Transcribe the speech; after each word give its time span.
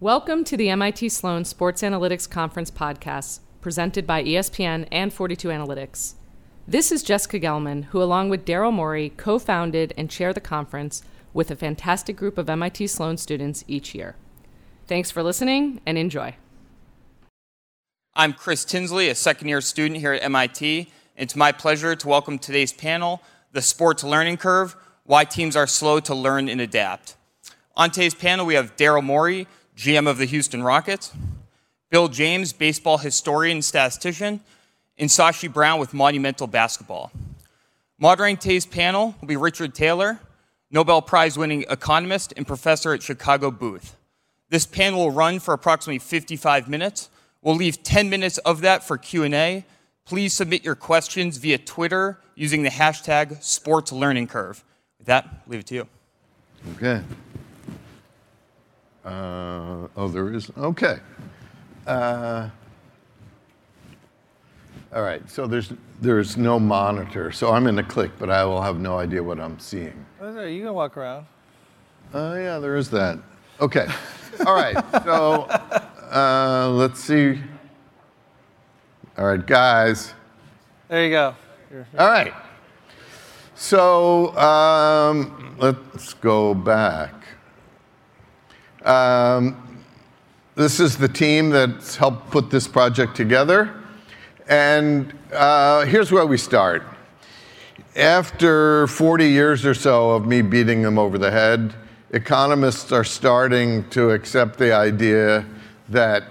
Welcome 0.00 0.44
to 0.44 0.58
the 0.58 0.68
MIT 0.68 1.08
Sloan 1.08 1.46
Sports 1.46 1.80
Analytics 1.80 2.28
Conference 2.28 2.70
podcast, 2.70 3.40
presented 3.62 4.06
by 4.06 4.22
ESPN 4.22 4.86
and 4.92 5.10
42 5.10 5.48
Analytics. 5.48 6.16
This 6.68 6.92
is 6.92 7.02
Jessica 7.02 7.40
Gelman, 7.40 7.84
who, 7.84 8.02
along 8.02 8.28
with 8.28 8.44
Daryl 8.44 8.74
Morey, 8.74 9.14
co 9.16 9.38
founded 9.38 9.94
and 9.96 10.10
chair 10.10 10.34
the 10.34 10.40
conference 10.42 11.02
with 11.32 11.50
a 11.50 11.56
fantastic 11.56 12.14
group 12.14 12.36
of 12.36 12.50
MIT 12.50 12.88
Sloan 12.88 13.16
students 13.16 13.64
each 13.66 13.94
year. 13.94 14.16
Thanks 14.86 15.10
for 15.10 15.22
listening 15.22 15.80
and 15.86 15.96
enjoy. 15.96 16.36
I'm 18.12 18.34
Chris 18.34 18.66
Tinsley, 18.66 19.08
a 19.08 19.14
second 19.14 19.48
year 19.48 19.62
student 19.62 20.00
here 20.00 20.12
at 20.12 20.22
MIT. 20.22 20.90
And 21.16 21.24
it's 21.24 21.34
my 21.34 21.52
pleasure 21.52 21.96
to 21.96 22.06
welcome 22.06 22.38
today's 22.38 22.70
panel, 22.70 23.22
The 23.52 23.62
Sports 23.62 24.04
Learning 24.04 24.36
Curve 24.36 24.76
Why 25.04 25.24
Teams 25.24 25.56
Are 25.56 25.66
Slow 25.66 26.00
to 26.00 26.14
Learn 26.14 26.50
and 26.50 26.60
Adapt. 26.60 27.16
On 27.78 27.90
today's 27.90 28.14
panel, 28.14 28.44
we 28.44 28.56
have 28.56 28.76
Daryl 28.76 29.02
Morey, 29.02 29.46
GM 29.76 30.08
of 30.08 30.18
the 30.18 30.24
Houston 30.24 30.62
Rockets, 30.62 31.12
Bill 31.90 32.08
James, 32.08 32.52
baseball 32.52 32.98
historian 32.98 33.60
statistician, 33.60 34.40
and 34.98 35.10
Sashi 35.10 35.52
Brown 35.52 35.78
with 35.78 35.92
Monumental 35.92 36.46
Basketball. 36.46 37.12
Moderating 37.98 38.38
today's 38.38 38.66
panel 38.66 39.14
will 39.20 39.28
be 39.28 39.36
Richard 39.36 39.74
Thaler, 39.74 40.18
Nobel 40.70 41.02
Prize 41.02 41.38
winning 41.38 41.64
economist 41.68 42.32
and 42.36 42.46
professor 42.46 42.94
at 42.94 43.02
Chicago 43.02 43.50
Booth. 43.50 43.96
This 44.48 44.66
panel 44.66 45.00
will 45.00 45.10
run 45.10 45.40
for 45.40 45.52
approximately 45.52 45.98
55 45.98 46.68
minutes. 46.68 47.10
We'll 47.42 47.54
leave 47.54 47.82
10 47.82 48.08
minutes 48.08 48.38
of 48.38 48.62
that 48.62 48.82
for 48.82 48.96
Q&A. 48.96 49.64
Please 50.04 50.32
submit 50.32 50.64
your 50.64 50.74
questions 50.74 51.36
via 51.36 51.58
Twitter 51.58 52.18
using 52.34 52.62
the 52.62 52.70
hashtag 52.70 53.38
SportsLearningCurve. 53.38 54.62
With 54.98 55.06
that, 55.06 55.42
leave 55.46 55.60
it 55.60 55.66
to 55.66 55.74
you. 55.74 55.88
Okay. 56.76 57.02
Uh, 59.06 59.86
oh, 59.96 60.08
there 60.08 60.32
is, 60.32 60.50
okay. 60.58 60.98
Uh, 61.86 62.50
all 64.92 65.02
right, 65.02 65.28
so 65.30 65.46
there's, 65.46 65.72
there's 66.00 66.36
no 66.36 66.58
monitor. 66.58 67.30
So 67.30 67.52
I'm 67.52 67.68
in 67.68 67.78
a 67.78 67.84
click, 67.84 68.10
but 68.18 68.30
I 68.30 68.44
will 68.44 68.60
have 68.60 68.80
no 68.80 68.98
idea 68.98 69.22
what 69.22 69.38
I'm 69.38 69.60
seeing. 69.60 70.04
You 70.20 70.62
can 70.64 70.74
walk 70.74 70.96
around. 70.96 71.26
Oh, 72.12 72.34
yeah, 72.34 72.58
there 72.58 72.74
is 72.76 72.90
that. 72.90 73.18
Okay. 73.60 73.86
All 74.44 74.54
right, 74.54 74.76
so 75.04 75.42
uh, 76.12 76.68
let's 76.72 77.00
see. 77.00 77.40
All 79.16 79.26
right, 79.26 79.46
guys. 79.46 80.12
There 80.88 81.04
you 81.04 81.10
go. 81.10 81.34
All 81.98 82.08
right. 82.08 82.34
So 83.54 84.36
um, 84.36 85.56
let's 85.58 86.12
go 86.14 86.52
back. 86.52 87.14
Um, 88.86 89.82
this 90.54 90.78
is 90.78 90.96
the 90.96 91.08
team 91.08 91.50
that's 91.50 91.96
helped 91.96 92.30
put 92.30 92.50
this 92.50 92.68
project 92.68 93.16
together. 93.16 93.74
And 94.48 95.12
uh, 95.32 95.84
here's 95.86 96.12
where 96.12 96.24
we 96.24 96.38
start. 96.38 96.84
After 97.96 98.86
40 98.86 99.28
years 99.28 99.66
or 99.66 99.74
so 99.74 100.12
of 100.12 100.24
me 100.26 100.40
beating 100.40 100.82
them 100.82 101.00
over 101.00 101.18
the 101.18 101.32
head, 101.32 101.74
economists 102.12 102.92
are 102.92 103.02
starting 103.02 103.88
to 103.90 104.10
accept 104.10 104.56
the 104.56 104.72
idea 104.72 105.44
that 105.88 106.22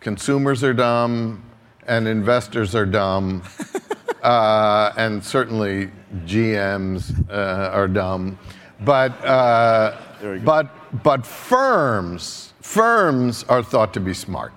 consumers 0.00 0.62
are 0.62 0.74
dumb 0.74 1.42
and 1.86 2.06
investors 2.06 2.74
are 2.74 2.84
dumb, 2.84 3.42
uh, 4.22 4.92
and 4.98 5.24
certainly 5.24 5.90
GMs 6.26 7.14
uh, 7.30 7.70
are 7.72 7.88
dumb. 7.88 8.38
But, 8.84 9.12
uh, 9.24 9.96
but, 10.44 10.68
but 11.02 11.26
firms, 11.26 12.52
firms 12.60 13.44
are 13.44 13.62
thought 13.62 13.94
to 13.94 14.00
be 14.00 14.14
smart. 14.14 14.52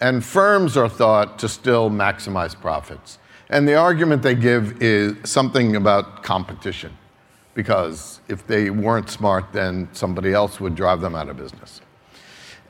And 0.00 0.24
firms 0.24 0.76
are 0.76 0.88
thought 0.88 1.38
to 1.38 1.48
still 1.48 1.90
maximize 1.90 2.58
profits. 2.58 3.18
And 3.48 3.66
the 3.66 3.74
argument 3.74 4.22
they 4.22 4.34
give 4.34 4.82
is 4.82 5.16
something 5.28 5.76
about 5.76 6.22
competition, 6.22 6.96
because 7.54 8.20
if 8.28 8.46
they 8.46 8.70
weren't 8.70 9.08
smart, 9.08 9.52
then 9.52 9.88
somebody 9.92 10.32
else 10.32 10.60
would 10.60 10.74
drive 10.74 11.00
them 11.00 11.14
out 11.14 11.28
of 11.28 11.36
business. 11.36 11.80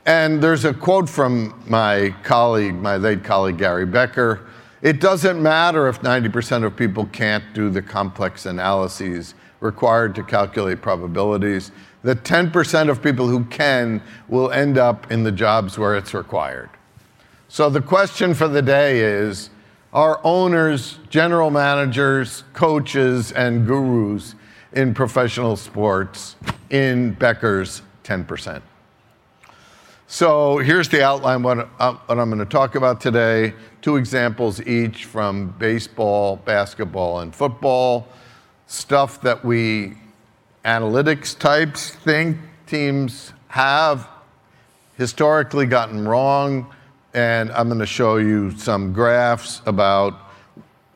And 0.05 0.41
there's 0.41 0.63
a 0.63 0.73
quote 0.73 1.09
from 1.09 1.61
my 1.67 2.15
colleague, 2.23 2.75
my 2.75 2.95
late 2.95 3.23
colleague 3.23 3.57
Gary 3.57 3.85
Becker 3.85 4.47
it 4.81 5.01
doesn't 5.01 5.41
matter 5.41 5.87
if 5.87 6.01
90% 6.01 6.63
of 6.63 6.75
people 6.75 7.05
can't 7.07 7.43
do 7.53 7.69
the 7.69 7.81
complex 7.81 8.45
analyses 8.45 9.33
required 9.59 10.13
to 10.15 10.23
calculate 10.23 10.81
probabilities. 10.81 11.71
The 12.07 12.15
10% 12.15 12.89
of 12.89 13.03
people 13.03 13.27
who 13.27 13.43
can 13.43 14.01
will 14.29 14.49
end 14.51 14.77
up 14.77 15.11
in 15.11 15.23
the 15.23 15.31
jobs 15.33 15.77
where 15.77 15.97
it's 15.97 16.13
required. 16.13 16.69
So 17.49 17.69
the 17.69 17.81
question 17.81 18.33
for 18.33 18.47
the 18.47 18.61
day 18.61 19.01
is 19.01 19.49
are 19.91 20.21
owners, 20.23 20.99
general 21.09 21.51
managers, 21.51 22.45
coaches, 22.53 23.33
and 23.33 23.67
gurus 23.67 24.35
in 24.71 24.93
professional 24.93 25.57
sports 25.57 26.37
in 26.69 27.11
Becker's 27.11 27.81
10%? 28.05 28.61
So 30.07 30.59
here's 30.59 30.87
the 30.87 31.03
outline 31.03 31.43
what, 31.43 31.67
uh, 31.77 31.95
what 32.05 32.19
I'm 32.19 32.29
going 32.29 32.39
to 32.39 32.45
talk 32.45 32.75
about 32.75 33.01
today. 33.01 33.53
Two 33.81 33.97
examples 33.97 34.61
each 34.61 35.03
from 35.03 35.53
baseball, 35.59 36.37
basketball, 36.37 37.19
and 37.19 37.35
football. 37.35 38.07
Stuff 38.65 39.19
that 39.23 39.43
we 39.43 39.97
analytics 40.67 41.37
types 41.37 41.89
think 41.89 42.37
teams 42.67 43.33
have 43.47 44.07
historically 44.97 45.65
gotten 45.65 46.07
wrong 46.07 46.71
and 47.13 47.51
I'm 47.53 47.67
going 47.67 47.79
to 47.79 47.85
show 47.87 48.17
you 48.17 48.51
some 48.51 48.93
graphs 48.93 49.61
about 49.65 50.13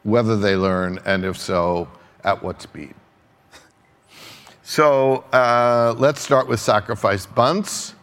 whether 0.03 0.37
they 0.37 0.55
learn, 0.55 0.99
and 1.05 1.25
if 1.25 1.37
so, 1.37 1.87
at 2.23 2.43
what 2.43 2.61
speed. 2.61 2.93
So 4.63 5.25
uh, 5.33 5.95
let's 5.97 6.21
start 6.21 6.47
with 6.47 6.59
sacrifice 6.59 7.25
bunts. 7.25 7.93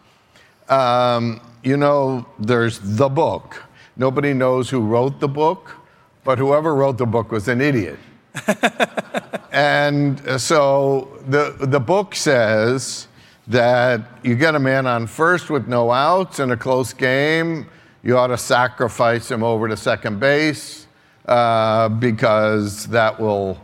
Um, 0.69 1.41
you 1.63 1.77
know, 1.77 2.27
there's 2.39 2.81
the 2.81 3.09
book. 3.09 3.63
Nobody 3.97 4.35
knows 4.35 4.69
who 4.69 4.81
wrote 4.81 5.21
the 5.21 5.29
book, 5.29 5.77
but 6.25 6.39
whoever 6.39 6.75
wrote 6.75 6.99
the 6.99 7.07
book 7.07 7.31
was 7.31 7.49
an 7.49 7.61
idiot. 7.61 7.99
and 9.53 10.41
so 10.41 11.09
the, 11.29 11.57
the 11.61 11.81
book 11.81 12.15
says 12.15 13.09
that 13.47 14.01
you 14.23 14.35
get 14.35 14.55
a 14.55 14.59
man 14.59 14.87
on 14.87 15.07
first 15.07 15.51
with 15.51 15.67
no 15.69 15.91
outs 15.91 16.39
in 16.39 16.51
a 16.51 16.57
close 16.57 16.93
game 16.93 17.67
you 18.03 18.17
ought 18.17 18.29
to 18.29 18.39
sacrifice 18.39 19.31
him 19.31 19.43
over 19.43 19.69
to 19.69 19.77
second 19.77 20.21
base 20.21 20.87
uh, 21.27 21.89
because 21.89 22.87
that 22.87 23.19
will 23.21 23.61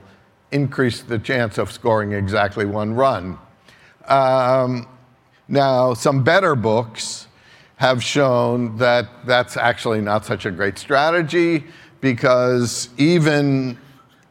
increase 0.52 1.02
the 1.02 1.18
chance 1.18 1.58
of 1.58 1.72
scoring 1.72 2.12
exactly 2.12 2.64
one 2.64 2.94
run. 2.94 3.38
Um, 4.06 4.86
now, 5.48 5.94
some 5.94 6.22
better 6.22 6.54
books 6.54 7.26
have 7.76 8.02
shown 8.02 8.76
that 8.76 9.08
that's 9.26 9.56
actually 9.56 10.00
not 10.00 10.24
such 10.24 10.46
a 10.46 10.50
great 10.50 10.78
strategy 10.78 11.64
because 12.00 12.88
even 12.98 13.78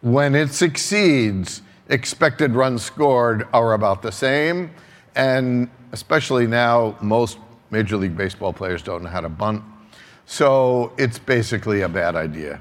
when 0.03 0.35
it 0.35 0.53
succeeds, 0.53 1.63
expected 1.89 2.51
runs 2.51 2.83
scored 2.83 3.47
are 3.51 3.73
about 3.73 4.01
the 4.03 4.11
same. 4.11 4.71
And 5.15 5.69
especially 5.91 6.47
now, 6.47 6.95
most 7.01 7.39
Major 7.71 7.97
League 7.97 8.15
Baseball 8.15 8.53
players 8.53 8.83
don't 8.83 9.03
know 9.03 9.09
how 9.09 9.21
to 9.21 9.29
bunt 9.29 9.63
so 10.25 10.93
it's 10.97 11.19
basically 11.19 11.81
a 11.81 11.89
bad 11.89 12.15
idea. 12.15 12.59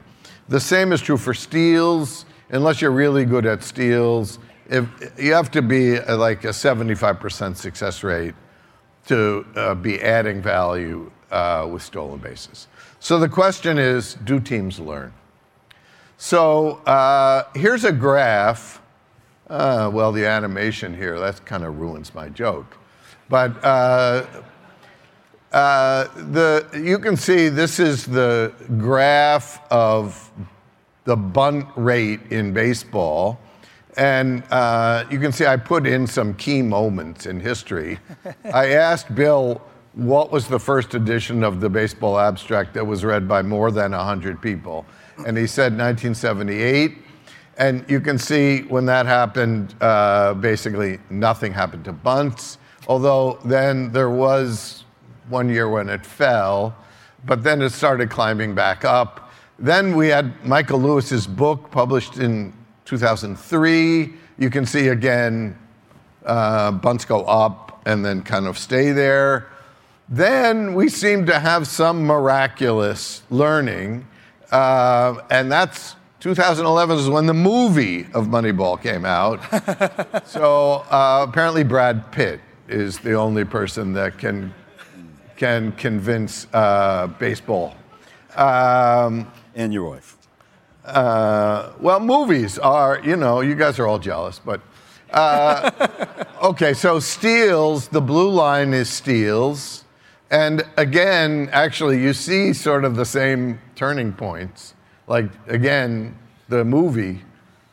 The 0.48 0.60
same 0.60 0.92
is 0.92 1.00
true 1.00 1.16
for 1.16 1.34
steals. 1.34 2.24
Unless 2.50 2.82
you're 2.82 2.90
really 2.90 3.24
good 3.24 3.46
at 3.46 3.62
steals, 3.62 4.38
if, 4.68 4.86
you 5.16 5.32
have 5.32 5.50
to 5.52 5.62
be 5.62 5.98
like 6.00 6.44
a 6.44 6.48
75% 6.48 7.56
success 7.56 8.02
rate 8.02 8.34
to 9.06 9.46
uh, 9.56 9.74
be 9.74 10.00
adding 10.02 10.42
value 10.42 11.10
uh, 11.30 11.66
with 11.70 11.82
stolen 11.82 12.18
bases. 12.18 12.68
So 13.00 13.18
the 13.18 13.28
question 13.28 13.78
is 13.78 14.14
do 14.24 14.38
teams 14.38 14.78
learn? 14.78 15.14
So 16.22 16.74
uh, 16.86 17.48
here's 17.52 17.82
a 17.82 17.90
graph. 17.90 18.80
Uh, 19.50 19.90
well, 19.92 20.12
the 20.12 20.24
animation 20.24 20.96
here, 20.96 21.18
that 21.18 21.44
kind 21.44 21.64
of 21.64 21.80
ruins 21.80 22.14
my 22.14 22.28
joke. 22.28 22.76
But 23.28 23.52
uh, 23.64 24.24
uh, 25.52 26.04
the, 26.30 26.80
you 26.80 27.00
can 27.00 27.16
see 27.16 27.48
this 27.48 27.80
is 27.80 28.06
the 28.06 28.52
graph 28.78 29.60
of 29.72 30.30
the 31.06 31.16
bunt 31.16 31.66
rate 31.74 32.20
in 32.30 32.52
baseball. 32.52 33.40
And 33.96 34.44
uh, 34.52 35.06
you 35.10 35.18
can 35.18 35.32
see 35.32 35.44
I 35.44 35.56
put 35.56 35.88
in 35.88 36.06
some 36.06 36.34
key 36.34 36.62
moments 36.62 37.26
in 37.26 37.40
history. 37.40 37.98
I 38.44 38.74
asked 38.74 39.12
Bill 39.12 39.60
what 39.94 40.30
was 40.30 40.46
the 40.46 40.60
first 40.60 40.94
edition 40.94 41.42
of 41.42 41.58
the 41.58 41.68
baseball 41.68 42.16
abstract 42.16 42.74
that 42.74 42.86
was 42.86 43.04
read 43.04 43.26
by 43.26 43.42
more 43.42 43.72
than 43.72 43.90
100 43.90 44.40
people. 44.40 44.86
And 45.26 45.36
he 45.36 45.46
said 45.46 45.72
1978. 45.72 46.98
And 47.58 47.84
you 47.88 48.00
can 48.00 48.18
see 48.18 48.62
when 48.62 48.86
that 48.86 49.06
happened, 49.06 49.74
uh, 49.80 50.34
basically 50.34 50.98
nothing 51.10 51.52
happened 51.52 51.84
to 51.84 51.92
bunts. 51.92 52.58
Although 52.88 53.38
then 53.44 53.92
there 53.92 54.10
was 54.10 54.84
one 55.28 55.48
year 55.48 55.68
when 55.68 55.88
it 55.88 56.04
fell, 56.04 56.74
but 57.24 57.42
then 57.44 57.62
it 57.62 57.70
started 57.70 58.10
climbing 58.10 58.54
back 58.54 58.84
up. 58.84 59.30
Then 59.58 59.96
we 59.96 60.08
had 60.08 60.44
Michael 60.44 60.80
Lewis's 60.80 61.26
book 61.26 61.70
published 61.70 62.16
in 62.16 62.52
2003. 62.84 64.12
You 64.38 64.50
can 64.50 64.66
see 64.66 64.88
again, 64.88 65.56
uh, 66.24 66.72
bunts 66.72 67.04
go 67.04 67.24
up 67.24 67.80
and 67.86 68.04
then 68.04 68.22
kind 68.22 68.46
of 68.46 68.58
stay 68.58 68.92
there. 68.92 69.48
Then 70.08 70.74
we 70.74 70.88
seem 70.88 71.26
to 71.26 71.38
have 71.38 71.66
some 71.66 72.04
miraculous 72.04 73.22
learning, 73.30 74.06
uh, 74.52 75.20
and 75.30 75.50
that's 75.50 75.96
2011 76.20 76.98
is 76.98 77.08
when 77.08 77.26
the 77.26 77.34
movie 77.34 78.06
of 78.14 78.26
Moneyball 78.26 78.80
came 78.80 79.04
out. 79.04 79.40
so 80.28 80.84
uh, 80.90 81.26
apparently 81.28 81.64
Brad 81.64 82.12
Pitt 82.12 82.40
is 82.68 82.98
the 83.00 83.14
only 83.14 83.44
person 83.44 83.92
that 83.94 84.18
can 84.18 84.54
can 85.36 85.72
convince 85.72 86.46
uh, 86.52 87.08
baseball. 87.18 87.74
Um, 88.36 89.26
and 89.56 89.72
your 89.72 89.90
wife. 89.90 90.16
Uh, 90.84 91.72
well, 91.80 92.00
movies 92.00 92.58
are, 92.58 93.00
you 93.04 93.16
know, 93.16 93.40
you 93.40 93.54
guys 93.54 93.78
are 93.78 93.86
all 93.86 93.98
jealous, 93.98 94.38
but. 94.38 94.60
Uh, 95.10 95.70
okay, 96.42 96.72
so 96.72 96.98
steals, 96.98 97.88
the 97.88 98.00
blue 98.00 98.30
line 98.30 98.72
is 98.72 98.88
steals. 98.88 99.84
And 100.32 100.64
again, 100.78 101.50
actually, 101.52 102.00
you 102.00 102.14
see 102.14 102.54
sort 102.54 102.86
of 102.86 102.96
the 102.96 103.04
same 103.04 103.60
turning 103.74 104.14
points. 104.14 104.72
Like, 105.06 105.26
again, 105.46 106.18
the 106.48 106.64
movie 106.64 107.20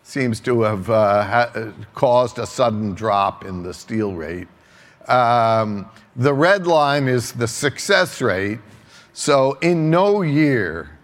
seems 0.04 0.42
to 0.42 0.64
have 0.64 0.90
uh, 0.90 1.24
ha- 1.24 1.72
caused 1.96 2.38
a 2.38 2.46
sudden 2.46 2.94
drop 2.94 3.46
in 3.46 3.64
the 3.64 3.74
steal 3.74 4.14
rate. 4.14 4.50
Um, 5.08 5.90
the 6.18 6.34
red 6.34 6.68
line 6.68 7.08
is 7.08 7.32
the 7.32 7.48
success 7.48 8.22
rate. 8.22 8.60
So, 9.14 9.54
in 9.62 9.90
no 9.90 10.22
year 10.22 11.00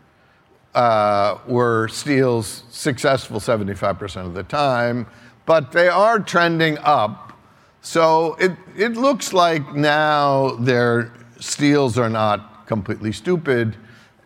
uh, 0.74 1.38
were 1.48 1.88
steals 1.88 2.64
successful 2.70 3.40
75% 3.40 4.26
of 4.26 4.34
the 4.34 4.44
time, 4.44 5.08
but 5.46 5.72
they 5.72 5.88
are 5.88 6.20
trending 6.20 6.78
up. 6.80 7.32
So, 7.80 8.34
it, 8.42 8.52
it 8.76 8.98
looks 8.98 9.32
like 9.32 9.74
now 9.74 10.58
their 10.58 11.14
steals 11.40 11.98
are 11.98 12.10
not 12.10 12.68
completely 12.68 13.12
stupid 13.12 13.76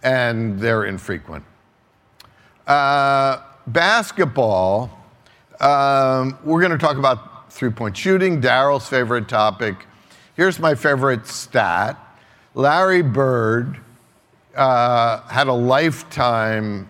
and 0.04 0.60
they're 0.60 0.86
infrequent. 0.86 1.44
Uh, 2.68 3.42
basketball, 3.68 4.90
um, 5.60 6.38
we're 6.44 6.62
going 6.62 6.72
to 6.72 6.78
talk 6.78 6.98
about 6.98 7.52
three 7.52 7.72
point 7.72 7.98
shooting, 7.98 8.42
Daryl's 8.42 8.88
favorite 8.88 9.28
topic. 9.28 9.76
Here's 10.36 10.60
my 10.60 10.76
favorite 10.76 11.28
stat 11.28 11.98
Larry 12.54 13.02
Bird 13.02 13.80
uh, 14.56 15.22
had 15.28 15.48
a 15.48 15.54
lifetime 15.54 16.88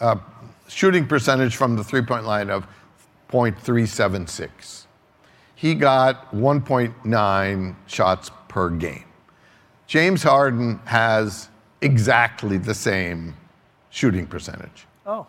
uh, 0.00 0.16
shooting 0.68 1.06
percentage 1.06 1.56
from 1.56 1.76
the 1.76 1.84
three 1.84 2.02
point 2.02 2.24
line 2.24 2.50
of 2.50 2.66
0.376. 3.30 4.84
He 5.54 5.74
got 5.74 6.32
1.9 6.32 7.76
shots 7.86 8.30
per 8.54 8.70
game. 8.70 9.04
James 9.88 10.22
Harden 10.22 10.78
has 10.84 11.48
exactly 11.80 12.56
the 12.56 12.72
same 12.72 13.36
shooting 13.90 14.28
percentage. 14.28 14.86
Oh. 15.04 15.26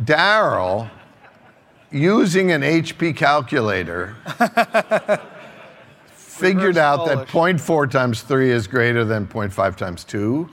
Daryl, 0.00 0.88
using 1.90 2.52
an 2.52 2.62
HP 2.62 3.16
calculator, 3.16 4.14
figured 6.12 6.76
Reverse 6.76 6.76
out 6.76 7.06
that 7.08 7.26
0.4 7.26 7.90
times 7.90 8.22
3 8.22 8.52
is 8.52 8.68
greater 8.68 9.04
than 9.04 9.26
0.5 9.26 9.74
times 9.74 10.04
2. 10.04 10.48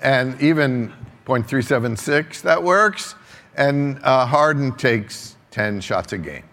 And 0.00 0.40
even 0.40 0.94
0.376, 1.26 2.40
that 2.40 2.62
works. 2.62 3.16
And 3.54 4.00
uh, 4.02 4.24
Harden 4.24 4.74
takes 4.76 5.36
10 5.50 5.82
shots 5.82 6.14
a 6.14 6.18
game. 6.18 6.44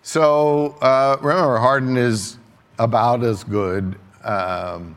So 0.00 0.78
uh, 0.80 1.18
remember, 1.20 1.58
Harden 1.58 1.98
is 1.98 2.38
about 2.80 3.22
as 3.22 3.44
good 3.44 3.94
um, 4.24 4.96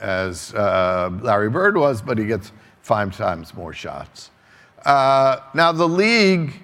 as 0.00 0.52
uh, 0.54 1.10
Larry 1.22 1.48
Bird 1.48 1.76
was, 1.76 2.02
but 2.02 2.18
he 2.18 2.26
gets 2.26 2.50
five 2.82 3.16
times 3.16 3.54
more 3.54 3.72
shots. 3.72 4.30
Uh, 4.84 5.38
now, 5.54 5.70
the 5.70 5.88
league 5.88 6.54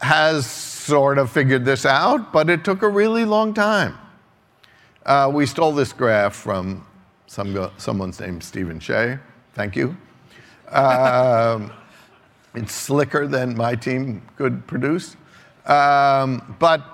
has 0.00 0.46
sort 0.46 1.18
of 1.18 1.30
figured 1.30 1.64
this 1.64 1.84
out, 1.84 2.32
but 2.32 2.48
it 2.48 2.64
took 2.64 2.82
a 2.82 2.88
really 2.88 3.24
long 3.24 3.52
time. 3.52 3.98
Uh, 5.04 5.28
we 5.34 5.44
stole 5.44 5.72
this 5.72 5.92
graph 5.92 6.36
from 6.36 6.86
some, 7.26 7.52
named 8.20 8.44
Stephen 8.44 8.78
Shea. 8.78 9.18
Thank 9.54 9.74
you. 9.74 9.96
Um, 10.68 11.72
it's 12.54 12.72
slicker 12.72 13.26
than 13.26 13.56
my 13.56 13.74
team 13.74 14.22
could 14.36 14.64
produce. 14.68 15.16
Um, 15.66 16.56
but 16.60 16.84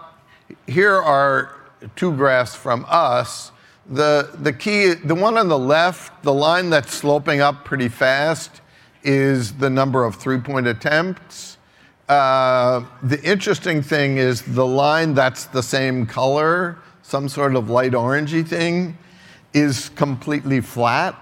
here 0.66 0.94
are 0.94 1.55
two 1.94 2.12
graphs 2.12 2.54
from 2.54 2.84
us. 2.88 3.52
The, 3.88 4.30
the 4.40 4.52
key, 4.52 4.94
the 4.94 5.14
one 5.14 5.38
on 5.38 5.48
the 5.48 5.58
left, 5.58 6.22
the 6.22 6.34
line 6.34 6.70
that's 6.70 6.92
sloping 6.92 7.40
up 7.40 7.64
pretty 7.64 7.88
fast, 7.88 8.60
is 9.04 9.52
the 9.54 9.70
number 9.70 10.04
of 10.04 10.16
three 10.16 10.38
point 10.38 10.66
attempts. 10.66 11.58
Uh, 12.08 12.84
the 13.02 13.22
interesting 13.22 13.82
thing 13.82 14.16
is 14.16 14.42
the 14.42 14.66
line 14.66 15.14
that's 15.14 15.46
the 15.46 15.62
same 15.62 16.06
color, 16.06 16.78
some 17.02 17.28
sort 17.28 17.54
of 17.54 17.70
light 17.70 17.92
orangey 17.92 18.46
thing, 18.46 18.96
is 19.54 19.88
completely 19.90 20.60
flat, 20.60 21.14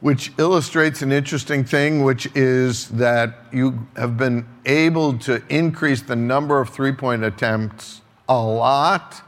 which 0.00 0.32
illustrates 0.38 1.02
an 1.02 1.12
interesting 1.12 1.64
thing, 1.64 2.02
which 2.02 2.26
is 2.34 2.88
that 2.88 3.34
you 3.52 3.86
have 3.96 4.16
been 4.16 4.46
able 4.64 5.18
to 5.18 5.42
increase 5.48 6.02
the 6.02 6.16
number 6.16 6.60
of 6.60 6.70
three 6.70 6.92
point 6.92 7.22
attempts 7.22 8.00
a 8.28 8.42
lot 8.42 9.22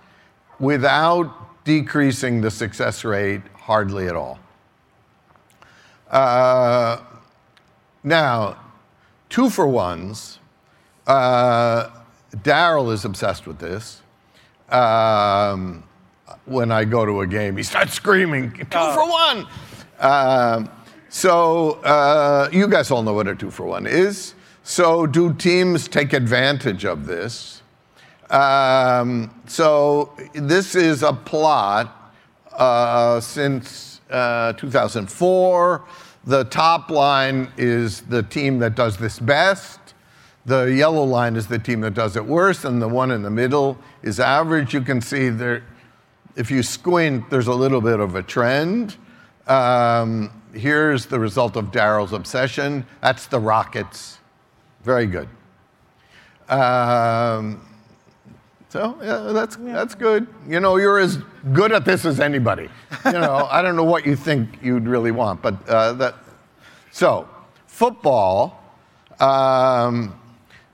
without 0.59 1.65
decreasing 1.65 2.41
the 2.41 2.51
success 2.51 3.05
rate 3.05 3.43
hardly 3.55 4.09
at 4.09 4.17
all. 4.17 4.39
Uh, 6.11 7.01
now, 8.05 8.57
two 9.29 9.49
for 9.49 9.67
ones. 9.67 10.39
Uh, 11.07 11.89
Daryl 12.37 12.93
is 12.93 13.05
obsessed 13.05 13.47
with 13.47 13.59
this. 13.59 14.03
Um, 14.69 15.85
when 16.45 16.73
I 16.73 16.85
go 16.85 17.05
to 17.05 17.21
a 17.21 17.27
game, 17.27 17.57
he 17.57 17.63
starts 17.63 17.95
screaming, 17.95 18.53
two 18.53 18.65
for 18.93 19.09
one. 19.09 19.47
Um, 20.01 20.71
so, 21.09 21.73
uh, 21.83 22.49
you 22.53 22.67
guys 22.69 22.91
all 22.91 23.03
know 23.03 23.13
what 23.13 23.29
a 23.29 23.35
two 23.35 23.51
for 23.51 23.65
one 23.67 23.87
is. 23.87 24.35
So, 24.63 25.07
do 25.07 25.33
teams 25.35 25.89
take 25.89 26.13
advantage 26.13 26.85
of 26.85 27.07
this? 27.07 27.62
Um, 28.33 29.43
so, 29.47 30.15
this 30.33 30.75
is 30.75 31.03
a 31.03 31.13
plot 31.13 32.15
uh, 32.53 33.21
since 33.21 34.01
uh, 34.11 34.55
2004. 34.55 35.85
The 36.25 36.45
top 36.45 36.91
line 36.91 37.53
is 37.57 38.01
the 38.03 38.23
team 38.23 38.59
that 38.61 38.75
does 38.75 38.97
this 38.97 39.19
best. 39.19 39.81
The 40.47 40.65
yellow 40.65 41.05
line 41.05 41.37
is 41.37 41.47
the 41.47 41.59
team 41.59 41.83
that 41.83 41.95
does 41.95 42.17
it 42.17 42.25
worst, 42.25 42.65
and 42.65 42.81
the 42.81 42.89
one 42.89 43.11
in 43.11 43.23
the 43.23 43.31
middle 43.31 43.77
is 44.03 44.19
average. 44.19 44.73
You 44.73 44.81
can 44.81 45.01
see 45.01 45.29
there, 45.29 45.63
if 46.35 46.51
you 46.51 46.63
squint, 46.63 47.29
there's 47.29 47.49
a 47.49 47.55
little 47.55 47.81
bit 47.81 48.01
of 48.01 48.15
a 48.15 48.23
trend. 48.23 48.97
Um, 49.47 50.43
here's 50.55 51.07
the 51.07 51.19
result 51.21 51.57
of 51.57 51.67
Daryl's 51.67 52.13
obsession. 52.13 52.87
That's 53.03 53.27
the 53.27 53.39
Rockets. 53.39 54.19
Very 54.85 55.07
good. 55.07 55.29
Um, 56.49 57.61
so 58.73 58.97
yeah, 59.03 59.33
that's 59.35 59.57
that's 59.57 59.95
good. 59.95 60.27
You 60.49 60.59
know, 60.59 60.79
you're 60.79 60.99
as 60.99 61.19
good 61.53 61.73
at 61.73 61.85
this 61.85 62.07
as 62.07 62.21
anybody. 62.21 62.71
You 63.05 63.13
know, 63.13 63.47
I 63.51 63.61
don't 63.61 63.77
know 63.77 63.85
what 63.85 64.07
you 64.07 64.17
think 64.17 64.63
you'd 64.63 64.89
really 64.89 65.11
want, 65.11 65.43
but 65.43 65.69
uh, 65.69 65.93
that. 65.93 66.15
So, 66.91 67.29
football. 67.67 68.59
Um, 69.21 70.19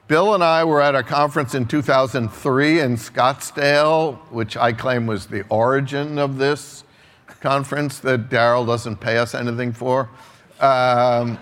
Bill 0.06 0.34
and 0.34 0.44
I 0.44 0.62
were 0.62 0.80
at 0.80 0.94
a 0.94 1.02
conference 1.02 1.56
in 1.56 1.66
2003 1.66 2.80
in 2.80 2.94
Scottsdale, 2.94 4.16
which 4.30 4.56
I 4.56 4.72
claim 4.72 5.08
was 5.08 5.26
the 5.26 5.44
origin 5.48 6.20
of 6.20 6.38
this 6.38 6.84
conference 7.40 7.98
that 7.98 8.30
Daryl 8.30 8.64
doesn't 8.64 8.98
pay 8.98 9.18
us 9.18 9.34
anything 9.34 9.72
for. 9.72 10.08
Um, 10.60 11.36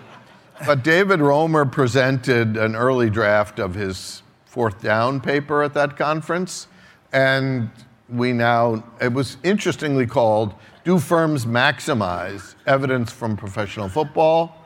but 0.65 0.83
David 0.83 1.21
Romer 1.21 1.65
presented 1.65 2.57
an 2.57 2.75
early 2.75 3.11
draft 3.11 3.59
of 3.59 3.75
his 3.75 4.23
fourth 4.57 4.81
down 4.81 5.21
paper 5.21 5.61
at 5.61 5.75
that 5.75 5.95
conference. 5.95 6.65
And 7.13 7.69
we 8.09 8.33
now, 8.33 8.83
it 8.99 9.13
was 9.13 9.37
interestingly 9.43 10.07
called 10.07 10.55
Do 10.83 10.97
Firms 10.97 11.45
Maximize 11.45 12.55
Evidence 12.65 13.11
from 13.11 13.37
Professional 13.37 13.87
Football? 13.87 14.65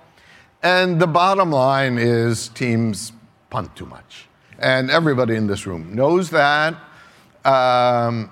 And 0.64 0.98
the 0.98 1.08
bottom 1.08 1.52
line 1.52 1.98
is 1.98 2.48
teams 2.48 3.12
punt 3.50 3.76
too 3.76 3.86
much. 3.86 4.30
And 4.60 4.90
everybody 4.90 5.36
in 5.36 5.46
this 5.46 5.68
room 5.68 5.94
knows 5.94 6.30
that. 6.30 6.74
Um, 7.44 8.30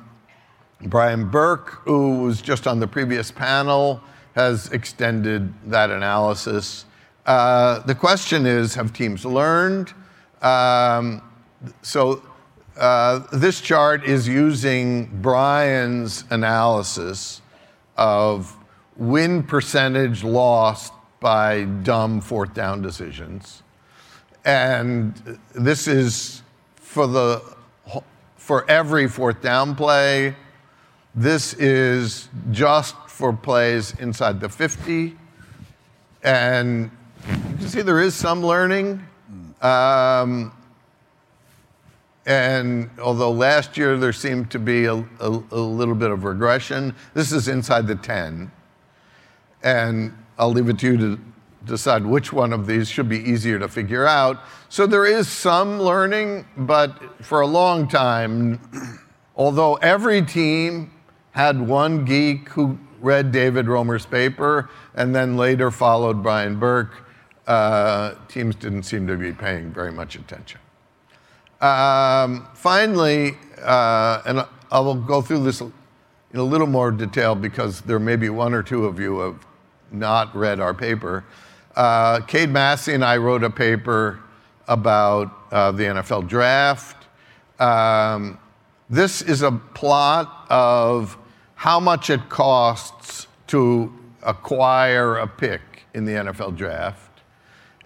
Brian 0.83 1.29
Burke, 1.29 1.81
who 1.83 2.23
was 2.23 2.41
just 2.41 2.67
on 2.67 2.79
the 2.79 2.87
previous 2.87 3.31
panel, 3.31 4.01
has 4.33 4.71
extended 4.71 5.53
that 5.69 5.89
analysis. 5.89 6.85
Uh, 7.25 7.79
the 7.79 7.95
question 7.95 8.45
is 8.45 8.75
have 8.75 8.93
teams 8.93 9.25
learned? 9.25 9.93
Um, 10.41 11.21
so 11.81 12.21
uh, 12.77 13.19
this 13.33 13.59
chart 13.59 14.05
is 14.05 14.27
using 14.27 15.05
Brian's 15.21 16.23
analysis 16.29 17.41
of 17.97 18.55
win 18.95 19.43
percentage 19.43 20.23
lost 20.23 20.93
by 21.19 21.63
dumb 21.83 22.21
fourth 22.21 22.53
down 22.53 22.81
decisions. 22.81 23.63
And 24.45 25.39
this 25.53 25.87
is 25.87 26.41
for 26.75 27.07
the 27.07 27.41
for 28.37 28.69
every 28.69 29.07
fourth 29.07 29.41
down 29.41 29.75
play. 29.75 30.35
This 31.13 31.53
is 31.55 32.29
just 32.51 32.95
for 33.07 33.33
plays 33.33 33.93
inside 33.99 34.39
the 34.39 34.47
50. 34.47 35.17
And 36.23 36.89
you 37.27 37.57
can 37.57 37.67
see 37.67 37.81
there 37.81 38.01
is 38.01 38.15
some 38.15 38.43
learning. 38.43 39.05
Um, 39.61 40.53
and 42.29 42.91
although 43.01 43.31
last 43.31 43.75
year 43.75 43.97
there 43.97 44.13
seemed 44.13 44.51
to 44.51 44.59
be 44.59 44.85
a, 44.85 44.93
a, 44.93 45.03
a, 45.19 45.59
little 45.59 45.95
bit 45.95 46.11
of 46.11 46.23
regression, 46.23 46.95
this 47.15 47.31
is 47.31 47.47
inside 47.47 47.87
the 47.87 47.95
10. 47.95 48.51
And 49.63 50.15
I'll 50.37 50.51
leave 50.51 50.69
it 50.69 50.77
to 50.79 50.91
you 50.91 50.97
to 50.97 51.19
decide 51.65 52.05
which 52.05 52.31
one 52.31 52.53
of 52.53 52.67
these 52.67 52.87
should 52.87 53.09
be 53.09 53.17
easier 53.17 53.57
to 53.57 53.67
figure 53.67 54.05
out. 54.05 54.41
So 54.69 54.85
there 54.85 55.07
is 55.07 55.27
some 55.27 55.79
learning, 55.79 56.45
but 56.55 57.23
for 57.25 57.41
a 57.41 57.47
long 57.47 57.87
time, 57.87 58.61
although 59.35 59.75
every 59.77 60.21
team 60.21 60.91
had 61.31 61.59
one 61.59 62.05
geek 62.05 62.47
who 62.49 62.77
read 63.01 63.31
David 63.31 63.67
Romer's 63.67 64.05
paper 64.05 64.69
and 64.93 65.15
then 65.15 65.35
later 65.35 65.71
followed 65.71 66.21
Brian 66.21 66.59
Burke, 66.59 67.07
uh, 67.47 68.13
teams 68.27 68.53
didn't 68.53 68.83
seem 68.83 69.07
to 69.07 69.17
be 69.17 69.33
paying 69.33 69.73
very 69.73 69.91
much 69.91 70.15
attention. 70.15 70.59
Um, 71.61 72.47
finally, 72.53 73.37
uh, 73.61 74.21
and 74.25 74.45
I 74.71 74.79
will 74.79 74.95
go 74.95 75.21
through 75.21 75.43
this 75.43 75.61
in 75.61 75.71
a 76.33 76.43
little 76.43 76.67
more 76.67 76.91
detail 76.91 77.35
because 77.35 77.81
there 77.81 77.99
may 77.99 78.15
be 78.15 78.29
one 78.29 78.53
or 78.53 78.63
two 78.63 78.85
of 78.85 78.99
you 78.99 79.15
who 79.15 79.19
have 79.21 79.45
not 79.91 80.35
read 80.35 80.59
our 80.59 80.73
paper. 80.73 81.25
Uh, 81.75 82.21
Cade 82.21 82.49
Massey 82.49 82.93
and 82.93 83.03
I 83.03 83.17
wrote 83.17 83.43
a 83.43 83.49
paper 83.49 84.19
about 84.67 85.31
uh, 85.51 85.71
the 85.71 85.83
NFL 85.83 86.27
draft. 86.27 87.07
Um, 87.59 88.37
this 88.89 89.21
is 89.21 89.41
a 89.41 89.51
plot 89.51 90.45
of 90.49 91.17
how 91.55 91.79
much 91.79 92.09
it 92.09 92.29
costs 92.29 93.27
to 93.47 93.93
acquire 94.23 95.17
a 95.17 95.27
pick 95.27 95.61
in 95.93 96.05
the 96.05 96.13
NFL 96.13 96.55
draft. 96.55 97.21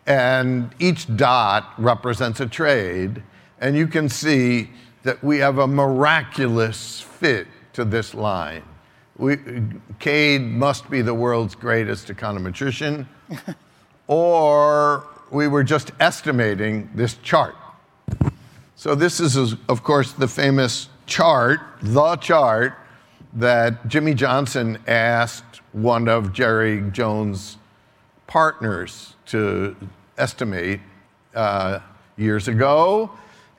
And 0.05 0.73
each 0.79 1.15
dot 1.15 1.73
represents 1.77 2.39
a 2.39 2.45
trade. 2.45 3.23
And 3.63 3.77
you 3.77 3.87
can 3.87 4.09
see 4.09 4.69
that 5.03 5.23
we 5.23 5.37
have 5.37 5.57
a 5.57 5.65
miraculous 5.65 6.99
fit 6.99 7.47
to 7.71 7.85
this 7.85 8.13
line. 8.13 8.61
We, 9.17 9.37
Cade 9.99 10.41
must 10.41 10.89
be 10.89 11.01
the 11.01 11.13
world's 11.13 11.55
greatest 11.55 12.09
econometrician, 12.09 13.05
or 14.07 15.07
we 15.31 15.47
were 15.47 15.63
just 15.63 15.91
estimating 16.01 16.89
this 16.93 17.15
chart. 17.23 17.55
So, 18.75 18.95
this 18.95 19.21
is, 19.21 19.55
of 19.69 19.81
course, 19.81 20.11
the 20.11 20.27
famous 20.27 20.89
chart, 21.05 21.61
the 21.81 22.17
chart, 22.17 22.73
that 23.31 23.87
Jimmy 23.87 24.13
Johnson 24.13 24.77
asked 24.87 25.61
one 25.71 26.09
of 26.09 26.33
Jerry 26.33 26.81
Jones' 26.91 27.57
partners 28.27 29.15
to 29.27 29.77
estimate 30.17 30.81
uh, 31.33 31.79
years 32.17 32.49
ago. 32.49 33.09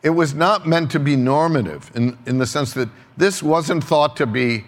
It 0.04 0.10
was 0.10 0.34
not 0.34 0.66
meant 0.66 0.90
to 0.92 1.00
be 1.00 1.16
normative 1.16 1.90
in, 1.94 2.18
in 2.26 2.38
the 2.38 2.46
sense 2.46 2.74
that 2.74 2.90
this 3.16 3.42
wasn't 3.42 3.82
thought 3.82 4.16
to 4.18 4.26
be 4.26 4.64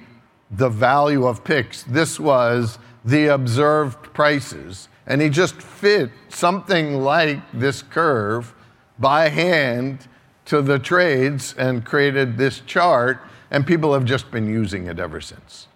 the 0.50 0.70
value 0.70 1.26
of 1.26 1.44
picks. 1.44 1.82
This 1.82 2.18
was 2.18 2.78
the 3.04 3.26
observed 3.26 4.14
prices. 4.14 4.88
And 5.06 5.20
he 5.20 5.28
just 5.28 5.60
fit 5.60 6.10
something 6.30 6.96
like 7.02 7.38
this 7.52 7.82
curve 7.82 8.54
by 8.98 9.28
hand 9.28 10.08
to 10.46 10.62
the 10.62 10.78
trades 10.78 11.54
and 11.58 11.84
created 11.84 12.38
this 12.38 12.60
chart, 12.60 13.20
and 13.50 13.66
people 13.66 13.92
have 13.92 14.04
just 14.04 14.30
been 14.30 14.48
using 14.48 14.86
it 14.86 14.98
ever 14.98 15.20
since. 15.20 15.68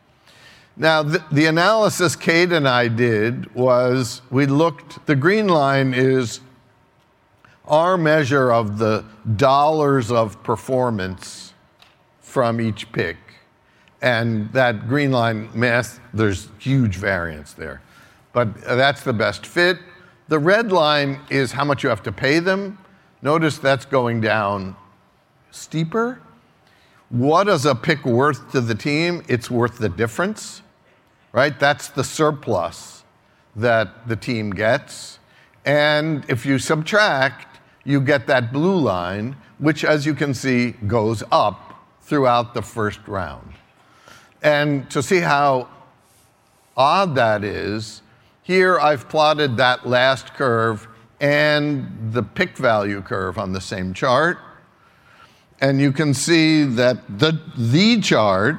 Now, 0.77 1.03
the, 1.03 1.23
the 1.31 1.47
analysis 1.47 2.17
Cade 2.17 2.53
and 2.53 2.67
I 2.67 2.89
did 2.89 3.55
was 3.55 4.23
we 4.31 4.47
looked, 4.47 5.05
the 5.07 5.17
green 5.17 5.49
line 5.49 5.93
is 5.93 6.41
our 7.67 7.97
measure 7.97 8.53
of 8.53 8.79
the 8.79 9.05
dollars 9.37 10.11
of 10.11 10.43
performance 10.43 11.55
from 12.21 12.61
each 12.61 12.91
pick. 12.93 13.17
And 14.03 14.53
that 14.53 14.89
green 14.89 15.13
line 15.13 15.51
math, 15.55 16.01
there's 16.15 16.49
huge 16.59 16.97
variance 16.97 17.53
there. 17.53 17.83
But 18.33 18.61
that's 18.63 19.03
the 19.03 19.13
best 19.13 19.45
fit. 19.47 19.79
The 20.29 20.39
red 20.39 20.73
line 20.73 21.21
is 21.29 21.53
how 21.53 21.65
much 21.65 21.83
you 21.83 21.89
have 21.89 22.03
to 22.05 22.13
pay 22.13 22.39
them. 22.39 22.79
Notice 23.21 23.59
that's 23.59 23.85
going 23.85 24.21
down 24.21 24.77
steeper. 25.51 26.21
What 27.09 27.49
is 27.49 27.67
a 27.67 27.75
pick 27.75 28.05
worth 28.05 28.53
to 28.53 28.61
the 28.61 28.75
team? 28.75 29.25
It's 29.29 29.51
worth 29.51 29.79
the 29.79 29.89
difference, 29.89 30.63
right? 31.33 31.59
That's 31.59 31.89
the 31.89 32.05
surplus 32.05 33.03
that 33.57 34.07
the 34.07 34.15
team 34.15 34.51
gets. 34.51 35.19
And 35.65 36.25
if 36.29 36.47
you 36.47 36.61
subtract, 36.61 37.50
you 37.91 38.01
get 38.01 38.27
that 38.29 38.53
blue 38.53 38.79
line, 38.79 39.37
which, 39.59 39.85
as 39.85 40.07
you 40.07 40.15
can 40.15 40.33
see, 40.33 40.73
goes 40.87 41.23
up 41.31 41.85
throughout 42.03 42.55
the 42.55 42.63
first 42.63 43.01
round. 43.07 43.53
And 44.43 44.91
to 44.91 45.03
see 45.03 45.21
how 45.21 45.69
odd 46.77 47.15
that 47.17 47.45
is, 47.45 48.03
here 48.43 48.81
I've 48.81 49.09
plotted 49.09 49.57
that 49.59 49.87
last 49.87 50.35
curve 50.35 50.89
and 51.21 52.13
the 52.13 52.23
pick 52.23 52.57
value 52.57 53.03
curve 53.03 53.39
on 53.39 53.53
the 53.53 53.61
same 53.61 53.93
chart. 53.93 54.39
And 55.61 55.81
you 55.81 55.93
can 55.93 56.15
see 56.15 56.65
that 56.65 57.19
the, 57.19 57.39
the 57.57 58.01
chart 58.01 58.57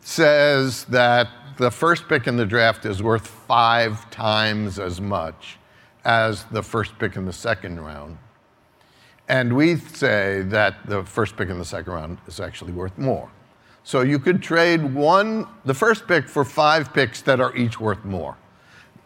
says 0.00 0.84
that 0.86 1.28
the 1.56 1.70
first 1.70 2.08
pick 2.08 2.26
in 2.26 2.36
the 2.36 2.44
draft 2.44 2.84
is 2.84 3.02
worth 3.02 3.26
five 3.26 4.10
times 4.10 4.80
as 4.80 5.00
much 5.00 5.58
as 6.04 6.44
the 6.46 6.62
first 6.62 6.98
pick 6.98 7.16
in 7.16 7.24
the 7.24 7.32
second 7.32 7.80
round. 7.80 8.18
And 9.28 9.56
we 9.56 9.76
say 9.76 10.42
that 10.48 10.86
the 10.86 11.02
first 11.04 11.36
pick 11.36 11.48
in 11.48 11.58
the 11.58 11.64
second 11.64 11.92
round 11.92 12.18
is 12.26 12.40
actually 12.40 12.72
worth 12.72 12.96
more. 12.98 13.30
So 13.82 14.00
you 14.00 14.18
could 14.18 14.42
trade 14.42 14.94
one, 14.94 15.46
the 15.64 15.74
first 15.74 16.06
pick 16.06 16.28
for 16.28 16.44
five 16.44 16.92
picks 16.92 17.20
that 17.22 17.40
are 17.40 17.54
each 17.54 17.78
worth 17.80 18.04
more. 18.04 18.36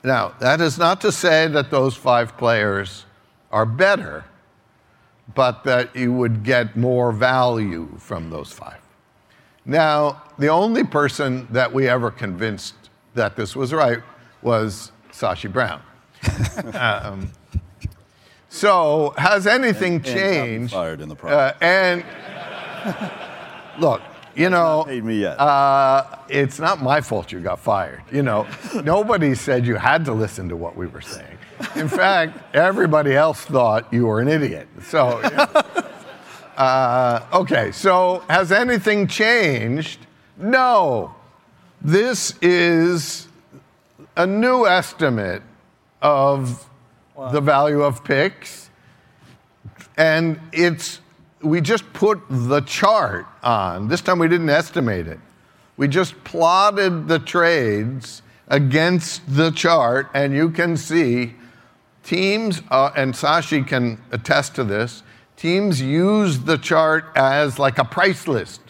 Now, 0.04 0.34
that 0.40 0.60
is 0.60 0.78
not 0.78 1.00
to 1.00 1.10
say 1.12 1.48
that 1.48 1.70
those 1.70 1.96
five 1.96 2.36
players 2.36 3.04
are 3.50 3.66
better, 3.66 4.24
but 5.34 5.64
that 5.64 5.94
you 5.94 6.12
would 6.12 6.44
get 6.44 6.76
more 6.76 7.12
value 7.12 7.88
from 7.98 8.30
those 8.30 8.52
five. 8.52 8.80
Now, 9.64 10.22
the 10.38 10.48
only 10.48 10.84
person 10.84 11.46
that 11.50 11.72
we 11.72 11.88
ever 11.88 12.10
convinced 12.10 12.74
that 13.14 13.36
this 13.36 13.56
was 13.56 13.72
right 13.72 13.98
was 14.42 14.92
Sashi 15.10 15.52
Brown. 15.52 15.82
um, 16.74 17.30
so, 18.58 19.14
has 19.16 19.46
anything 19.46 19.94
and, 19.94 20.04
changed? 20.04 20.72
And 20.74 20.80
fired 20.80 21.00
in 21.00 21.08
the 21.08 21.14
process. 21.14 21.54
Uh, 21.60 21.64
and 21.64 22.04
look, 23.80 24.02
you 24.34 24.50
know, 24.50 24.84
paid 24.86 25.04
me 25.04 25.20
yet. 25.20 25.38
Uh, 25.38 26.04
it's 26.28 26.58
not 26.58 26.80
my 26.82 27.00
fault 27.00 27.32
you 27.32 27.40
got 27.40 27.58
fired. 27.58 28.02
You 28.12 28.22
know, 28.22 28.46
nobody 28.84 29.34
said 29.34 29.66
you 29.66 29.76
had 29.76 30.04
to 30.04 30.12
listen 30.12 30.48
to 30.48 30.56
what 30.56 30.76
we 30.76 30.86
were 30.86 31.00
saying. 31.00 31.38
In 31.74 31.88
fact, 31.88 32.38
everybody 32.54 33.14
else 33.14 33.44
thought 33.44 33.92
you 33.92 34.06
were 34.06 34.20
an 34.20 34.28
idiot. 34.28 34.68
So, 34.82 35.08
uh, 36.56 37.26
okay. 37.32 37.72
So, 37.72 38.22
has 38.28 38.52
anything 38.52 39.08
changed? 39.08 40.06
No. 40.36 41.14
This 41.80 42.34
is 42.40 43.28
a 44.16 44.26
new 44.26 44.66
estimate 44.66 45.42
of 46.00 46.68
wow. 47.18 47.30
the 47.30 47.40
value 47.40 47.82
of 47.82 48.04
picks, 48.04 48.70
and 49.96 50.40
it's 50.52 51.00
we 51.42 51.60
just 51.60 51.90
put 51.92 52.20
the 52.30 52.60
chart 52.62 53.26
on. 53.42 53.88
This 53.88 54.00
time 54.00 54.18
we 54.18 54.28
didn't 54.28 54.50
estimate 54.50 55.06
it. 55.06 55.20
We 55.76 55.88
just 55.88 56.22
plotted 56.24 57.08
the 57.08 57.18
trades 57.18 58.22
against 58.48 59.22
the 59.34 59.50
chart, 59.50 60.08
and 60.14 60.34
you 60.34 60.50
can 60.50 60.76
see 60.76 61.34
teams, 62.02 62.62
uh, 62.70 62.90
and 62.96 63.14
Sashi 63.14 63.66
can 63.66 64.00
attest 64.10 64.54
to 64.56 64.64
this, 64.64 65.02
teams 65.36 65.80
use 65.80 66.40
the 66.40 66.58
chart 66.58 67.04
as 67.14 67.58
like 67.58 67.78
a 67.78 67.84
price 67.84 68.26
list. 68.26 68.60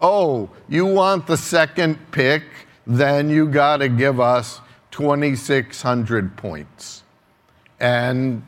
oh, 0.00 0.48
you 0.68 0.86
want 0.86 1.26
the 1.26 1.36
second 1.36 1.98
pick, 2.12 2.44
then 2.86 3.28
you 3.28 3.48
got 3.48 3.78
to 3.78 3.88
give 3.88 4.20
us 4.20 4.60
2,600 4.92 6.36
points. 6.36 7.02
And 7.80 8.42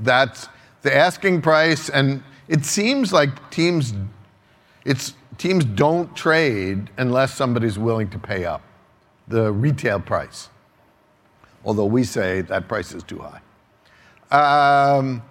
that's 0.00 0.48
the 0.82 0.94
asking 0.94 1.42
price. 1.42 1.88
And 1.88 2.22
it 2.48 2.64
seems 2.64 3.12
like 3.12 3.50
teams, 3.50 3.94
it's, 4.84 5.14
teams 5.38 5.64
don't 5.64 6.14
trade 6.16 6.90
unless 6.96 7.34
somebody's 7.34 7.78
willing 7.78 8.08
to 8.10 8.18
pay 8.18 8.44
up 8.44 8.62
the 9.28 9.52
retail 9.52 10.00
price. 10.00 10.48
Although 11.64 11.86
we 11.86 12.04
say 12.04 12.42
that 12.42 12.68
price 12.68 12.92
is 12.92 13.02
too 13.02 13.18
high. 13.20 13.40
Um, 14.30 15.22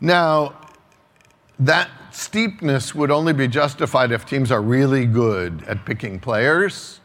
now, 0.00 0.58
that 1.58 1.90
steepness 2.10 2.94
would 2.94 3.10
only 3.10 3.32
be 3.32 3.46
justified 3.46 4.12
if 4.12 4.26
teams 4.26 4.50
are 4.50 4.62
really 4.62 5.06
good 5.06 5.62
at 5.68 5.84
picking 5.84 6.18
players. 6.18 7.00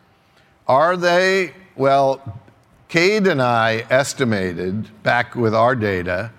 Are 0.67 0.97
they? 0.97 1.53
Well, 1.75 2.41
Cade 2.89 3.27
and 3.27 3.41
I 3.41 3.85
estimated 3.89 5.03
back 5.03 5.35
with 5.35 5.53
our 5.53 5.75
data 5.75 6.31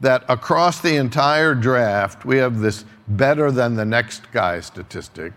that 0.00 0.24
across 0.28 0.80
the 0.80 0.96
entire 0.96 1.54
draft, 1.54 2.24
we 2.24 2.38
have 2.38 2.60
this 2.60 2.84
better 3.06 3.50
than 3.50 3.74
the 3.74 3.84
next 3.84 4.30
guy 4.32 4.60
statistic. 4.60 5.32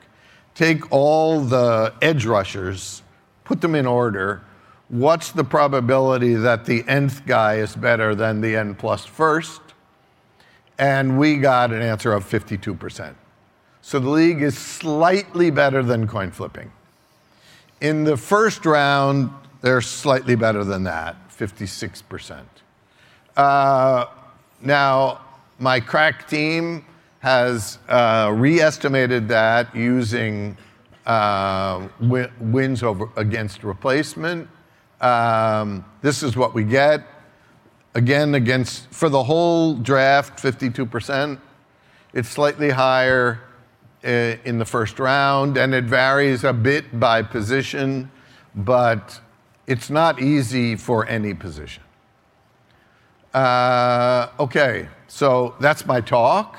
Take 0.56 0.90
all 0.92 1.42
the 1.42 1.94
edge 2.02 2.26
rushers, 2.26 3.04
put 3.44 3.60
them 3.60 3.76
in 3.76 3.86
order. 3.86 4.42
What's 4.88 5.32
the 5.32 5.44
probability 5.44 6.34
that 6.36 6.66
the 6.66 6.88
nth 6.88 7.26
guy 7.26 7.56
is 7.56 7.76
better 7.76 8.16
than 8.16 8.40
the 8.40 8.56
n 8.56 8.74
plus 8.74 9.06
first? 9.06 9.62
And 10.80 11.20
we 11.20 11.38
got 11.38 11.74
an 11.74 11.82
answer 11.82 12.14
of 12.14 12.24
52%. 12.24 13.16
So 13.82 14.00
the 14.00 14.10
league 14.10 14.42
is 14.42 14.58
slightly 14.58 15.50
better 15.52 15.84
than 15.84 16.08
coin 16.08 16.32
flipping. 16.32 16.72
In 17.82 18.06
the 18.06 18.18
first 18.18 18.66
round, 18.66 19.30
they're 19.62 19.82
slightly 19.82 20.36
better 20.36 20.64
than 20.64 20.84
that, 20.84 21.16
56%. 21.30 22.44
Uh, 23.36 24.06
now, 24.62 25.22
my 25.60 25.80
crack 25.80 26.28
team 26.28 26.86
has 27.20 27.80
uh, 27.88 28.32
re-estimated 28.36 29.28
that 29.28 29.76
using 29.76 30.58
uh, 31.06 31.88
wi- 32.00 32.30
wins 32.40 32.84
over 32.84 33.10
against 33.16 33.64
replacement. 33.64 34.48
Um, 35.02 35.86
this 36.02 36.24
is 36.24 36.36
what 36.36 36.54
we 36.54 36.64
get. 36.64 37.06
Again, 37.96 38.36
against 38.36 38.88
for 38.92 39.10
the 39.10 39.24
whole 39.24 39.76
draft, 39.76 40.42
52%. 40.42 41.40
It's 42.14 42.30
slightly 42.30 42.70
higher 42.70 43.42
uh, 44.04 44.08
in 44.46 44.60
the 44.60 44.66
first 44.66 45.00
round, 45.00 45.58
and 45.58 45.74
it 45.74 45.86
varies 45.86 46.44
a 46.44 46.54
bit 46.54 47.00
by 47.00 47.22
position, 47.22 48.12
but 48.56 49.20
it's 49.68 49.90
not 49.90 50.22
easy 50.22 50.76
for 50.76 51.06
any 51.08 51.34
position. 51.34 51.84
Uh, 53.34 54.30
okay, 54.40 54.88
so 55.08 55.56
that's 55.60 55.86
my 55.86 56.02
talk. 56.02 56.58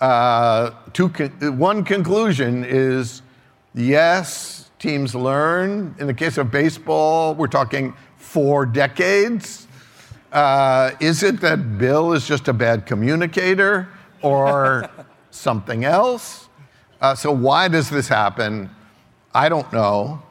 Uh, 0.00 0.70
con- 0.92 1.58
one 1.58 1.82
conclusion 1.82 2.64
is 2.64 3.22
yes, 3.74 4.70
teams 4.78 5.14
learn. 5.14 5.94
In 5.98 6.06
the 6.06 6.14
case 6.14 6.38
of 6.38 6.50
baseball, 6.50 7.34
we're 7.34 7.48
talking 7.48 7.94
four 8.16 8.66
decades. 8.66 9.66
Uh, 10.30 10.90
is 11.00 11.22
it 11.22 11.40
that 11.40 11.78
Bill 11.78 12.12
is 12.12 12.28
just 12.28 12.46
a 12.48 12.52
bad 12.52 12.84
communicator 12.84 13.88
or 14.22 14.88
something 15.30 15.84
else? 15.84 16.48
Uh, 17.00 17.14
so, 17.14 17.32
why 17.32 17.68
does 17.68 17.88
this 17.88 18.06
happen? 18.06 18.68
I 19.34 19.48
don't 19.48 19.72
know, 19.72 20.22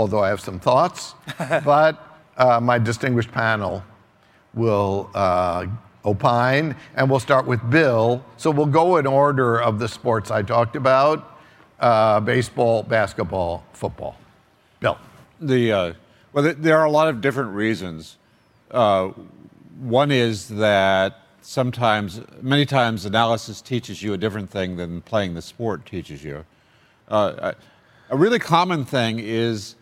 although 0.00 0.20
I 0.20 0.30
have 0.30 0.40
some 0.40 0.58
thoughts. 0.58 1.14
but 1.64 2.18
uh, 2.38 2.58
my 2.58 2.78
distinguished 2.78 3.30
panel 3.30 3.84
will 4.54 5.10
uh, 5.14 5.66
opine, 6.06 6.74
and 6.96 7.10
we'll 7.10 7.20
start 7.20 7.46
with 7.46 7.60
Bill. 7.68 8.24
So 8.38 8.50
we'll 8.50 8.64
go 8.66 8.96
in 8.96 9.06
order 9.06 9.60
of 9.60 9.78
the 9.78 9.88
sports 9.88 10.30
I 10.30 10.40
talked 10.42 10.74
about 10.74 11.38
uh, 11.78 12.20
baseball, 12.20 12.82
basketball, 12.82 13.62
football. 13.74 14.16
Bill. 14.80 14.96
The, 15.38 15.72
uh, 15.72 15.92
well, 16.32 16.54
there 16.56 16.78
are 16.78 16.86
a 16.86 16.90
lot 16.90 17.08
of 17.08 17.20
different 17.20 17.50
reasons. 17.50 18.16
Uh, 18.70 19.08
one 19.78 20.10
is 20.10 20.48
that 20.48 21.20
sometimes, 21.42 22.22
many 22.40 22.64
times, 22.64 23.04
analysis 23.04 23.60
teaches 23.60 24.02
you 24.02 24.14
a 24.14 24.18
different 24.18 24.48
thing 24.48 24.76
than 24.76 25.02
playing 25.02 25.34
the 25.34 25.42
sport 25.42 25.84
teaches 25.84 26.24
you. 26.24 26.46
Uh, 27.08 27.52
a 28.10 28.16
really 28.16 28.38
common 28.38 28.84
thing 28.84 29.18
is 29.18 29.76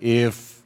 if 0.00 0.62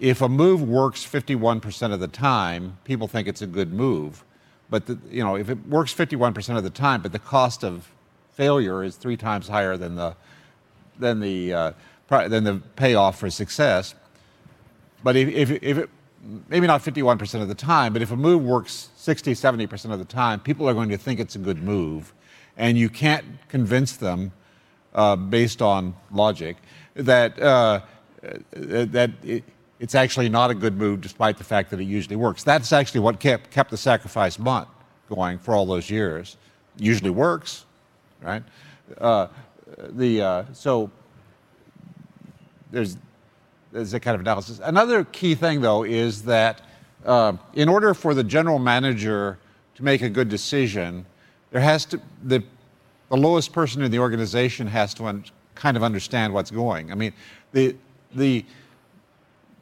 if 0.00 0.20
a 0.20 0.28
move 0.28 0.62
works 0.62 1.06
51% 1.06 1.92
of 1.92 2.00
the 2.00 2.08
time, 2.08 2.78
people 2.82 3.06
think 3.06 3.28
it's 3.28 3.40
a 3.40 3.46
good 3.46 3.72
move. 3.72 4.24
But 4.68 4.86
the, 4.86 4.98
you 5.08 5.22
know, 5.22 5.36
if 5.36 5.48
it 5.48 5.68
works 5.68 5.94
51% 5.94 6.56
of 6.56 6.64
the 6.64 6.70
time, 6.70 7.02
but 7.02 7.12
the 7.12 7.20
cost 7.20 7.62
of 7.62 7.88
failure 8.34 8.82
is 8.82 8.96
three 8.96 9.16
times 9.16 9.46
higher 9.46 9.76
than 9.76 9.94
the 9.94 10.16
than 10.98 11.20
the 11.20 11.52
uh, 11.52 11.72
than 12.08 12.44
the 12.44 12.60
payoff 12.74 13.18
for 13.18 13.30
success. 13.30 13.94
But 15.04 15.16
if, 15.16 15.28
if, 15.28 15.62
if 15.62 15.78
it 15.78 15.90
maybe 16.48 16.66
not 16.66 16.82
51% 16.82 17.42
of 17.42 17.48
the 17.48 17.54
time, 17.54 17.92
but 17.92 18.02
if 18.02 18.10
a 18.10 18.16
move 18.16 18.44
works 18.44 18.90
60, 18.96 19.32
70% 19.34 19.92
of 19.92 19.98
the 19.98 20.04
time, 20.04 20.40
people 20.40 20.68
are 20.68 20.74
going 20.74 20.88
to 20.90 20.96
think 20.96 21.18
it's 21.18 21.34
a 21.34 21.38
good 21.38 21.62
move, 21.62 22.12
and 22.56 22.78
you 22.78 22.88
can't 22.88 23.24
convince 23.48 23.96
them 23.96 24.32
uh, 24.94 25.16
based 25.16 25.60
on 25.60 25.94
logic 26.12 26.56
that 26.94 27.40
uh, 27.40 27.80
that. 28.52 29.10
It, 29.22 29.44
it's 29.82 29.96
actually 29.96 30.28
not 30.28 30.48
a 30.48 30.54
good 30.54 30.78
move 30.78 31.00
despite 31.00 31.36
the 31.36 31.42
fact 31.42 31.68
that 31.70 31.80
it 31.80 31.86
usually 31.86 32.14
works. 32.14 32.44
That's 32.44 32.72
actually 32.72 33.00
what 33.00 33.18
kept, 33.18 33.50
kept 33.50 33.68
the 33.68 33.76
sacrifice 33.76 34.36
bunt 34.36 34.68
going 35.08 35.40
for 35.40 35.54
all 35.54 35.66
those 35.66 35.90
years. 35.90 36.36
Usually 36.78 37.10
works, 37.10 37.66
right? 38.20 38.44
Uh, 38.96 39.26
the, 39.88 40.22
uh, 40.22 40.44
so 40.52 40.88
there's, 42.70 42.96
there's 43.72 43.92
a 43.92 43.98
kind 43.98 44.14
of 44.14 44.20
analysis. 44.20 44.60
Another 44.62 45.02
key 45.02 45.34
thing, 45.34 45.60
though, 45.60 45.82
is 45.82 46.22
that 46.22 46.60
uh, 47.04 47.32
in 47.54 47.68
order 47.68 47.92
for 47.92 48.14
the 48.14 48.22
general 48.22 48.60
manager 48.60 49.36
to 49.74 49.82
make 49.82 50.00
a 50.02 50.08
good 50.08 50.28
decision, 50.28 51.04
there 51.50 51.60
has 51.60 51.84
to, 51.86 52.00
the, 52.22 52.40
the 53.08 53.16
lowest 53.16 53.52
person 53.52 53.82
in 53.82 53.90
the 53.90 53.98
organization 53.98 54.68
has 54.68 54.94
to 54.94 55.06
un- 55.06 55.24
kind 55.56 55.76
of 55.76 55.82
understand 55.82 56.32
what's 56.32 56.52
going. 56.52 56.92
I 56.92 56.94
mean, 56.94 57.12
the, 57.50 57.74
the, 58.14 58.44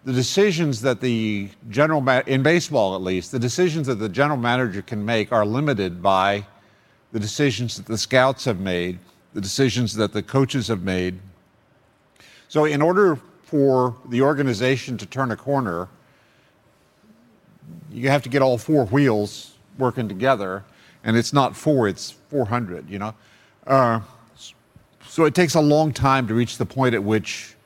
the 0.04 0.12
decisions 0.12 0.80
that 0.82 1.00
the 1.00 1.48
general 1.68 2.00
ma- 2.00 2.22
in 2.26 2.42
baseball 2.42 2.94
at 2.94 3.02
least 3.02 3.32
the 3.32 3.38
decisions 3.38 3.86
that 3.86 3.96
the 3.96 4.08
general 4.08 4.38
manager 4.38 4.82
can 4.82 5.04
make 5.04 5.32
are 5.32 5.44
limited 5.44 6.02
by 6.02 6.46
the 7.12 7.20
decisions 7.20 7.76
that 7.76 7.86
the 7.86 7.98
scouts 7.98 8.44
have 8.44 8.60
made 8.60 8.98
the 9.34 9.40
decisions 9.40 9.94
that 9.94 10.12
the 10.12 10.22
coaches 10.22 10.68
have 10.68 10.82
made. 10.82 11.20
So 12.48 12.64
in 12.64 12.82
order 12.82 13.16
for 13.44 13.94
the 14.08 14.22
organization 14.22 14.98
to 14.98 15.06
turn 15.06 15.30
a 15.30 15.36
corner 15.36 15.88
you 17.92 18.08
have 18.08 18.22
to 18.22 18.28
get 18.28 18.42
all 18.42 18.58
four 18.58 18.86
wheels 18.86 19.54
working 19.78 20.08
together 20.08 20.64
and 21.04 21.16
it's 21.16 21.32
not 21.32 21.56
four 21.56 21.88
it's 21.88 22.12
400 22.30 22.88
you 22.88 22.98
know? 22.98 23.14
Uh, 23.66 24.00
so 25.06 25.24
it 25.24 25.34
takes 25.34 25.54
a 25.54 25.60
long 25.60 25.92
time 25.92 26.28
to 26.28 26.34
reach 26.34 26.56
the 26.56 26.66
point 26.66 26.94
at 26.94 27.02
which 27.02 27.56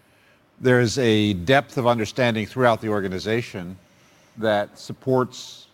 there's 0.64 0.98
a 0.98 1.34
depth 1.34 1.76
of 1.76 1.86
understanding 1.86 2.46
throughout 2.46 2.80
the 2.80 2.88
organization 2.88 3.76
that 4.38 4.78
supports 4.78 5.66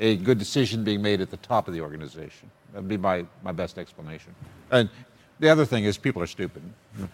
a 0.00 0.16
good 0.16 0.40
decision 0.40 0.82
being 0.82 1.00
made 1.00 1.20
at 1.20 1.30
the 1.30 1.36
top 1.36 1.68
of 1.68 1.74
the 1.74 1.80
organization. 1.80 2.50
That 2.72 2.80
would 2.80 2.88
be 2.88 2.96
my, 2.96 3.24
my 3.44 3.52
best 3.52 3.78
explanation. 3.78 4.34
And 4.72 4.90
the 5.38 5.48
other 5.48 5.64
thing 5.64 5.84
is 5.84 5.96
people 5.96 6.20
are 6.20 6.26
stupid. 6.26 6.64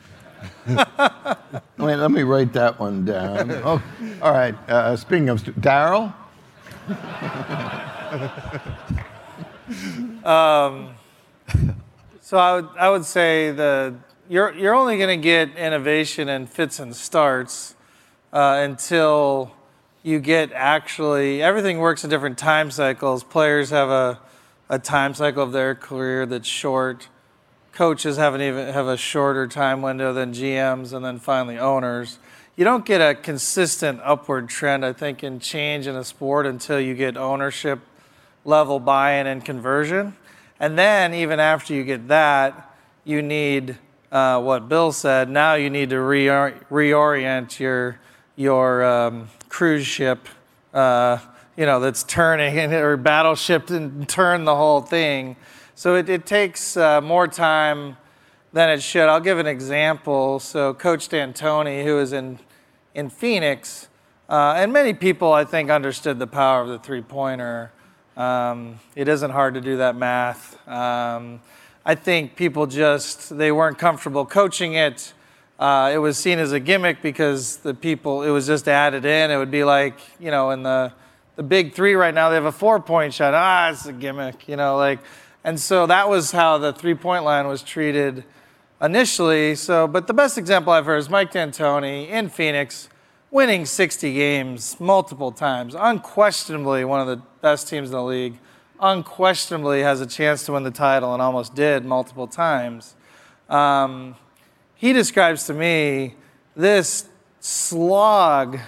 Wait, 0.66 1.96
let 1.96 2.11
me 2.11 2.22
write 2.22 2.54
that 2.54 2.80
one 2.80 3.04
down. 3.04 3.50
Oh, 3.50 3.83
all 4.22 4.33
right. 4.33 4.54
Uh, 4.66 4.96
speaking 4.96 5.28
of 5.28 5.40
stu- 5.40 5.52
Daryl, 5.52 6.14
So 12.22 12.38
I 12.38 12.54
would, 12.54 12.68
I 12.78 12.88
would 12.88 13.04
say 13.04 13.50
the 13.50 13.94
you're 14.31 14.55
you're 14.55 14.75
only 14.75 14.97
going 14.97 15.21
to 15.21 15.23
get 15.23 15.57
innovation 15.57 16.29
and 16.29 16.49
fits 16.49 16.79
and 16.79 16.95
starts 16.95 17.75
uh, 18.33 18.61
until 18.62 19.53
you 20.05 20.21
get 20.21 20.53
actually 20.53 21.43
everything 21.43 21.79
works 21.79 22.05
in 22.05 22.11
different 22.11 22.38
time 22.38 22.71
cycles. 22.71 23.25
Players 23.25 23.71
have 23.71 23.88
a 23.88 24.21
a 24.69 24.79
time 24.79 25.14
cycle 25.14 25.43
of 25.43 25.51
their 25.51 25.75
career 25.75 26.27
that's 26.27 26.47
short. 26.47 27.09
Coaches 27.73 28.19
have 28.19 28.35
an 28.35 28.40
even 28.40 28.73
have 28.73 28.87
a 28.87 28.97
shorter 28.97 29.49
time 29.49 29.83
window 29.83 30.12
than 30.12 30.33
GMs, 30.33 30.93
and 30.93 31.05
then 31.05 31.19
finally 31.19 31.59
owners. 31.59 32.21
You 32.55 32.64
don't 32.64 32.85
get 32.85 33.01
a 33.01 33.16
consistent 33.16 34.01
upward 34.05 34.49
trend, 34.49 34.85
I 34.85 34.93
think, 34.93 35.25
in 35.25 35.40
change 35.40 35.88
in 35.88 35.97
a 35.97 36.05
sport 36.05 36.47
until 36.47 36.79
you 36.79 36.95
get 36.95 37.16
ownership 37.16 37.81
level 38.45 38.79
buy-in 38.79 39.27
and 39.27 39.45
conversion. 39.45 40.14
And 40.61 40.79
then 40.79 41.14
even 41.14 41.40
after 41.40 41.75
you 41.75 41.83
get 41.83 42.07
that, 42.09 42.77
you 43.05 43.23
need 43.23 43.77
uh, 44.12 44.40
what 44.40 44.68
Bill 44.68 44.92
said. 44.92 45.29
Now 45.29 45.55
you 45.55 45.70
need 45.70 45.90
to 45.90 45.96
reor- 45.96 46.64
reorient 46.70 47.59
your 47.59 47.99
your 48.37 48.83
um, 48.83 49.29
cruise 49.49 49.87
ship, 49.87 50.27
uh, 50.73 51.18
you 51.57 51.66
know, 51.66 51.79
that's 51.79 52.03
turning 52.05 52.73
or 52.73 52.96
battleship 52.96 53.68
and 53.68 54.09
turn 54.09 54.44
the 54.44 54.57
whole 54.57 54.81
thing. 54.81 55.37
So 55.75 55.96
it, 55.96 56.09
it 56.09 56.25
takes 56.25 56.77
uh, 56.77 57.01
more 57.03 57.29
time 57.29 57.99
than 58.53 58.70
it 58.70 58.83
should. 58.83 59.09
I'll 59.09 59.20
give 59.20 59.38
an 59.38 59.46
example. 59.46 60.40
So 60.40 60.73
Coach 60.75 61.09
D'Antoni, 61.09 61.85
who 61.85 61.99
is 61.99 62.12
in 62.12 62.38
in 62.94 63.11
Phoenix, 63.11 63.88
uh, 64.29 64.55
and 64.57 64.73
many 64.73 64.94
people 64.94 65.33
I 65.33 65.44
think 65.44 65.70
understood 65.70 66.18
the 66.18 66.27
power 66.27 66.62
of 66.62 66.68
the 66.68 66.79
three 66.79 67.03
pointer. 67.03 67.73
Um, 68.16 68.81
it 68.96 69.09
isn't 69.09 69.31
hard 69.31 69.55
to 69.55 69.61
do 69.61 69.77
that 69.79 69.96
math. 69.96 70.57
Um, 70.68 71.40
I 71.90 71.96
think 71.96 72.37
people 72.37 72.68
just 72.68 73.37
they 73.37 73.50
weren't 73.50 73.76
comfortable 73.76 74.24
coaching 74.24 74.74
it. 74.74 75.12
Uh, 75.59 75.90
it 75.92 75.98
was 75.98 76.16
seen 76.16 76.38
as 76.38 76.53
a 76.53 76.61
gimmick 76.61 77.03
because 77.03 77.57
the 77.57 77.74
people 77.74 78.22
it 78.22 78.31
was 78.31 78.46
just 78.46 78.68
added 78.68 79.05
in. 79.05 79.33
It 79.33 79.37
would 79.37 79.50
be 79.50 79.64
like 79.64 79.98
you 80.20 80.31
know 80.31 80.50
in 80.50 80.62
the 80.62 80.92
the 81.35 81.42
big 81.42 81.74
three 81.74 81.94
right 81.94 82.14
now 82.14 82.29
they 82.29 82.37
have 82.37 82.44
a 82.44 82.53
four 82.53 82.79
point 82.79 83.12
shot. 83.12 83.35
Ah, 83.35 83.70
it's 83.70 83.87
a 83.87 83.92
gimmick, 83.92 84.46
you 84.46 84.55
know 84.55 84.76
like, 84.76 85.00
and 85.42 85.59
so 85.59 85.85
that 85.88 86.09
was 86.09 86.31
how 86.31 86.59
the 86.59 86.72
three 86.72 86.94
point 86.94 87.24
line 87.24 87.48
was 87.48 87.61
treated 87.61 88.22
initially. 88.81 89.57
So, 89.57 89.88
but 89.88 90.07
the 90.07 90.14
best 90.14 90.38
example 90.38 90.72
I've 90.72 90.87
heard 90.87 90.98
is 90.98 91.11
Mike 91.11 91.33
D'Antoni 91.33 92.09
in 92.09 92.29
Phoenix, 92.29 92.88
winning 93.33 93.66
60 93.66 94.14
games 94.14 94.79
multiple 94.79 95.33
times, 95.33 95.74
unquestionably 95.76 96.85
one 96.85 97.00
of 97.00 97.09
the 97.09 97.20
best 97.42 97.66
teams 97.66 97.88
in 97.88 97.96
the 97.96 98.05
league 98.05 98.38
unquestionably 98.81 99.83
has 99.83 100.01
a 100.01 100.07
chance 100.07 100.45
to 100.47 100.53
win 100.53 100.62
the 100.62 100.71
title 100.71 101.12
and 101.12 101.23
almost 101.23 101.55
did 101.55 101.85
multiple 101.85 102.27
times. 102.27 102.97
Um, 103.49 104.16
he 104.75 104.93
describes 104.93 105.47
to 105.47 105.55
me 105.55 106.14
this 106.57 107.09
slog 107.40 108.59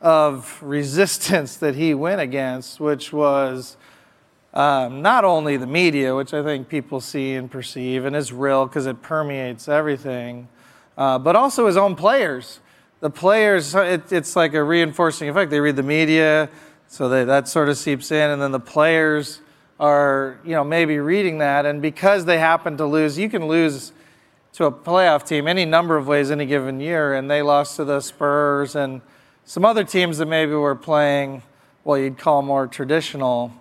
of 0.00 0.58
resistance 0.62 1.56
that 1.56 1.74
he 1.74 1.94
went 1.94 2.20
against, 2.20 2.80
which 2.80 3.12
was 3.12 3.76
um, 4.52 5.02
not 5.02 5.24
only 5.24 5.56
the 5.56 5.66
media, 5.66 6.14
which 6.14 6.34
I 6.34 6.42
think 6.42 6.68
people 6.68 7.00
see 7.00 7.34
and 7.34 7.50
perceive 7.50 8.04
and 8.04 8.14
is 8.14 8.32
real 8.32 8.66
because 8.66 8.86
it 8.86 9.02
permeates 9.02 9.68
everything, 9.68 10.48
uh, 10.96 11.18
but 11.18 11.36
also 11.36 11.66
his 11.66 11.76
own 11.76 11.96
players. 11.96 12.60
The 13.00 13.10
players, 13.10 13.74
it, 13.74 14.12
it's 14.12 14.36
like 14.36 14.54
a 14.54 14.62
reinforcing 14.62 15.28
effect. 15.28 15.50
They 15.50 15.60
read 15.60 15.76
the 15.76 15.82
media, 15.82 16.48
so 16.86 17.08
they, 17.08 17.24
that 17.24 17.48
sort 17.48 17.68
of 17.68 17.76
seeps 17.76 18.10
in, 18.12 18.30
and 18.30 18.40
then 18.40 18.52
the 18.52 18.60
players 18.60 19.40
are, 19.80 20.38
you 20.44 20.52
know, 20.52 20.64
maybe 20.64 20.98
reading 20.98 21.38
that, 21.38 21.66
and 21.66 21.82
because 21.82 22.24
they 22.24 22.38
happen 22.38 22.76
to 22.76 22.86
lose, 22.86 23.18
you 23.18 23.28
can 23.28 23.46
lose 23.46 23.92
to 24.52 24.66
a 24.66 24.72
playoff 24.72 25.26
team 25.26 25.48
any 25.48 25.64
number 25.64 25.96
of 25.96 26.06
ways 26.06 26.30
any 26.30 26.46
given 26.46 26.78
year, 26.80 27.14
and 27.14 27.30
they 27.30 27.42
lost 27.42 27.76
to 27.76 27.84
the 27.84 28.00
Spurs 28.00 28.76
and 28.76 29.00
some 29.44 29.64
other 29.64 29.84
teams 29.84 30.18
that 30.18 30.26
maybe 30.26 30.52
were 30.52 30.74
playing, 30.76 31.42
well, 31.82 31.98
you'd 31.98 32.18
call 32.18 32.40
more 32.40 32.66
traditional. 32.66 33.52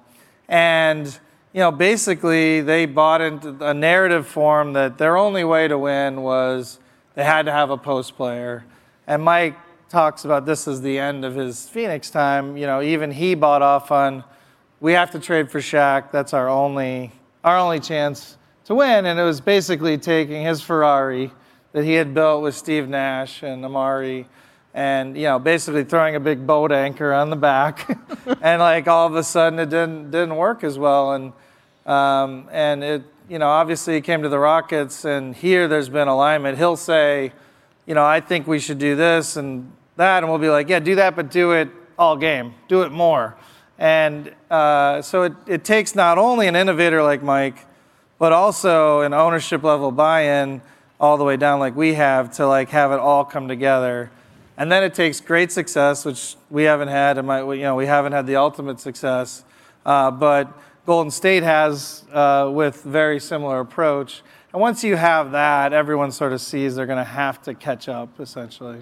And, 0.48 1.08
you 1.52 1.60
know, 1.60 1.72
basically 1.72 2.62
they 2.62 2.86
bought 2.86 3.22
into 3.22 3.58
a 3.60 3.74
narrative 3.74 4.28
form 4.28 4.74
that 4.74 4.98
their 4.98 5.18
only 5.18 5.44
way 5.44 5.68
to 5.68 5.78
win 5.78 6.22
was 6.22 6.80
they 7.16 7.24
had 7.24 7.48
to 7.48 7.52
have 7.52 7.70
a 7.70 7.78
post 7.78 8.16
player. 8.16 8.64
And 9.08 9.24
Mike 9.24 9.58
talks 9.90 10.26
about 10.26 10.46
this 10.46 10.68
as 10.68 10.82
the 10.82 10.98
end 11.00 11.26
of 11.26 11.36
his 11.36 11.68
Phoenix 11.68 12.10
time. 12.10 12.56
You 12.56 12.66
know, 12.66 12.82
even 12.82 13.12
he 13.12 13.36
bought 13.36 13.62
off 13.62 13.92
on 13.92 14.24
we 14.80 14.94
have 14.94 15.12
to 15.12 15.20
trade 15.20 15.50
for 15.50 15.60
Shaq. 15.60 16.12
That's 16.12 16.34
our 16.34 16.50
only 16.50 17.12
our 17.44 17.58
only 17.58 17.80
chance 17.80 18.38
to 18.66 18.76
win. 18.76 19.06
And 19.06 19.20
it 19.20 19.24
was 19.24 19.42
basically 19.42 19.98
taking 19.98 20.44
his 20.44 20.62
Ferrari 20.62 21.32
that 21.74 21.84
he 21.84 21.94
had 21.94 22.14
built 22.14 22.42
with 22.42 22.56
Steve 22.56 22.88
Nash 22.88 23.44
and 23.44 23.64
Amar'e 23.64 24.26
and 24.74 25.16
you 25.16 25.24
know, 25.24 25.40
basically 25.40 25.84
throwing 25.84 26.16
a 26.16 26.20
big 26.20 26.48
boat 26.48 26.72
anchor 26.72 27.14
on 27.14 27.30
the 27.30 27.36
back, 27.36 27.88
and 28.42 28.60
like 28.60 28.88
all 28.88 29.06
of 29.06 29.16
a 29.16 29.24
sudden 29.24 29.60
it 29.60 29.70
didn't 29.70 30.12
didn't 30.12 30.36
work 30.36 30.64
as 30.64 30.80
well. 30.80 31.14
And 31.14 31.34
um, 31.86 32.50
and 32.52 32.84
it 32.84 33.04
you 33.30 33.40
know 33.40 33.50
obviously 33.50 33.96
it 33.98 34.02
came 34.02 34.24
to 34.24 34.30
the 34.30 34.40
Rockets, 34.40 35.06
and 35.06 35.36
here 35.36 35.68
there's 35.68 35.90
been 35.90 36.08
alignment. 36.08 36.58
He'll 36.58 36.76
say, 36.76 37.34
you 37.86 37.94
know, 37.94 38.04
I 38.04 38.20
think 38.20 38.48
we 38.48 38.60
should 38.60 38.80
do 38.80 38.96
this 38.96 39.38
and 39.38 39.72
that, 39.96 40.24
and 40.24 40.30
we'll 40.30 40.40
be 40.40 40.50
like, 40.50 40.70
yeah, 40.70 40.80
do 40.80 40.96
that, 40.96 41.16
but 41.16 41.30
do 41.30 41.52
it 41.52 41.70
all 41.98 42.18
game, 42.18 42.56
do 42.68 42.82
it 42.82 42.92
more. 42.92 43.36
And 43.78 44.34
uh, 44.50 45.02
so 45.02 45.24
it, 45.24 45.34
it 45.48 45.64
takes 45.64 45.96
not 45.96 46.18
only 46.18 46.48
an 46.48 46.56
innovator 46.56 47.02
like 47.02 47.24
Mike, 47.24 47.66
but 48.20 48.32
also 48.32 49.02
an 49.02 49.14
ownership 49.14 49.64
level 49.64 49.92
buy-in 49.92 50.62
all 51.00 51.18
the 51.18 51.24
way 51.24 51.36
down 51.36 51.60
like 51.60 51.76
we 51.76 51.96
have 51.96 52.32
to 52.36 52.48
like 52.48 52.70
have 52.70 52.92
it 52.92 53.00
all 53.00 53.26
come 53.26 53.48
together. 53.48 54.12
And 54.56 54.72
then 54.72 54.84
it 54.84 54.94
takes 54.94 55.20
great 55.20 55.52
success, 55.52 56.06
which 56.06 56.36
we 56.50 56.64
haven't 56.64 56.90
had, 56.90 57.18
and 57.18 57.28
you 57.28 57.64
know, 57.64 57.76
we 57.76 57.88
haven't 57.88 58.14
had 58.14 58.28
the 58.28 58.36
ultimate 58.36 58.80
success, 58.80 59.44
uh, 59.86 60.12
but 60.12 60.48
Golden 60.86 61.12
State 61.12 61.44
has 61.44 62.06
uh, 62.14 62.50
with 62.54 62.84
very 62.84 63.20
similar 63.20 63.60
approach. 63.60 64.22
And 64.52 64.62
once 64.62 64.84
you 64.84 64.96
have 64.96 65.32
that, 65.32 65.74
everyone 65.74 66.12
sort 66.12 66.34
of 66.34 66.40
sees 66.40 66.76
they're 66.76 66.86
going 66.86 67.00
to 67.00 67.04
have 67.04 67.42
to 67.44 67.56
catch 67.56 67.90
up, 67.90 68.20
essentially. 68.20 68.82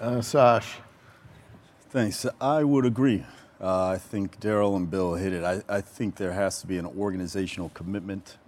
Uh, 0.00 0.20
Sash. 0.20 0.78
Thanks. 1.90 2.24
I 2.40 2.62
would 2.62 2.86
agree. 2.86 3.24
Uh, 3.60 3.88
I 3.88 3.98
think 3.98 4.38
Daryl 4.38 4.76
and 4.76 4.88
Bill 4.88 5.14
hit 5.14 5.32
it. 5.32 5.42
I, 5.42 5.60
I, 5.68 5.80
think 5.80 6.14
there 6.14 6.30
has 6.30 6.60
to 6.60 6.68
be 6.68 6.78
an 6.78 6.86
organizational 6.86 7.70
commitment 7.70 8.38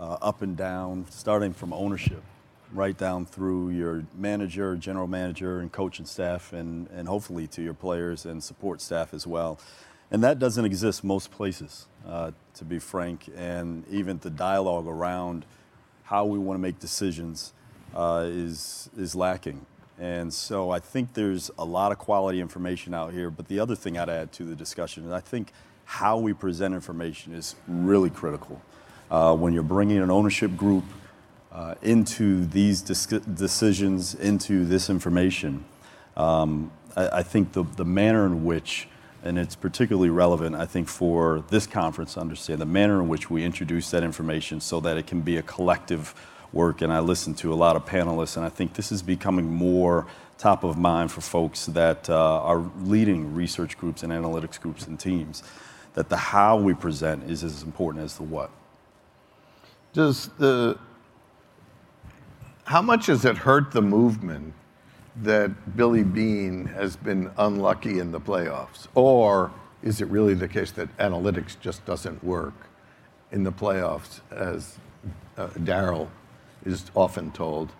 uh, 0.00 0.14
up 0.20 0.42
and 0.42 0.56
down, 0.56 1.06
starting 1.08 1.52
from 1.52 1.72
ownership, 1.72 2.24
right 2.72 2.98
down 2.98 3.24
through 3.24 3.70
your 3.70 4.04
manager, 4.18 4.74
general 4.74 5.06
manager, 5.06 5.60
and 5.60 5.70
coaching 5.70 6.06
staff, 6.06 6.52
and, 6.52 6.88
and 6.90 7.06
hopefully 7.06 7.46
to 7.46 7.62
your 7.62 7.72
players 7.72 8.26
and 8.26 8.42
support 8.42 8.80
staff 8.80 9.14
as 9.14 9.28
well. 9.28 9.60
And 10.10 10.24
that 10.24 10.40
doesn't 10.40 10.64
exist 10.64 11.04
most 11.04 11.30
places, 11.30 11.86
uh, 12.04 12.32
to 12.54 12.64
be 12.64 12.80
frank. 12.80 13.30
And 13.36 13.86
even 13.92 14.18
the 14.18 14.30
dialogue 14.30 14.88
around 14.88 15.46
how 16.02 16.24
we 16.24 16.36
want 16.36 16.58
to 16.58 16.60
make 16.60 16.80
decisions 16.80 17.52
uh, 17.94 18.24
is, 18.26 18.90
is 18.98 19.14
lacking. 19.14 19.66
And 20.02 20.34
so 20.34 20.70
I 20.70 20.80
think 20.80 21.14
there's 21.14 21.48
a 21.56 21.64
lot 21.64 21.92
of 21.92 21.98
quality 21.98 22.40
information 22.40 22.92
out 22.92 23.12
here. 23.12 23.30
But 23.30 23.46
the 23.46 23.60
other 23.60 23.76
thing 23.76 23.96
I'd 23.96 24.08
add 24.08 24.32
to 24.32 24.42
the 24.42 24.56
discussion 24.56 25.06
is 25.06 25.12
I 25.12 25.20
think 25.20 25.52
how 25.84 26.18
we 26.18 26.32
present 26.32 26.74
information 26.74 27.32
is 27.34 27.54
really 27.68 28.10
critical. 28.10 28.60
Uh, 29.12 29.36
when 29.36 29.52
you're 29.52 29.62
bringing 29.62 29.98
an 29.98 30.10
ownership 30.10 30.56
group 30.56 30.82
uh, 31.52 31.76
into 31.82 32.44
these 32.46 32.82
decisions, 32.82 34.16
into 34.16 34.64
this 34.64 34.90
information, 34.90 35.64
um, 36.16 36.72
I, 36.96 37.18
I, 37.18 37.22
think 37.22 37.52
the, 37.52 37.62
the 37.62 37.84
manner 37.84 38.26
in 38.26 38.44
which, 38.44 38.88
and 39.22 39.38
it's 39.38 39.54
particularly 39.54 40.10
relevant, 40.10 40.56
I 40.56 40.66
think, 40.66 40.88
for 40.88 41.44
this 41.48 41.68
conference 41.68 42.14
to 42.14 42.20
understand 42.20 42.60
the 42.60 42.66
manner 42.66 43.00
in 43.00 43.06
which 43.06 43.30
we 43.30 43.44
introduce 43.44 43.92
that 43.92 44.02
information 44.02 44.60
so 44.60 44.80
that 44.80 44.96
it 44.96 45.06
can 45.06 45.20
be 45.20 45.36
a 45.36 45.42
collective 45.42 46.12
work, 46.52 46.82
and 46.82 46.92
I 46.92 47.00
listen 47.00 47.34
to 47.36 47.52
a 47.52 47.56
lot 47.56 47.76
of 47.76 47.84
panelists, 47.84 48.36
and 48.36 48.44
I 48.44 48.48
think 48.48 48.74
this 48.74 48.92
is 48.92 49.02
becoming 49.02 49.50
more 49.50 50.06
top 50.38 50.64
of 50.64 50.76
mind 50.76 51.10
for 51.12 51.20
folks 51.20 51.66
that 51.66 52.10
uh, 52.10 52.42
are 52.42 52.70
leading 52.80 53.34
research 53.34 53.78
groups 53.78 54.02
and 54.02 54.12
analytics 54.12 54.60
groups 54.60 54.86
and 54.86 54.98
teams. 54.98 55.42
That 55.94 56.08
the 56.08 56.16
how 56.16 56.56
we 56.56 56.74
present 56.74 57.30
is 57.30 57.44
as 57.44 57.62
important 57.62 58.04
as 58.04 58.16
the 58.16 58.22
what. 58.22 58.50
Does 59.92 60.28
the 60.38 60.78
how 62.64 62.80
much 62.80 63.06
has 63.06 63.24
it 63.24 63.36
hurt 63.36 63.72
the 63.72 63.82
movement 63.82 64.54
that 65.16 65.76
Billy 65.76 66.02
Beane 66.02 66.66
has 66.66 66.96
been 66.96 67.30
unlucky 67.36 67.98
in 67.98 68.12
the 68.12 68.20
playoffs? 68.20 68.86
Or 68.94 69.52
is 69.82 70.00
it 70.00 70.08
really 70.08 70.34
the 70.34 70.48
case 70.48 70.70
that 70.72 70.96
analytics 70.96 71.58
just 71.60 71.84
doesn't 71.84 72.22
work 72.24 72.54
in 73.30 73.42
the 73.42 73.52
playoffs, 73.52 74.20
as 74.30 74.76
uh, 75.36 75.48
Daryl 75.48 76.08
is 76.64 76.90
often 76.94 77.30
told. 77.32 77.72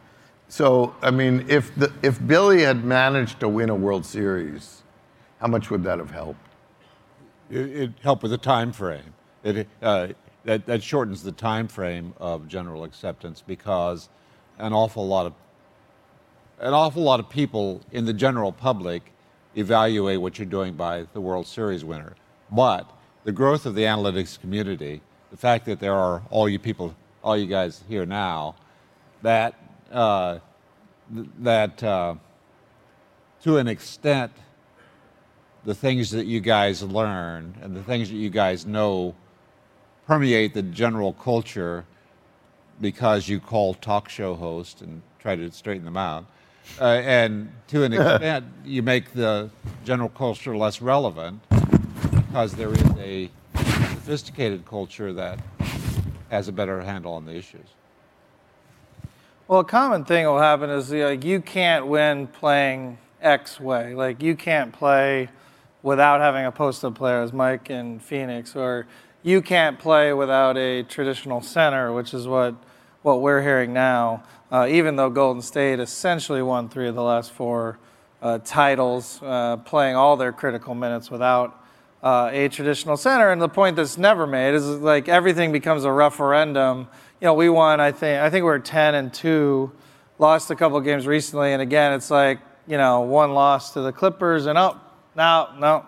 So, 0.48 0.94
I 1.02 1.10
mean, 1.10 1.46
if, 1.48 1.74
the, 1.76 1.92
if 2.02 2.24
Billy 2.26 2.62
had 2.62 2.84
managed 2.84 3.40
to 3.40 3.48
win 3.48 3.70
a 3.70 3.74
World 3.74 4.04
Series, 4.04 4.82
how 5.40 5.46
much 5.46 5.70
would 5.70 5.82
that 5.84 5.98
have 5.98 6.10
helped? 6.10 6.40
It, 7.50 7.76
it 7.76 7.90
helped 8.02 8.22
with 8.22 8.32
the 8.32 8.38
time 8.38 8.72
frame. 8.72 9.14
It, 9.44 9.66
uh, 9.80 10.08
that, 10.44 10.66
that 10.66 10.82
shortens 10.82 11.22
the 11.22 11.32
time 11.32 11.68
frame 11.68 12.14
of 12.18 12.48
general 12.48 12.84
acceptance 12.84 13.42
because 13.46 14.08
an 14.58 14.72
awful 14.72 15.06
lot 15.06 15.26
of 15.26 15.34
an 16.60 16.74
awful 16.74 17.02
lot 17.02 17.18
of 17.18 17.28
people 17.28 17.80
in 17.90 18.04
the 18.04 18.12
general 18.12 18.52
public 18.52 19.12
evaluate 19.56 20.20
what 20.20 20.38
you're 20.38 20.46
doing 20.46 20.74
by 20.74 21.06
the 21.12 21.20
World 21.20 21.46
Series 21.46 21.84
winner. 21.84 22.14
But 22.52 22.88
the 23.24 23.32
growth 23.32 23.66
of 23.66 23.74
the 23.74 23.82
analytics 23.82 24.40
community, 24.40 25.00
the 25.32 25.36
fact 25.36 25.66
that 25.66 25.80
there 25.80 25.94
are 25.94 26.22
all 26.30 26.48
you 26.48 26.60
people, 26.60 26.94
all 27.24 27.36
you 27.36 27.46
guys 27.46 27.82
here 27.88 28.06
now, 28.06 28.54
that 29.22 29.54
uh, 29.90 30.38
that 31.38 31.82
uh, 31.82 32.14
to 33.42 33.56
an 33.56 33.68
extent 33.68 34.32
the 35.64 35.74
things 35.74 36.10
that 36.10 36.26
you 36.26 36.40
guys 36.40 36.82
learn 36.82 37.54
and 37.62 37.76
the 37.76 37.82
things 37.82 38.08
that 38.10 38.16
you 38.16 38.30
guys 38.30 38.66
know 38.66 39.14
permeate 40.06 40.54
the 40.54 40.62
general 40.62 41.12
culture 41.12 41.84
because 42.80 43.28
you 43.28 43.38
call 43.38 43.74
talk 43.74 44.08
show 44.08 44.34
hosts 44.34 44.80
and 44.80 45.02
try 45.20 45.36
to 45.36 45.50
straighten 45.52 45.84
them 45.84 45.96
out. 45.96 46.24
Uh, 46.80 46.84
and 46.84 47.52
to 47.68 47.84
an 47.84 47.92
extent, 47.92 48.44
you 48.64 48.82
make 48.82 49.12
the 49.12 49.48
general 49.84 50.08
culture 50.08 50.56
less 50.56 50.82
relevant 50.82 51.40
because 52.10 52.54
there 52.54 52.72
is 52.72 52.90
a 52.98 53.30
sophisticated 53.54 54.66
culture 54.66 55.12
that 55.12 55.38
has 56.30 56.48
a 56.48 56.52
better 56.52 56.80
handle 56.80 57.12
on 57.12 57.24
the 57.24 57.34
issues. 57.34 57.68
Well, 59.52 59.60
a 59.60 59.64
common 59.64 60.06
thing 60.06 60.24
will 60.24 60.38
happen 60.38 60.70
is 60.70 60.90
like 60.90 61.24
you 61.24 61.42
can't 61.42 61.86
win 61.86 62.26
playing 62.26 62.96
X 63.20 63.60
way. 63.60 63.94
Like 63.94 64.22
you 64.22 64.34
can't 64.34 64.72
play 64.72 65.28
without 65.82 66.22
having 66.22 66.46
a 66.46 66.50
post-up 66.50 66.94
player, 66.94 67.20
as 67.20 67.34
Mike 67.34 67.68
in 67.68 67.98
Phoenix, 67.98 68.56
or 68.56 68.86
you 69.22 69.42
can't 69.42 69.78
play 69.78 70.14
without 70.14 70.56
a 70.56 70.84
traditional 70.84 71.42
center, 71.42 71.92
which 71.92 72.14
is 72.14 72.26
what 72.26 72.54
what 73.02 73.20
we're 73.20 73.42
hearing 73.42 73.74
now. 73.74 74.22
Uh, 74.50 74.66
even 74.70 74.96
though 74.96 75.10
Golden 75.10 75.42
State 75.42 75.80
essentially 75.80 76.40
won 76.40 76.70
three 76.70 76.88
of 76.88 76.94
the 76.94 77.02
last 77.02 77.30
four 77.30 77.78
uh, 78.22 78.38
titles, 78.42 79.20
uh, 79.22 79.58
playing 79.58 79.96
all 79.96 80.16
their 80.16 80.32
critical 80.32 80.74
minutes 80.74 81.10
without 81.10 81.62
uh, 82.02 82.30
a 82.32 82.48
traditional 82.48 82.96
center. 82.96 83.30
And 83.30 83.42
the 83.42 83.50
point 83.50 83.76
that's 83.76 83.98
never 83.98 84.26
made 84.26 84.54
is 84.54 84.66
like 84.66 85.10
everything 85.10 85.52
becomes 85.52 85.84
a 85.84 85.92
referendum. 85.92 86.88
You 87.22 87.26
know, 87.26 87.34
we 87.34 87.48
won. 87.48 87.78
I 87.78 87.92
think 87.92 88.20
I 88.20 88.30
think 88.30 88.42
we 88.42 88.50
are 88.50 88.58
10 88.58 88.96
and 88.96 89.14
two, 89.14 89.70
lost 90.18 90.50
a 90.50 90.56
couple 90.56 90.80
games 90.80 91.06
recently, 91.06 91.52
and 91.52 91.62
again, 91.62 91.92
it's 91.92 92.10
like 92.10 92.40
you 92.66 92.76
know 92.76 93.02
one 93.02 93.32
loss 93.32 93.74
to 93.74 93.80
the 93.80 93.92
Clippers, 93.92 94.46
and 94.46 94.58
oh, 94.58 94.80
no, 95.14 95.50
no, 95.56 95.86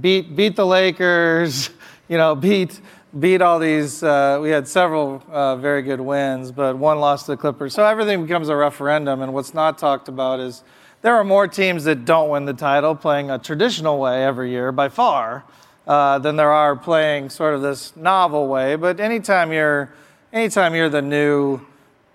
beat 0.00 0.34
beat 0.34 0.56
the 0.56 0.66
Lakers. 0.66 1.70
You 2.08 2.18
know, 2.18 2.34
beat 2.34 2.78
beat 3.18 3.40
all 3.40 3.58
these. 3.58 4.02
Uh, 4.02 4.38
we 4.42 4.50
had 4.50 4.68
several 4.68 5.22
uh, 5.30 5.56
very 5.56 5.80
good 5.80 6.00
wins, 6.00 6.50
but 6.50 6.76
one 6.76 6.98
loss 6.98 7.24
to 7.24 7.30
the 7.30 7.36
Clippers. 7.38 7.72
So 7.72 7.86
everything 7.86 8.20
becomes 8.20 8.50
a 8.50 8.56
referendum, 8.56 9.22
and 9.22 9.32
what's 9.32 9.54
not 9.54 9.78
talked 9.78 10.08
about 10.08 10.40
is 10.40 10.62
there 11.00 11.14
are 11.14 11.24
more 11.24 11.46
teams 11.48 11.84
that 11.84 12.04
don't 12.04 12.28
win 12.28 12.44
the 12.44 12.52
title 12.52 12.94
playing 12.94 13.30
a 13.30 13.38
traditional 13.38 13.98
way 13.98 14.24
every 14.24 14.50
year 14.50 14.72
by 14.72 14.90
far 14.90 15.44
uh, 15.86 16.18
than 16.18 16.36
there 16.36 16.50
are 16.50 16.76
playing 16.76 17.30
sort 17.30 17.54
of 17.54 17.62
this 17.62 17.96
novel 17.96 18.48
way. 18.48 18.76
But 18.76 19.00
anytime 19.00 19.52
you're, 19.52 19.90
anytime 20.32 20.74
you're 20.74 20.88
the 20.88 21.02
new 21.02 21.60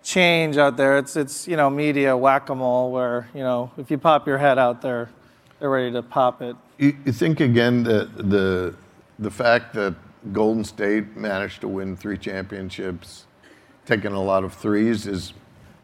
change 0.03 0.57
out 0.57 0.77
there, 0.77 0.97
it's 0.97 1.15
it's 1.15 1.47
you 1.47 1.55
know 1.55 1.69
media 1.69 2.15
whack-a-mole 2.15 2.91
where 2.91 3.29
you 3.33 3.41
know 3.41 3.71
if 3.77 3.91
you 3.91 3.97
pop 3.97 4.27
your 4.27 4.37
head 4.37 4.57
out 4.57 4.81
there, 4.81 5.09
they're 5.59 5.69
ready 5.69 5.91
to 5.91 6.01
pop 6.01 6.41
it. 6.41 6.55
You, 6.77 6.95
you 7.05 7.11
think 7.11 7.39
again 7.39 7.83
that 7.83 8.29
the 8.29 8.75
the 9.19 9.31
fact 9.31 9.73
that 9.73 9.95
Golden 10.33 10.63
State 10.63 11.15
managed 11.15 11.61
to 11.61 11.67
win 11.67 11.95
three 11.95 12.17
championships, 12.17 13.25
taking 13.85 14.11
a 14.11 14.21
lot 14.21 14.43
of 14.43 14.53
threes, 14.53 15.07
is 15.07 15.33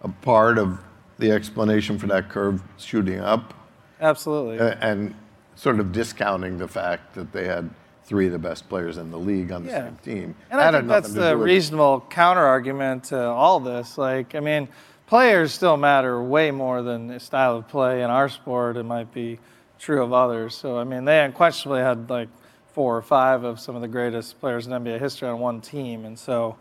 a 0.02 0.10
part 0.10 0.58
of 0.58 0.80
the 1.20 1.32
explanation 1.32 1.98
for 1.98 2.08
that 2.08 2.30
curve 2.30 2.62
shooting 2.78 3.20
up 3.20 3.54
Absolutely. 4.02 4.58
and 4.82 5.16
sort 5.56 5.80
of 5.80 5.92
discounting 5.92 6.58
the 6.58 6.68
fact 6.68 7.14
that 7.14 7.32
they 7.32 7.46
had 7.46 7.70
three 8.06 8.26
of 8.26 8.32
the 8.32 8.40
best 8.40 8.68
players 8.70 8.98
in 8.98 9.12
the 9.12 9.18
league 9.18 9.52
on 9.52 9.64
the 9.64 9.70
Yeah. 9.72 9.86
same 9.86 9.98
team. 10.04 10.36
And 10.52 10.60
That 10.60 10.76
I 10.76 10.78
think 10.80 10.90
that's 10.90 11.14
the 11.14 11.38
reasonable 11.38 12.04
counter 12.10 12.46
argument 12.46 13.06
to 13.06 13.20
all 13.22 13.60
this. 13.60 13.98
Like, 13.98 14.36
I 14.36 14.40
mean, 14.40 14.68
players 15.08 15.54
still 15.54 15.78
matter 15.78 16.22
way 16.22 16.52
more 16.52 16.82
than 16.82 17.08
the 17.08 17.20
style 17.20 17.56
of 17.58 17.68
play 17.68 18.02
in 18.02 18.10
our 18.10 18.30
sport. 18.30 18.78
It 18.78 18.84
might 18.84 19.14
be 19.14 19.40
true 19.80 20.04
of 20.04 20.12
others. 20.14 20.56
So, 20.56 20.78
I 20.78 20.84
mean, 20.84 21.06
they 21.06 21.24
unquestionably 21.24 21.82
had 21.82 22.10
like 22.10 22.30
four 22.74 22.98
or 22.98 23.02
five 23.02 23.44
of 23.44 23.60
some 23.60 23.76
of 23.76 23.82
the 23.82 23.88
greatest 23.88 24.40
players 24.40 24.66
in 24.68 24.74
NBA 24.74 24.98
history 25.00 25.28
on 25.30 25.40
one 25.40 25.62
team. 25.62 26.06
And 26.06 26.18
so 26.18 26.56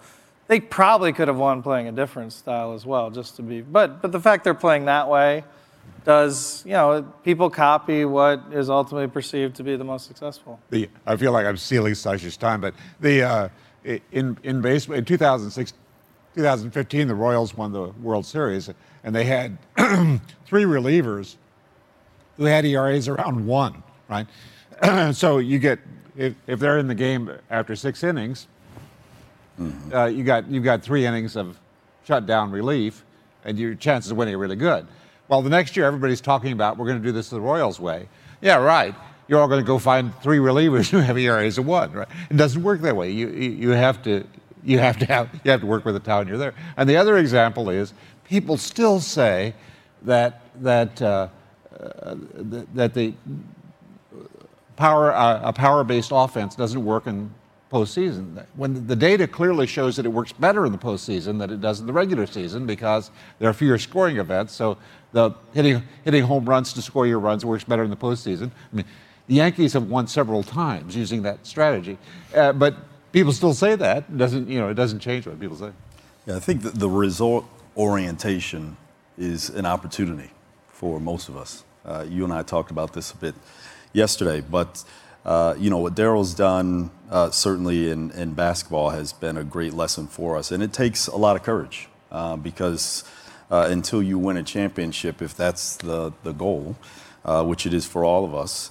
they 0.46 0.61
probably 0.61 1.12
could 1.12 1.28
have 1.28 1.38
won 1.38 1.62
playing 1.62 1.88
a 1.88 1.92
different 1.92 2.33
style 2.33 2.72
as 2.74 2.85
well, 2.85 3.11
just 3.11 3.37
to 3.37 3.42
be. 3.42 3.62
But, 3.62 4.02
but 4.02 4.12
the 4.12 4.20
fact 4.20 4.44
they're 4.44 4.55
playing 4.55 4.85
that 4.85 5.09
way 5.09 5.44
does, 6.04 6.62
you 6.64 6.72
know, 6.72 7.02
people 7.24 7.48
copy 7.48 8.04
what 8.04 8.42
is 8.52 8.68
ultimately 8.68 9.08
perceived 9.08 9.56
to 9.56 9.62
be 9.62 9.76
the 9.76 9.84
most 9.84 10.06
successful. 10.06 10.58
The, 10.70 10.88
I 11.06 11.16
feel 11.16 11.32
like 11.32 11.46
I'm 11.46 11.56
stealing 11.56 11.94
Sasha's 11.94 12.36
time, 12.36 12.60
but 12.60 12.74
the 13.00 13.22
uh, 13.22 13.48
in 13.84 14.36
in 14.42 14.60
baseball 14.60 14.96
in 14.96 15.04
2006, 15.04 15.72
2015, 16.34 17.08
the 17.08 17.14
Royals 17.14 17.56
won 17.56 17.72
the 17.72 17.88
World 18.02 18.26
Series, 18.26 18.70
and 19.04 19.14
they 19.14 19.24
had 19.24 19.58
three 20.46 20.64
relievers 20.64 21.36
who 22.36 22.44
had 22.44 22.64
ERAs 22.64 23.08
around 23.08 23.46
one, 23.46 23.82
right? 24.08 24.26
so 25.14 25.38
you 25.38 25.58
get 25.58 25.78
if, 26.16 26.34
if 26.46 26.58
they're 26.58 26.78
in 26.78 26.88
the 26.88 26.94
game 26.94 27.30
after 27.50 27.76
six 27.76 28.02
innings, 28.02 28.46
uh, 29.92 30.06
you 30.06 30.24
got 30.24 30.48
you've 30.48 30.64
got 30.64 30.82
three 30.82 31.06
innings 31.06 31.36
of 31.36 31.58
shutdown 32.04 32.50
relief, 32.50 33.04
and 33.44 33.58
your 33.58 33.74
chances 33.74 34.10
of 34.10 34.16
winning 34.16 34.34
are 34.34 34.38
really 34.38 34.56
good. 34.56 34.86
Well, 35.28 35.42
the 35.42 35.50
next 35.50 35.76
year 35.76 35.87
everybody's 35.87 36.20
talking 36.20 36.52
about 36.52 36.76
we're 36.76 36.87
going 36.87 36.98
to 36.98 37.04
do 37.04 37.12
this 37.12 37.30
the 37.30 37.40
Royals 37.40 37.80
way. 37.80 38.08
Yeah, 38.40 38.56
right. 38.56 38.94
You're 39.28 39.40
all 39.40 39.48
going 39.48 39.62
to 39.62 39.66
go 39.66 39.78
find 39.78 40.12
three 40.22 40.38
relievers 40.38 40.90
who 40.90 40.98
have 40.98 41.16
ERAs 41.16 41.58
of 41.58 41.66
one. 41.66 41.92
Right? 41.92 42.08
It 42.30 42.37
doesn't 42.37 42.62
work 42.62 42.80
that 42.82 42.96
way. 42.96 43.11
You 43.11 43.28
you 43.28 43.50
you 43.50 43.68
have 43.70 44.02
to 44.02 44.24
you 44.64 44.78
have 44.78 44.98
to 44.98 45.06
have 45.06 45.30
you 45.44 45.50
have 45.50 45.61
to 45.61 45.66
work 45.66 45.85
with 45.85 45.94
the 45.94 46.00
town 46.00 46.28
you're 46.28 46.38
there. 46.38 46.54
And 46.76 46.88
the 46.88 46.96
other 46.96 47.16
example 47.18 47.70
is 47.70 47.94
people 48.28 48.56
still 48.56 49.00
say 49.00 49.54
that 50.02 50.42
that 50.61 51.00
uh, 51.00 51.28
uh, 51.80 52.14
that 52.74 52.94
the 52.94 53.14
power 54.76 55.12
uh, 55.12 55.40
a 55.44 55.52
power-based 55.52 56.11
offense 56.12 56.54
doesn't 56.54 56.85
work 56.85 57.06
in 57.06 57.32
postseason. 57.72 58.44
When 58.54 58.87
the 58.87 58.94
data 58.94 59.26
clearly 59.26 59.66
shows 59.66 59.96
that 59.96 60.04
it 60.04 60.11
works 60.11 60.32
better 60.32 60.66
in 60.66 60.72
the 60.72 60.78
postseason 60.78 61.38
than 61.38 61.50
it 61.50 61.61
does 61.61 61.80
in 61.80 61.87
the 61.87 61.92
regular 61.92 62.26
season 62.26 62.66
because 62.66 63.11
there 63.38 63.48
are 63.48 63.54
fewer 63.54 63.78
scoring 63.78 64.18
events. 64.18 64.52
So 64.52 64.76
the 65.12 65.32
hitting 65.54 65.82
hitting 66.04 66.24
home 66.24 66.44
runs 66.44 66.72
to 66.74 66.82
score 66.82 67.06
your 67.06 67.18
runs 67.18 67.44
works 67.44 67.64
better 67.64 67.82
in 67.82 67.90
the 67.90 67.96
postseason. 67.96 68.50
I 68.72 68.76
mean, 68.76 68.85
the 69.26 69.37
Yankees 69.37 69.72
have 69.72 69.88
won 69.88 70.06
several 70.06 70.42
times 70.42 70.94
using 70.94 71.22
that 71.22 71.46
strategy, 71.46 71.96
uh, 72.35 72.52
but 72.52 72.76
people 73.12 73.32
still 73.32 73.54
say 73.54 73.74
that. 73.76 73.98
It 73.98 74.18
doesn't 74.18 74.48
you 74.48 74.61
know 74.61 74.68
it 74.68 74.74
doesn't 74.74 75.00
change 75.00 75.26
what 75.26 75.40
people 75.40 75.56
say. 75.56 75.70
Yeah, 76.26 76.37
I 76.37 76.40
think 76.40 76.62
that 76.62 76.74
the 76.74 76.90
result 76.90 77.44
orientation 77.76 78.76
is 79.16 79.48
an 79.50 79.64
opportunity 79.66 80.30
for 80.68 81.00
most 81.00 81.28
of 81.28 81.37
us. 81.37 81.64
Uh, 81.85 82.04
you 82.08 82.24
and 82.24 82.32
I 82.32 82.42
talked 82.42 82.70
about 82.70 82.92
this 82.92 83.12
a 83.12 83.16
bit 83.16 83.35
yesterday, 83.92 84.40
but 84.40 84.85
uh, 85.24 85.54
you 85.58 85.70
know 85.70 85.78
what 85.78 85.94
Daryl's 85.94 86.35
done 86.35 86.90
uh, 87.11 87.30
certainly 87.30 87.90
in, 87.90 88.11
in 88.12 88.35
basketball 88.35 88.90
has 88.90 89.12
been 89.12 89.37
a 89.37 89.44
great 89.44 89.72
lesson 89.72 90.06
for 90.06 90.37
us, 90.37 90.50
and 90.50 90.62
it 90.62 90.72
takes 90.72 91.06
a 91.06 91.16
lot 91.16 91.37
of 91.37 91.42
courage 91.42 91.88
uh, 92.11 92.37
because 92.37 93.04
uh, 93.50 93.68
until 93.70 94.02
you 94.02 94.18
win 94.18 94.37
a 94.37 94.42
championship, 94.42 95.22
if 95.22 95.37
that's 95.37 95.76
the 95.76 96.12
the 96.22 96.32
goal, 96.32 96.76
uh, 97.24 97.44
which 97.44 97.66
it 97.66 97.74
is 97.74 97.87
for 97.87 98.04
all 98.04 98.24
of 98.24 98.35
us, 98.35 98.70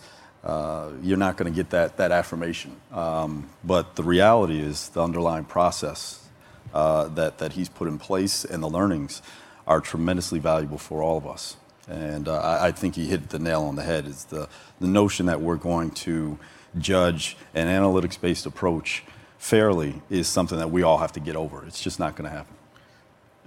you're 1.02 1.18
not 1.18 1.38
going 1.38 1.52
to 1.52 1.56
get 1.56 1.70
that 1.70 1.98
that 1.98 2.12
affirmation. 2.12 2.76
Um, 2.92 3.50
but 3.64 3.96
the 3.96 4.04
reality 4.04 4.60
is 4.60 4.90
the 4.90 5.04
underlying 5.04 5.46
process 5.46 6.28
that, 6.74 7.38
that 7.38 7.54
he's 7.54 7.70
put 7.70 7.88
in 7.88 7.98
place 7.98 8.44
and 8.44 8.62
the 8.62 8.70
learnings 8.70 9.22
are 9.68 9.80
tremendously 9.80 10.40
valuable 10.40 10.78
for 10.78 11.02
all 11.02 11.18
of 11.18 11.28
us. 11.28 11.56
And 11.88 12.28
uh, 12.28 12.60
I, 12.62 12.72
think 12.72 12.96
he 12.96 13.08
hit 13.08 13.30
the 13.30 13.40
nail 13.40 13.64
on 13.64 13.76
the 13.76 13.84
head. 13.84 14.06
Is 14.06 14.26
the, 14.26 14.48
the 14.80 14.88
notion 14.88 15.26
that 15.26 15.42
we're 15.42 15.56
going 15.56 15.92
to 15.92 16.38
judge 16.78 17.38
an 17.54 17.68
analytics 17.68 18.20
based 18.20 18.46
approach 18.46 19.04
fairly 19.38 20.02
is 20.10 20.28
something 20.28 20.60
that 20.60 20.70
we 20.70 20.84
all 20.84 21.00
have 21.00 21.12
to 21.14 21.20
get 21.20 21.36
over. 21.36 21.66
It's 21.66 21.82
just 21.82 22.00
not 22.00 22.16
going 22.16 22.30
to 22.30 22.36
happen. 22.36 22.56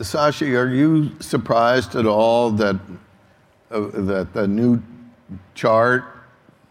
Sasha, 0.01 0.57
are 0.57 0.75
you 0.75 1.12
surprised 1.20 1.94
at 1.94 2.05
all 2.05 2.51
that 2.51 2.81
uh, 3.70 3.81
that 3.92 4.33
the 4.33 4.49
new 4.49 4.83
chart 5.55 6.05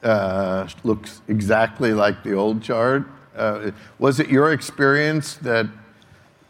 uh, 0.04 0.68
looks 0.84 1.22
exactly 1.30 1.94
like 1.94 2.22
the 2.24 2.34
old 2.34 2.62
chart? 2.62 3.06
Uh, 3.36 3.72
was 3.98 4.20
it 4.20 4.28
your 4.28 4.52
experience 4.52 5.36
that 5.36 5.68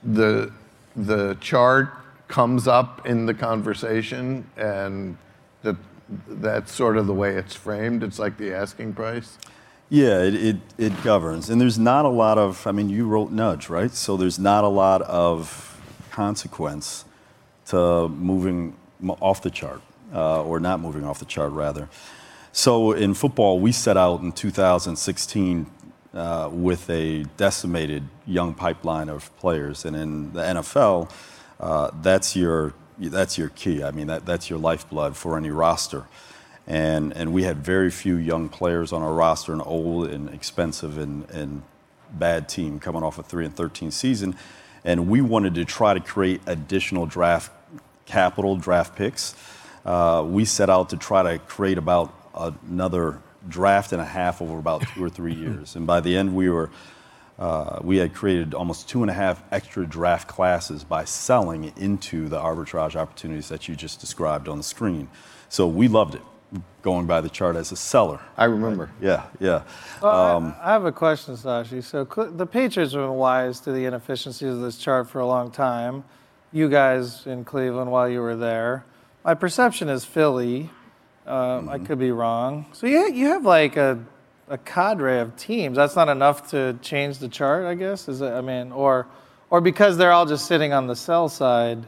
the 0.04 0.52
the 0.96 1.38
chart 1.40 1.90
comes 2.34 2.68
up 2.68 3.06
in 3.06 3.28
the 3.28 3.34
conversation 3.34 4.50
and 4.58 5.16
that 5.62 5.76
that's 6.28 6.72
sort 6.72 6.98
of 6.98 7.06
the 7.06 7.14
way 7.14 7.36
it's 7.36 7.54
framed? 7.54 8.02
It's 8.02 8.18
like 8.18 8.38
the 8.38 8.52
asking 8.52 8.94
price. 8.94 9.38
Yeah, 9.88 10.24
it, 10.24 10.34
it, 10.34 10.56
it 10.80 11.04
governs. 11.04 11.52
And 11.52 11.62
there's 11.62 11.78
not 11.78 12.06
a 12.06 12.10
lot 12.10 12.40
of, 12.40 12.66
I 12.66 12.72
mean, 12.72 12.90
you 12.90 13.06
wrote 13.06 13.32
Nudge, 13.32 13.70
right? 13.70 13.92
So 13.92 14.18
there's 14.18 14.40
not 14.40 14.64
a 14.64 14.68
lot 14.68 15.04
of 15.04 15.80
consequence 16.10 17.06
to 17.68 18.10
moving 18.10 18.76
off 19.22 19.44
the 19.44 19.52
chart, 19.52 19.82
uh, 20.12 20.44
or 20.44 20.60
not 20.60 20.80
moving 20.80 21.06
off 21.06 21.20
the 21.20 21.26
chart, 21.26 21.52
rather. 21.52 21.88
So 22.52 22.94
in 22.94 23.14
football, 23.14 23.60
we 23.60 23.72
set 23.72 23.96
out 23.96 24.22
in 24.22 24.32
2016 24.32 25.68
uh, 26.16 26.50
with 26.52 26.90
a 26.90 27.26
decimated 27.38 28.08
young 28.26 28.56
pipeline 28.56 29.10
of 29.10 29.36
players. 29.38 29.86
And 29.86 29.96
in 29.96 30.34
the 30.34 30.42
NFL, 30.42 31.12
that's, 32.02 32.36
your, 32.36 32.74
that's 33.00 33.38
your 33.38 33.50
key. 33.50 33.84
I 33.84 33.92
mean, 33.92 34.08
that, 34.08 34.26
that's 34.26 34.50
your 34.50 34.60
lifeblood 34.60 35.16
for 35.16 35.38
any 35.38 35.50
roster 35.50 36.08
and 36.66 37.12
and 37.14 37.34
we 37.34 37.44
had 37.44 37.58
very 37.58 37.92
few 37.92 38.16
young 38.16 38.50
players 38.50 38.94
on 38.94 39.02
our 39.02 39.14
roster, 39.14 39.54
an 39.54 39.62
old 39.62 40.08
and 40.08 40.30
expensive 40.30 40.98
and, 40.98 41.30
and 41.30 41.64
bad 42.12 42.48
team 42.48 42.80
coming 42.80 43.04
off 43.04 43.18
a 43.18 43.24
three 43.24 43.46
and 43.46 43.56
thirteen 43.56 43.92
season, 43.92 44.36
And 44.86 45.10
we 45.10 45.22
wanted 45.22 45.56
to 45.56 45.66
try 45.66 45.94
to 45.94 46.00
create 46.00 46.42
additional 46.46 47.06
draft 47.06 47.52
capital, 48.06 48.56
draft 48.56 48.96
picks. 48.96 49.36
Uh, 49.86 50.24
we 50.26 50.46
set 50.46 50.70
out 50.70 50.90
to 50.90 50.98
try 50.98 51.24
to 51.24 51.40
create 51.40 51.78
about 51.78 52.14
another 52.36 53.22
draft 53.50 53.92
and 53.92 54.02
a 54.02 54.06
half 54.06 54.42
over 54.42 54.58
about 54.58 54.84
two 54.94 55.04
or 55.04 55.10
three 55.10 55.34
years. 55.46 55.76
And 55.76 55.86
by 55.86 56.00
the 56.00 56.16
end, 56.16 56.34
we 56.34 56.50
were 56.50 56.70
uh, 57.44 57.78
we 57.84 57.98
had 57.98 58.14
created 58.14 58.54
almost 58.54 58.88
two 58.88 59.02
and 59.02 59.12
a 59.12 59.14
half 59.14 59.44
extra 59.52 59.86
draft 59.86 60.30
classes 60.30 60.86
by 60.86 61.04
selling 61.04 61.74
into 61.76 62.30
the 62.30 62.40
arbitrage 62.40 62.96
opportunities 62.96 63.50
that 63.50 63.68
you 63.68 63.76
just 63.76 64.00
described 64.00 64.48
on 64.48 64.58
the 64.58 64.64
screen. 64.64 65.10
So 65.50 65.68
we 65.68 65.90
loved 65.90 66.16
it, 66.16 66.22
going 66.84 67.06
by 67.06 67.20
the 67.20 67.28
chart 67.28 67.58
as 67.58 67.74
a 67.74 67.76
seller. 67.76 68.22
I 68.38 68.46
remember. 68.46 68.92
Yeah, 69.02 69.26
yeah. 69.42 69.64
Well, 70.02 70.38
um, 70.38 70.56
I, 70.62 70.70
I, 70.70 70.72
have 70.72 70.86
a 70.86 70.94
question, 70.94 71.36
Sashi. 71.36 71.84
So 71.84 72.06
the 72.06 72.46
Patriots 72.46 72.94
have 72.94 73.02
been 73.02 73.16
wise 73.16 73.60
to 73.62 73.74
the 73.74 73.84
inefficiencies 73.84 74.54
of 74.54 74.62
this 74.62 74.78
chart 74.78 75.10
for 75.10 75.20
a 75.20 75.28
long 75.28 75.52
time. 75.52 76.06
You 76.54 76.70
guys 76.70 77.28
in 77.28 77.44
Cleveland 77.44 77.92
while 77.92 78.08
you 78.08 78.22
were 78.22 78.38
there. 78.38 78.86
My 79.26 79.34
perception 79.34 79.90
is 79.90 80.06
Philly. 80.06 80.70
Um, 81.28 81.36
mm-hmm. 81.36 81.70
I 81.70 81.80
could 81.80 82.00
be 82.00 82.12
wrong. 82.12 82.68
So 82.72 82.88
yeah, 82.88 83.08
you 83.08 83.28
have 83.28 83.44
like 83.44 83.76
a 83.76 84.00
a 84.54 84.58
cadre 84.60 85.20
of 85.20 85.36
teams. 85.36 85.76
That's 85.76 85.96
not 85.96 86.10
enough 86.10 86.52
to 86.52 86.78
change 86.84 87.18
the 87.18 87.28
chart, 87.28 87.66
I 87.66 87.74
guess. 87.74 88.08
Is 88.08 88.22
it? 88.22 88.32
I 88.32 88.42
mean, 88.42 88.72
or 88.72 89.08
or 89.50 89.60
because 89.60 89.98
they're 89.98 90.12
all 90.12 90.28
just 90.28 90.46
sitting 90.46 90.72
on 90.74 90.86
the 90.86 90.96
sell 90.96 91.28
side, 91.28 91.86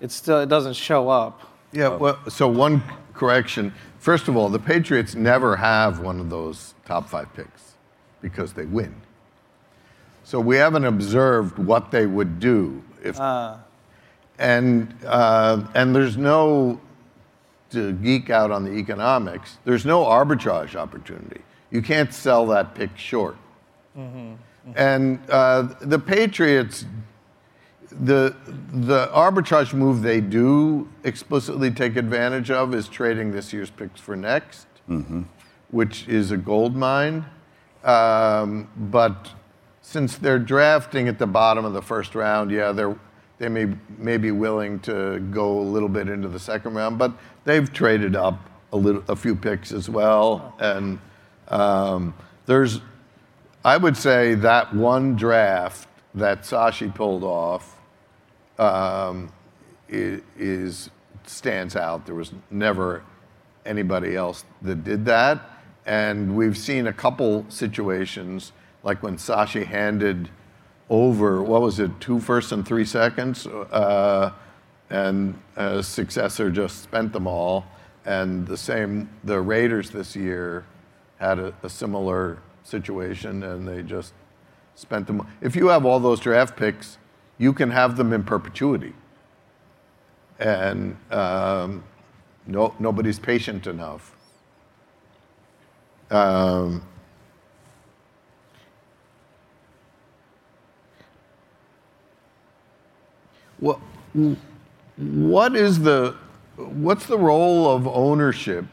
it 0.00 0.12
still 0.12 0.40
it 0.40 0.48
doesn't 0.48 0.74
show 0.74 1.08
up. 1.08 1.42
Yeah. 1.72 1.96
Well, 1.96 2.18
so 2.28 2.46
one 2.46 2.80
correction. 3.12 3.74
First 3.98 4.28
of 4.28 4.36
all, 4.36 4.48
the 4.48 4.58
Patriots 4.60 5.16
never 5.16 5.56
have 5.56 5.98
one 5.98 6.20
of 6.20 6.30
those 6.30 6.74
top 6.84 7.08
five 7.08 7.32
picks 7.34 7.74
because 8.22 8.52
they 8.52 8.66
win. 8.66 8.94
So 10.22 10.38
we 10.38 10.56
haven't 10.56 10.84
observed 10.84 11.58
what 11.58 11.90
they 11.90 12.06
would 12.06 12.38
do 12.38 12.82
if. 13.02 13.20
Uh. 13.20 13.56
And 14.38 14.94
uh, 15.04 15.66
and 15.74 15.96
there's 15.96 16.16
no 16.16 16.80
to 17.70 17.94
geek 17.94 18.30
out 18.30 18.52
on 18.52 18.64
the 18.64 18.72
economics. 18.72 19.58
There's 19.64 19.84
no 19.84 20.04
arbitrage 20.04 20.76
opportunity. 20.76 21.40
You 21.76 21.82
can't 21.82 22.10
sell 22.14 22.46
that 22.46 22.74
pick 22.74 22.96
short. 22.96 23.36
Mm-hmm. 23.98 24.18
Mm-hmm. 24.18 24.72
And 24.76 25.20
uh, 25.30 25.74
the 25.82 25.98
Patriots, 25.98 26.86
the, 27.90 28.34
the 28.72 29.08
arbitrage 29.08 29.74
move 29.74 30.00
they 30.00 30.22
do 30.22 30.88
explicitly 31.04 31.70
take 31.70 31.96
advantage 31.96 32.50
of 32.50 32.74
is 32.74 32.88
trading 32.88 33.30
this 33.30 33.52
year's 33.52 33.68
picks 33.68 34.00
for 34.00 34.16
next, 34.16 34.66
mm-hmm. 34.88 35.24
which 35.70 36.08
is 36.08 36.30
a 36.30 36.38
gold 36.38 36.74
mine. 36.74 37.26
Um, 37.84 38.70
but 38.74 39.32
since 39.82 40.16
they're 40.16 40.38
drafting 40.38 41.08
at 41.08 41.18
the 41.18 41.26
bottom 41.26 41.66
of 41.66 41.74
the 41.74 41.82
first 41.82 42.14
round, 42.14 42.50
yeah, 42.50 42.72
they're, 42.72 42.98
they 43.36 43.50
may, 43.50 43.66
may 43.98 44.16
be 44.16 44.30
willing 44.30 44.80
to 44.80 45.20
go 45.30 45.60
a 45.60 45.68
little 45.74 45.90
bit 45.90 46.08
into 46.08 46.28
the 46.28 46.40
second 46.40 46.72
round, 46.72 46.96
but 46.96 47.12
they've 47.44 47.70
traded 47.70 48.16
up 48.16 48.48
a, 48.72 48.76
little, 48.78 49.04
a 49.08 49.14
few 49.14 49.36
picks 49.36 49.72
as 49.72 49.90
well. 49.90 50.54
And 50.58 50.98
um, 51.48 52.14
there's, 52.46 52.80
I 53.64 53.76
would 53.76 53.96
say 53.96 54.34
that 54.36 54.74
one 54.74 55.16
draft 55.16 55.88
that 56.14 56.42
Sashi 56.42 56.94
pulled 56.94 57.24
off 57.24 57.78
um, 58.58 59.32
is 59.88 60.90
stands 61.26 61.76
out. 61.76 62.06
There 62.06 62.14
was 62.14 62.32
never 62.50 63.02
anybody 63.64 64.16
else 64.16 64.44
that 64.62 64.84
did 64.84 65.04
that, 65.06 65.40
and 65.84 66.36
we've 66.36 66.56
seen 66.56 66.86
a 66.86 66.92
couple 66.92 67.44
situations 67.48 68.52
like 68.82 69.02
when 69.02 69.16
Sashi 69.16 69.66
handed 69.66 70.28
over 70.88 71.42
what 71.42 71.60
was 71.60 71.80
it, 71.80 71.90
two 72.00 72.20
first 72.20 72.52
and 72.52 72.66
three 72.66 72.84
seconds, 72.84 73.46
uh, 73.46 74.30
and 74.90 75.36
a 75.56 75.82
successor 75.82 76.50
just 76.50 76.82
spent 76.84 77.12
them 77.12 77.26
all. 77.26 77.66
And 78.04 78.46
the 78.46 78.56
same, 78.56 79.10
the 79.24 79.40
Raiders 79.40 79.90
this 79.90 80.14
year 80.14 80.64
had 81.18 81.38
a, 81.38 81.54
a 81.62 81.68
similar 81.68 82.38
situation 82.62 83.42
and 83.42 83.66
they 83.66 83.82
just 83.82 84.12
spent 84.74 85.06
them. 85.06 85.26
If 85.40 85.56
you 85.56 85.68
have 85.68 85.86
all 85.86 86.00
those 86.00 86.20
draft 86.20 86.56
picks, 86.56 86.98
you 87.38 87.52
can 87.52 87.70
have 87.70 87.96
them 87.96 88.12
in 88.12 88.24
perpetuity. 88.24 88.92
And 90.38 90.96
um, 91.10 91.84
no, 92.46 92.74
nobody's 92.78 93.18
patient 93.18 93.66
enough. 93.66 94.14
Um, 96.10 96.82
what, 103.58 103.80
what 104.96 105.56
is 105.56 105.80
the, 105.80 106.14
what's 106.56 107.06
the 107.06 107.18
role 107.18 107.68
of 107.68 107.86
ownership 107.88 108.66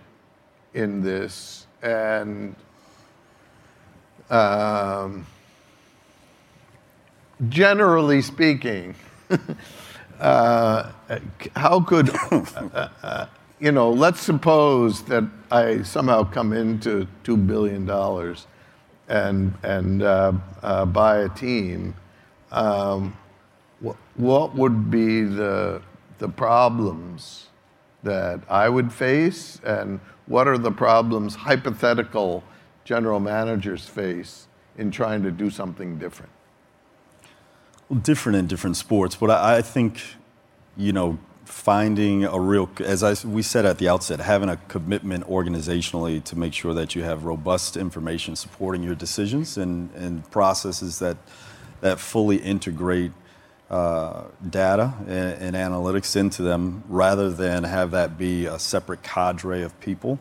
in 0.74 1.02
this? 1.02 1.66
And 1.84 2.56
um, 4.30 5.28
generally 7.50 8.22
speaking, 8.22 8.96
uh, 10.20 10.92
how 11.56 11.82
could, 11.82 12.10
uh, 12.32 12.88
uh, 13.04 13.26
you 13.60 13.72
know, 13.72 13.92
let's 13.92 14.22
suppose 14.22 15.04
that 15.04 15.26
I 15.52 15.84
somehow 15.84 16.24
come 16.24 16.54
into 16.54 17.08
$2 17.26 17.46
billion 17.46 17.90
and, 19.10 19.54
and 19.64 20.02
uh, 20.02 20.34
uh, 20.62 20.86
buy 20.86 21.18
a 21.18 21.30
team. 21.30 21.96
Um, 22.52 23.18
what, 23.82 23.98
what 24.16 24.56
would 24.56 24.90
be 24.90 25.24
the, 25.24 25.82
the 26.20 26.30
problems 26.30 27.48
that 28.04 28.42
I 28.50 28.70
would 28.70 28.92
face 28.92 29.60
and 29.66 30.00
what 30.26 30.48
are 30.48 30.58
the 30.58 30.72
problems 30.72 31.36
hypothetical 31.36 32.44
general 32.86 33.20
managers 33.20 33.86
face 33.86 34.48
in 34.78 34.92
trying 34.92 35.24
to 35.24 35.32
do 35.32 35.50
something 35.50 35.98
different? 35.98 36.32
Well, 37.90 38.00
different 38.00 38.38
in 38.38 38.48
different 38.48 38.78
sports, 38.78 39.16
but 39.16 39.30
I, 39.30 39.58
I 39.58 39.62
think, 39.62 40.02
you 40.78 40.94
know, 40.94 41.20
finding 41.46 42.24
a 42.24 42.40
real, 42.40 42.70
as 42.80 43.04
I, 43.04 43.28
we 43.28 43.42
said 43.42 43.66
at 43.66 43.78
the 43.78 43.90
outset, 43.90 44.20
having 44.20 44.50
a 44.50 44.58
commitment 44.68 45.28
organizationally 45.28 46.24
to 46.24 46.38
make 46.38 46.54
sure 46.54 46.74
that 46.74 46.96
you 46.96 47.04
have 47.04 47.26
robust 47.26 47.76
information 47.78 48.36
supporting 48.36 48.84
your 48.84 48.96
decisions 48.96 49.58
and, 49.58 49.94
and 49.94 50.30
processes 50.32 51.00
that, 51.00 51.18
that 51.82 52.00
fully 52.00 52.38
integrate 52.38 53.12
uh, 53.74 54.26
data 54.48 54.94
and, 55.08 55.56
and, 55.56 55.56
analytics 55.56 56.16
into 56.16 56.44
them 56.44 56.84
rather 56.88 57.32
than 57.32 57.64
have 57.64 57.90
that 57.90 58.20
be 58.20 58.46
a 58.46 58.60
separate 58.60 59.02
cadre 59.02 59.64
of 59.64 59.80
people 59.80 60.20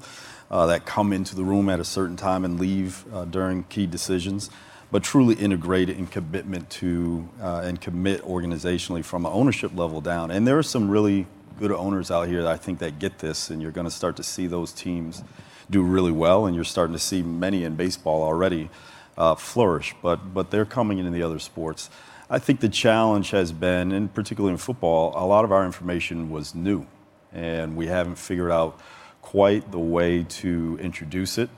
uh, 0.50 0.64
that 0.64 0.86
come 0.86 1.12
into 1.12 1.36
the 1.36 1.44
room 1.44 1.68
at 1.68 1.78
a 1.78 1.84
certain 1.84 2.16
time 2.16 2.46
and 2.46 2.58
leave 2.58 3.04
uh, 3.12 3.26
during 3.26 3.64
key 3.64 3.86
decisions, 3.86 4.48
but 4.90 5.02
truly 5.02 5.34
integrate 5.34 5.90
in 5.90 6.06
commitment 6.06 6.70
to 6.70 7.28
uh, 7.42 7.60
and 7.62 7.78
commit 7.78 8.22
organizationally 8.22 9.04
from 9.04 9.26
an 9.26 9.32
ownership 9.34 9.76
level 9.76 10.00
down. 10.00 10.30
And 10.30 10.48
there 10.48 10.56
are 10.56 10.62
some 10.62 10.88
really 10.88 11.26
good 11.58 11.72
owners 11.72 12.10
out 12.10 12.28
here 12.28 12.44
that 12.44 12.50
I 12.50 12.56
think 12.56 12.78
that 12.78 12.98
get 12.98 13.18
this, 13.18 13.50
and 13.50 13.60
you're 13.60 13.70
going 13.70 13.86
to 13.86 13.90
start 13.90 14.16
to 14.16 14.22
see 14.22 14.46
those 14.46 14.72
teams 14.72 15.22
do 15.68 15.82
really 15.82 16.12
well, 16.12 16.46
and 16.46 16.54
you're 16.54 16.64
starting 16.64 16.94
to 16.94 16.98
see 16.98 17.22
many 17.22 17.64
in 17.64 17.76
baseball 17.76 18.22
already 18.22 18.70
uh, 19.18 19.34
flourish, 19.34 19.94
but, 20.02 20.32
but 20.32 20.50
they're 20.50 20.64
coming 20.64 20.96
into 20.96 21.10
the 21.10 21.22
other 21.22 21.38
sports. 21.38 21.90
I 22.32 22.38
think 22.38 22.60
the 22.60 22.70
challenge 22.70 23.28
has 23.32 23.52
been, 23.52 23.92
and 23.92 24.12
particularly 24.12 24.52
in 24.52 24.56
football, 24.56 25.12
a 25.14 25.26
lot 25.26 25.44
of 25.44 25.52
our 25.52 25.66
information 25.66 26.30
was 26.30 26.54
new, 26.54 26.86
and 27.30 27.76
we 27.76 27.88
haven't 27.88 28.14
figured 28.14 28.50
out 28.50 28.80
quite 29.20 29.70
the 29.70 29.78
way 29.78 30.22
to 30.40 30.78
introduce 30.80 31.36
it 31.36 31.50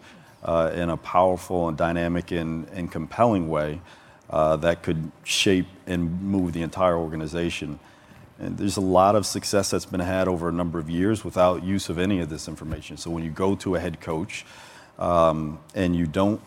uh, 0.43 0.73
in 0.75 0.91
a 0.91 0.97
powerful 0.97 1.69
and 1.69 1.79
dynamic 1.79 2.33
and, 2.33 2.69
and 2.71 2.91
compelling 2.91 3.49
way 3.49 3.81
uh, 4.31 4.57
that 4.57 4.83
could 4.83 5.13
shape 5.23 5.69
and 5.87 6.21
move 6.21 6.53
the 6.53 6.63
entire 6.63 6.97
organization. 6.97 7.79
And 8.41 8.59
there's 8.59 8.77
a 8.77 8.81
lot 8.81 9.15
of 9.15 9.27
success 9.27 9.71
that's 9.71 9.87
been 9.87 10.01
had 10.01 10.27
over 10.27 10.49
a 10.49 10.53
number 10.53 10.81
of 10.81 10.91
years 10.91 11.25
without 11.25 11.63
use 11.63 11.89
of 11.89 12.01
any 12.01 12.19
of 12.19 12.31
this 12.31 12.49
information. 12.49 12.97
So 12.97 13.13
when 13.13 13.23
you 13.23 13.31
go 13.31 13.55
to 13.55 13.77
a 13.77 13.79
head 13.79 14.01
coach 14.01 14.45
um, 14.99 15.61
and 15.73 15.95
you 15.95 16.09
don't 16.09 16.41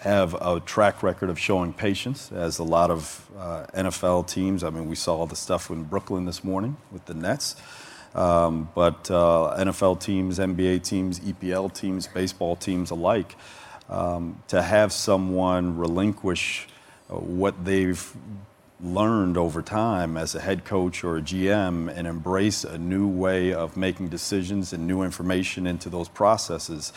have 0.00 0.34
a 0.34 0.60
track 0.60 1.02
record 1.02 1.30
of 1.30 1.38
showing 1.38 1.72
patience, 1.72 2.30
as 2.32 2.58
a 2.58 2.64
lot 2.64 2.90
of 2.90 3.28
uh, 3.38 3.66
NFL 3.74 4.28
teams. 4.28 4.62
I 4.62 4.70
mean, 4.70 4.88
we 4.88 4.96
saw 4.96 5.26
the 5.26 5.36
stuff 5.36 5.70
in 5.70 5.84
Brooklyn 5.84 6.26
this 6.26 6.44
morning 6.44 6.76
with 6.92 7.04
the 7.06 7.14
Nets. 7.14 7.56
Um, 8.14 8.70
but 8.74 9.10
uh, 9.10 9.56
NFL 9.58 10.00
teams, 10.00 10.38
NBA 10.38 10.82
teams, 10.82 11.20
EPL 11.20 11.72
teams, 11.72 12.06
baseball 12.06 12.56
teams 12.56 12.90
alike, 12.90 13.36
um, 13.88 14.42
to 14.48 14.62
have 14.62 14.92
someone 14.92 15.76
relinquish 15.76 16.66
uh, 17.10 17.16
what 17.16 17.64
they've 17.64 18.16
learned 18.80 19.36
over 19.36 19.62
time 19.62 20.16
as 20.16 20.34
a 20.34 20.40
head 20.40 20.64
coach 20.64 21.02
or 21.02 21.16
a 21.16 21.22
GM 21.22 21.94
and 21.94 22.06
embrace 22.06 22.64
a 22.64 22.76
new 22.76 23.08
way 23.08 23.52
of 23.52 23.76
making 23.76 24.08
decisions 24.08 24.72
and 24.72 24.86
new 24.86 25.02
information 25.02 25.66
into 25.66 25.88
those 25.88 26.08
processes 26.08 26.92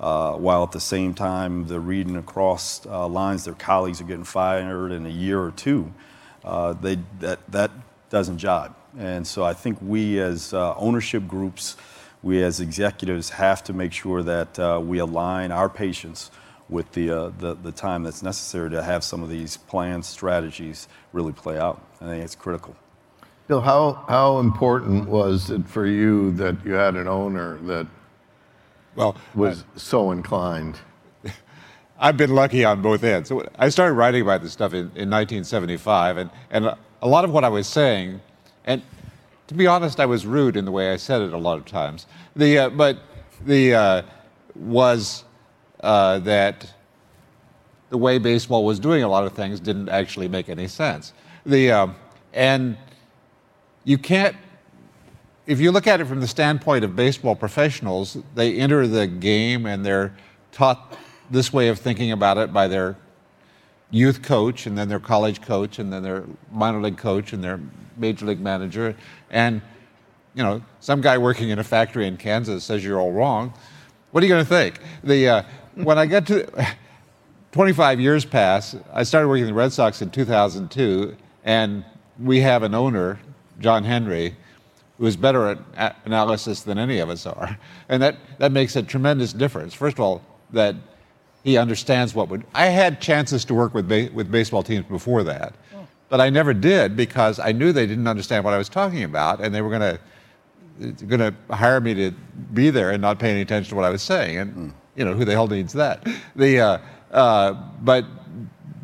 uh, 0.00 0.32
while 0.32 0.62
at 0.62 0.72
the 0.72 0.80
same 0.80 1.14
time 1.14 1.66
they're 1.66 1.78
reading 1.78 2.16
across 2.16 2.84
uh, 2.86 3.06
lines 3.06 3.44
their 3.44 3.54
colleagues 3.54 4.00
are 4.00 4.04
getting 4.04 4.24
fired 4.24 4.90
in 4.90 5.06
a 5.06 5.10
year 5.10 5.40
or 5.40 5.52
two. 5.52 5.92
uh, 6.44 6.72
they, 6.74 6.98
that, 7.20 7.38
that 7.50 7.70
doesn't 8.08 8.38
jibe. 8.38 8.74
And 8.98 9.26
so 9.26 9.44
I 9.44 9.54
think 9.54 9.78
we 9.80 10.18
as 10.20 10.52
uh, 10.52 10.74
ownership 10.76 11.28
groups, 11.28 11.76
we 12.22 12.42
as 12.42 12.60
executives 12.60 13.30
have 13.30 13.62
to 13.64 13.72
make 13.72 13.92
sure 13.92 14.22
that 14.22 14.58
uh, 14.58 14.80
we 14.82 14.98
align 14.98 15.52
our 15.52 15.68
patience 15.68 16.30
with 16.68 16.90
the, 16.92 17.10
uh, 17.10 17.32
the, 17.38 17.54
the 17.54 17.72
time 17.72 18.02
that's 18.02 18.22
necessary 18.22 18.70
to 18.70 18.82
have 18.82 19.02
some 19.02 19.22
of 19.22 19.28
these 19.28 19.56
plans, 19.56 20.06
strategies 20.06 20.88
really 21.12 21.32
play 21.32 21.58
out. 21.58 21.82
I 22.00 22.06
think 22.06 22.24
it's 22.24 22.34
critical. 22.36 22.76
Bill, 23.48 23.60
how, 23.60 24.04
how 24.08 24.38
important 24.38 25.08
was 25.08 25.50
it 25.50 25.66
for 25.66 25.86
you 25.86 26.30
that 26.32 26.64
you 26.64 26.72
had 26.72 26.94
an 26.94 27.08
owner 27.08 27.58
that 27.62 27.86
Well, 29.00 29.16
was 29.34 29.64
so 29.76 30.10
inclined? 30.10 30.78
I've 31.98 32.18
been 32.18 32.34
lucky 32.34 32.64
on 32.64 32.82
both 32.82 33.02
ends. 33.02 33.30
So 33.30 33.48
I 33.58 33.70
started 33.70 33.94
writing 33.94 34.20
about 34.20 34.42
this 34.42 34.52
stuff 34.52 34.74
in, 34.74 34.78
in 34.94 35.08
1975, 35.08 36.18
and, 36.18 36.30
and 36.50 36.66
a 36.66 37.08
lot 37.08 37.24
of 37.24 37.32
what 37.32 37.42
I 37.42 37.48
was 37.48 37.66
saying, 37.66 38.20
and 38.66 38.82
to 39.46 39.54
be 39.54 39.66
honest, 39.66 40.00
I 40.00 40.06
was 40.06 40.26
rude 40.26 40.54
in 40.54 40.66
the 40.66 40.70
way 40.70 40.92
I 40.92 40.96
said 40.96 41.22
it 41.22 41.32
a 41.32 41.38
lot 41.38 41.58
of 41.58 41.64
times. 41.64 42.06
The, 42.36 42.58
uh, 42.58 42.68
but 42.68 42.98
the 43.44 43.74
uh, 43.74 44.02
was 44.54 45.24
uh, 45.80 46.18
that 46.20 46.70
the 47.88 47.98
way 47.98 48.18
baseball 48.18 48.66
was 48.66 48.78
doing 48.78 49.02
a 49.02 49.08
lot 49.08 49.24
of 49.24 49.32
things 49.32 49.60
didn't 49.60 49.88
actually 49.88 50.28
make 50.28 50.50
any 50.50 50.68
sense. 50.68 51.14
The, 51.46 51.72
um, 51.72 51.96
and 52.34 52.76
you 53.84 53.96
can't 53.96 54.36
if 55.50 55.58
you 55.58 55.72
look 55.72 55.88
at 55.88 56.00
it 56.00 56.04
from 56.04 56.20
the 56.20 56.28
standpoint 56.28 56.84
of 56.84 56.94
baseball 56.94 57.34
professionals, 57.34 58.16
they 58.36 58.54
enter 58.54 58.86
the 58.86 59.08
game 59.08 59.66
and 59.66 59.84
they're 59.84 60.14
taught 60.52 60.96
this 61.28 61.52
way 61.52 61.66
of 61.66 61.76
thinking 61.76 62.12
about 62.12 62.38
it 62.38 62.52
by 62.52 62.68
their 62.68 62.96
youth 63.90 64.22
coach 64.22 64.66
and 64.66 64.78
then 64.78 64.88
their 64.88 65.00
college 65.00 65.42
coach 65.42 65.80
and 65.80 65.92
then 65.92 66.04
their 66.04 66.22
minor 66.52 66.80
league 66.80 66.96
coach 66.96 67.32
and 67.32 67.42
their 67.42 67.58
major 67.96 68.26
league 68.26 68.38
manager. 68.38 68.94
And, 69.28 69.60
you 70.34 70.44
know, 70.44 70.62
some 70.78 71.00
guy 71.00 71.18
working 71.18 71.48
in 71.48 71.58
a 71.58 71.64
factory 71.64 72.06
in 72.06 72.16
Kansas 72.16 72.62
says 72.62 72.84
you're 72.84 73.00
all 73.00 73.10
wrong. 73.10 73.52
What 74.12 74.22
are 74.22 74.26
you 74.28 74.32
going 74.32 74.44
to 74.44 74.48
think? 74.48 74.78
The, 75.02 75.28
uh, 75.28 75.42
when 75.74 75.98
I 75.98 76.06
get 76.06 76.28
to 76.28 76.46
25 77.50 77.98
years 77.98 78.24
pass, 78.24 78.76
I 78.92 79.02
started 79.02 79.26
working 79.26 79.48
in 79.48 79.48
the 79.48 79.54
Red 79.54 79.72
Sox 79.72 80.00
in 80.00 80.12
2002, 80.12 81.16
and 81.44 81.84
we 82.20 82.40
have 82.40 82.62
an 82.62 82.72
owner, 82.72 83.18
John 83.58 83.82
Henry, 83.82 84.36
who 85.00 85.06
is 85.06 85.16
better 85.16 85.58
at 85.76 85.96
analysis 86.04 86.60
than 86.60 86.78
any 86.78 86.98
of 86.98 87.08
us 87.08 87.26
are. 87.26 87.58
And 87.88 88.00
that, 88.02 88.18
that 88.38 88.52
makes 88.52 88.76
a 88.76 88.82
tremendous 88.82 89.32
difference. 89.32 89.74
First 89.74 89.96
of 89.96 90.00
all, 90.00 90.22
that 90.52 90.76
he 91.42 91.56
understands 91.56 92.14
what 92.14 92.28
would. 92.28 92.44
I 92.54 92.66
had 92.66 93.00
chances 93.00 93.44
to 93.46 93.54
work 93.54 93.72
with, 93.72 93.88
ba- 93.88 94.10
with 94.12 94.30
baseball 94.30 94.62
teams 94.62 94.84
before 94.86 95.24
that, 95.24 95.54
but 96.10 96.20
I 96.20 96.28
never 96.28 96.52
did 96.52 96.96
because 96.96 97.40
I 97.40 97.50
knew 97.52 97.72
they 97.72 97.86
didn't 97.86 98.06
understand 98.06 98.44
what 98.44 98.52
I 98.52 98.58
was 98.58 98.68
talking 98.68 99.02
about 99.02 99.40
and 99.40 99.54
they 99.54 99.62
were 99.62 99.70
going 99.70 99.96
to 99.96 100.00
going 101.06 101.20
to 101.20 101.34
hire 101.54 101.80
me 101.80 101.92
to 101.92 102.10
be 102.54 102.70
there 102.70 102.90
and 102.90 103.02
not 103.02 103.18
pay 103.18 103.30
any 103.30 103.42
attention 103.42 103.68
to 103.70 103.76
what 103.76 103.84
I 103.84 103.90
was 103.90 104.02
saying. 104.02 104.38
And 104.38 104.72
you 104.96 105.04
know, 105.04 105.12
who 105.12 105.24
the 105.24 105.32
hell 105.32 105.46
needs 105.46 105.72
that? 105.74 106.06
The, 106.36 106.60
uh, 106.60 106.78
uh, 107.10 107.52
but 107.82 108.06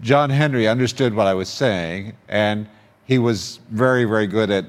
John 0.02 0.28
Henry 0.28 0.68
understood 0.68 1.14
what 1.14 1.26
I 1.26 1.34
was 1.34 1.48
saying, 1.48 2.14
and 2.28 2.68
he 3.06 3.18
was 3.18 3.60
very, 3.70 4.04
very 4.04 4.26
good 4.26 4.50
at 4.50 4.66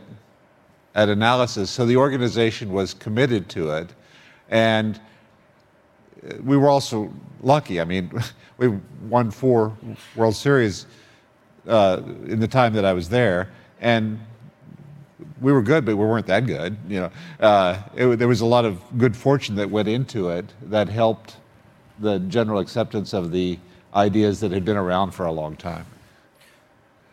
at 0.98 1.10
analysis. 1.10 1.70
So 1.70 1.86
the 1.86 1.96
organization 1.96 2.74
was 2.74 2.94
committed 2.96 3.48
to 3.50 3.70
it, 3.70 3.94
and 4.50 5.00
we 6.44 6.58
were 6.58 6.70
also 6.70 7.14
lucky. 7.42 7.80
I 7.80 7.86
mean, 7.86 8.12
we 8.58 8.70
won 9.08 9.32
four 9.32 9.78
World 10.16 10.36
Series 10.36 10.88
uh, 11.68 12.02
in 12.26 12.40
the 12.40 12.48
time 12.48 12.74
that 12.74 12.84
I 12.84 12.94
was 12.94 13.08
there, 13.08 13.50
and 13.80 14.20
we 15.40 15.54
were 15.54 15.62
good, 15.62 15.86
but 15.86 15.96
we 15.96 16.04
weren't 16.04 16.26
that 16.26 16.48
good. 16.48 16.76
You 16.90 17.02
know, 17.02 17.12
uh, 17.40 17.80
it, 17.96 18.18
there 18.18 18.28
was 18.28 18.42
a 18.42 18.46
lot 18.46 18.66
of 18.66 18.82
good 18.98 19.16
fortune 19.16 19.56
that 19.58 19.70
went 19.70 19.88
into 19.88 20.30
it 20.30 20.52
that 20.64 20.90
helped 20.90 21.38
the 22.00 22.20
general 22.22 22.60
acceptance 22.60 23.14
of 23.14 23.32
the 23.32 23.60
ideas 23.94 24.40
that 24.40 24.52
had 24.52 24.66
been 24.66 24.78
around 24.78 25.12
for 25.12 25.28
a 25.28 25.32
long 25.32 25.56
time. 25.56 25.86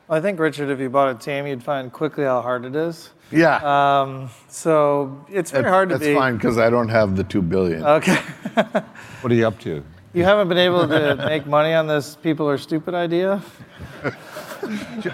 I 0.09 0.21
think, 0.21 0.39
Richard, 0.39 0.71
if 0.71 0.81
you 0.81 0.91
bought 0.91 1.15
a 1.15 1.19
team, 1.19 1.47
you'd 1.47 1.63
find 1.63 1.93
quickly 1.93 2.25
how 2.25 2.43
hard 2.43 2.65
it 2.65 2.77
is. 2.77 3.11
Yeah. 3.35 3.57
Um, 4.03 4.31
so 4.49 5.25
it's 5.31 5.51
very 5.51 5.65
That- 5.65 5.71
hard 5.71 5.89
to 5.91 5.95
that's 5.99 6.07
be. 6.09 6.15
fine 6.15 6.37
because 6.37 6.59
I 6.59 6.71
don't 6.71 6.89
have 6.89 7.17
the 7.17 7.25
two 7.25 7.43
billion. 7.43 7.85
Okay. 7.85 8.19
What 9.21 9.33
are 9.33 9.35
you 9.37 9.47
up 9.47 9.59
to? 9.61 9.83
You 10.13 10.23
haven't 10.25 10.49
been 10.49 10.59
able 10.59 10.87
to 10.87 11.17
make 11.17 11.47
money 11.47 11.73
on 11.75 11.87
this 11.87 12.15
people 12.15 12.49
are 12.49 12.59
stupid 12.59 12.95
idea? 12.95 13.43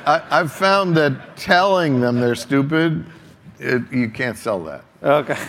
I, 0.06 0.22
I've 0.30 0.52
found 0.52 0.96
that 0.96 1.36
telling 1.36 2.00
them 2.00 2.20
they're 2.20 2.34
stupid, 2.34 3.04
it, 3.58 3.82
you 3.92 4.08
can't 4.10 4.36
sell 4.36 4.62
that. 4.64 4.84
Okay. 5.02 5.38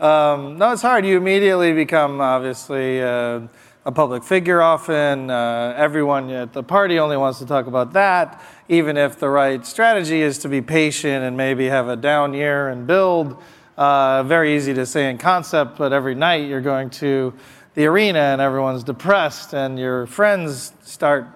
Um, 0.00 0.58
no, 0.58 0.72
it's 0.72 0.82
hard. 0.82 1.06
You 1.06 1.16
immediately 1.16 1.72
become 1.72 2.20
obviously 2.20 3.00
uh, 3.00 3.40
a 3.86 3.92
public 3.92 4.22
figure 4.24 4.60
often. 4.60 5.30
Uh, 5.30 5.72
everyone 5.78 6.28
at 6.30 6.52
the 6.52 6.62
party 6.62 6.98
only 6.98 7.16
wants 7.16 7.38
to 7.38 7.46
talk 7.46 7.68
about 7.68 7.92
that, 7.94 8.42
even 8.68 8.96
if 8.96 9.18
the 9.18 9.28
right 9.28 9.64
strategy 9.66 10.22
is 10.22 10.38
to 10.38 10.48
be 10.48 10.60
patient 10.60 11.24
and 11.24 11.36
maybe 11.36 11.66
have 11.66 11.88
a 11.88 11.96
down 11.96 12.34
year 12.34 12.68
and 12.68 12.86
build. 12.86 13.42
Uh, 13.76 14.22
very 14.22 14.56
easy 14.56 14.72
to 14.74 14.86
say 14.86 15.10
in 15.10 15.18
concept, 15.18 15.76
but 15.76 15.92
every 15.92 16.14
night 16.14 16.48
you're 16.48 16.60
going 16.60 16.88
to 16.88 17.34
the 17.74 17.86
arena 17.86 18.20
and 18.20 18.40
everyone's 18.40 18.84
depressed 18.84 19.52
and 19.52 19.78
your 19.78 20.06
friends 20.06 20.72
start 20.82 21.26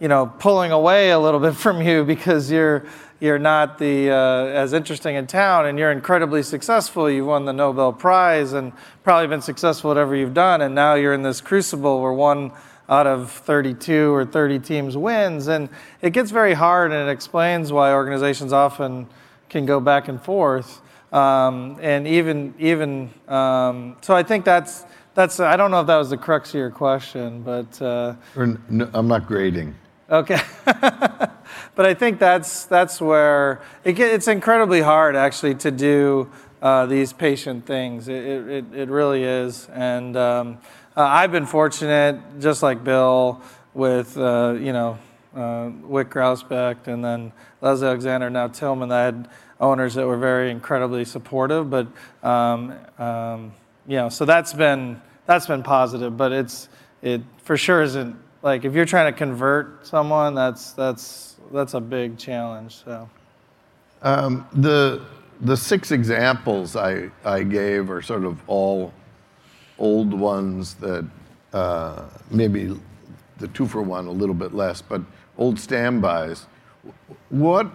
you 0.00 0.08
know, 0.08 0.26
pulling 0.26 0.72
away 0.72 1.10
a 1.10 1.18
little 1.18 1.40
bit 1.40 1.54
from 1.64 1.80
you 1.80 2.04
because 2.04 2.50
you're 2.50 2.84
you're 3.20 3.38
not 3.38 3.78
the 3.78 4.10
uh, 4.10 4.46
as 4.46 4.74
interesting 4.74 5.14
in 5.14 5.26
town, 5.26 5.66
and 5.66 5.78
you're 5.78 5.92
incredibly 5.92 6.42
successful. 6.42 7.08
You've 7.08 7.26
won 7.26 7.46
the 7.46 7.52
Nobel 7.52 7.92
Prize 7.92 8.52
and 8.52 8.72
probably 9.02 9.28
been 9.28 9.40
successful 9.40 9.90
at 9.90 9.94
whatever 9.94 10.14
you've 10.14 10.34
done, 10.34 10.60
and 10.60 10.74
now 10.74 10.94
you're 10.94 11.14
in 11.14 11.22
this 11.22 11.40
crucible 11.40 12.02
where 12.02 12.12
one 12.12 12.52
out 12.88 13.06
of 13.06 13.30
32 13.30 14.12
or 14.14 14.24
30 14.24 14.58
teams 14.58 14.96
wins, 14.96 15.48
and 15.48 15.68
it 16.02 16.10
gets 16.10 16.30
very 16.30 16.54
hard, 16.54 16.92
and 16.92 17.08
it 17.08 17.12
explains 17.12 17.72
why 17.72 17.92
organizations 17.92 18.52
often 18.52 19.06
can 19.48 19.66
go 19.66 19.80
back 19.80 20.08
and 20.08 20.22
forth, 20.22 20.82
um, 21.12 21.78
and 21.80 22.06
even 22.06 22.54
even 22.58 23.10
um, 23.28 23.96
so. 24.00 24.14
I 24.14 24.22
think 24.22 24.44
that's 24.44 24.84
that's. 25.14 25.40
I 25.40 25.56
don't 25.56 25.70
know 25.70 25.80
if 25.80 25.86
that 25.86 25.96
was 25.96 26.10
the 26.10 26.16
crux 26.16 26.50
of 26.50 26.56
your 26.56 26.70
question, 26.70 27.42
but. 27.42 27.80
Uh, 27.80 28.16
Or 28.36 28.42
n- 28.42 28.62
n- 28.70 28.90
I'm 28.92 29.08
not 29.08 29.26
grading. 29.26 29.74
Okay. 30.10 30.40
but 30.64 31.86
I 31.86 31.94
think 31.94 32.18
that's 32.18 32.66
that's 32.66 33.00
where 33.00 33.62
it 33.84 33.94
get, 33.94 34.12
it's 34.12 34.28
incredibly 34.28 34.82
hard 34.82 35.16
actually 35.16 35.54
to 35.56 35.70
do 35.70 36.30
uh, 36.60 36.86
these 36.86 37.12
patient 37.12 37.66
things. 37.66 38.08
It, 38.08 38.24
it, 38.24 38.64
it 38.74 38.88
really 38.88 39.22
is. 39.22 39.68
And 39.72 40.16
um, 40.16 40.58
uh, 40.96 41.02
I've 41.02 41.32
been 41.32 41.46
fortunate, 41.46 42.20
just 42.40 42.62
like 42.62 42.84
Bill, 42.84 43.40
with 43.72 44.16
uh, 44.16 44.56
you 44.58 44.72
know 44.72 44.98
uh, 45.34 45.70
Wyc 45.88 46.06
Grousbeck 46.06 46.86
and 46.86 47.04
then 47.04 47.32
Leslie 47.60 47.88
Alexander, 47.88 48.30
now 48.30 48.48
Tilman. 48.48 48.92
I 48.92 49.04
had 49.04 49.28
owners 49.60 49.94
that 49.94 50.06
were 50.06 50.18
very 50.18 50.50
incredibly 50.50 51.04
supportive. 51.04 51.70
But 51.70 51.88
um, 52.22 52.74
um, 52.98 53.52
you 53.86 53.96
know, 53.96 54.08
so 54.08 54.24
that's 54.24 54.52
been 54.52 55.00
that's 55.26 55.46
been 55.46 55.62
positive. 55.62 56.16
But 56.16 56.32
it's 56.32 56.68
it 57.02 57.22
for 57.42 57.56
sure 57.56 57.82
isn't 57.82 58.16
like 58.42 58.64
if 58.64 58.74
you're 58.74 58.84
trying 58.84 59.12
to 59.12 59.18
convert 59.18 59.86
someone, 59.86 60.34
that's 60.34 60.72
that's 60.72 61.36
that's 61.52 61.74
a 61.74 61.80
big 61.80 62.18
challenge. 62.18 62.82
So 62.84 63.08
The, 64.52 65.02
the 65.40 65.56
six 65.56 65.90
examples 65.90 66.76
I, 66.76 67.10
I 67.24 67.42
gave 67.42 67.90
are 67.90 68.02
sort 68.02 68.24
of 68.24 68.38
all 68.46 68.92
old 69.78 70.12
ones 70.12 70.74
that 70.74 71.04
uh, 71.52 72.04
maybe 72.30 72.78
the 73.38 73.48
two 73.48 73.66
for 73.66 73.82
one 73.82 74.06
a 74.06 74.10
little 74.10 74.34
bit 74.34 74.54
less, 74.54 74.80
but 74.82 75.00
old 75.38 75.58
standbys. 75.58 76.46
What, 77.30 77.66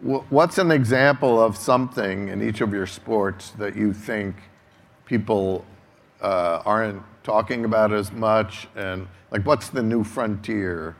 what's 0.00 0.58
an 0.58 0.70
example 0.70 1.42
of 1.42 1.56
something 1.56 2.28
in 2.28 2.42
each 2.42 2.60
of 2.60 2.72
your 2.72 2.86
sports 2.86 3.50
that 3.52 3.76
you 3.76 3.92
think 3.92 4.34
people 5.06 5.64
uh, 6.20 6.62
aren't 6.64 7.02
talking 7.22 7.64
about 7.64 7.92
as 7.92 8.10
much? 8.12 8.66
And 8.74 9.06
like, 9.30 9.44
what's 9.46 9.68
the 9.68 9.82
new 9.82 10.04
frontier? 10.04 10.96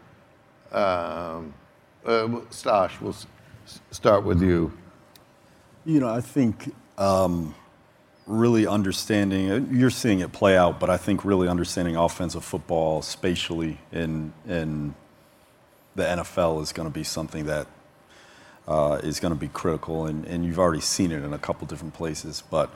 Um, 0.73 1.55
uh, 2.05 2.27
Sashi, 2.51 3.01
we'll 3.01 3.13
s- 3.13 3.27
start 3.91 4.25
with 4.25 4.43
you. 4.43 4.73
You 5.87 6.01
know, 6.01 6.09
I 6.09 6.21
think 6.21 6.75
um, 6.99 7.55
really 8.27 8.67
understanding, 8.67 9.69
you're 9.73 9.91
seeing 9.91 10.21
it 10.21 10.33
play 10.33 10.57
out, 10.57 10.81
but 10.81 10.89
I 10.89 10.97
think 10.97 11.25
really 11.25 11.49
understanding 11.49 11.97
offensive 11.97 12.45
football 12.45 13.03
spatially 13.03 13.79
in, 13.93 14.33
in 14.49 14.95
the 15.95 16.05
NFL 16.05 16.63
is 16.63 16.73
going 16.73 16.89
to 16.89 16.93
be 16.93 17.05
something 17.05 17.47
that 17.47 17.67
uh, 18.67 18.99
is 19.03 19.21
going 19.21 19.35
to 19.35 19.39
be 19.39 19.49
critical. 19.49 20.07
And, 20.07 20.25
and 20.25 20.45
you've 20.45 20.59
already 20.59 20.81
seen 20.81 21.13
it 21.13 21.23
in 21.23 21.33
a 21.33 21.39
couple 21.39 21.67
different 21.67 21.95
places, 21.95 22.43
but 22.51 22.71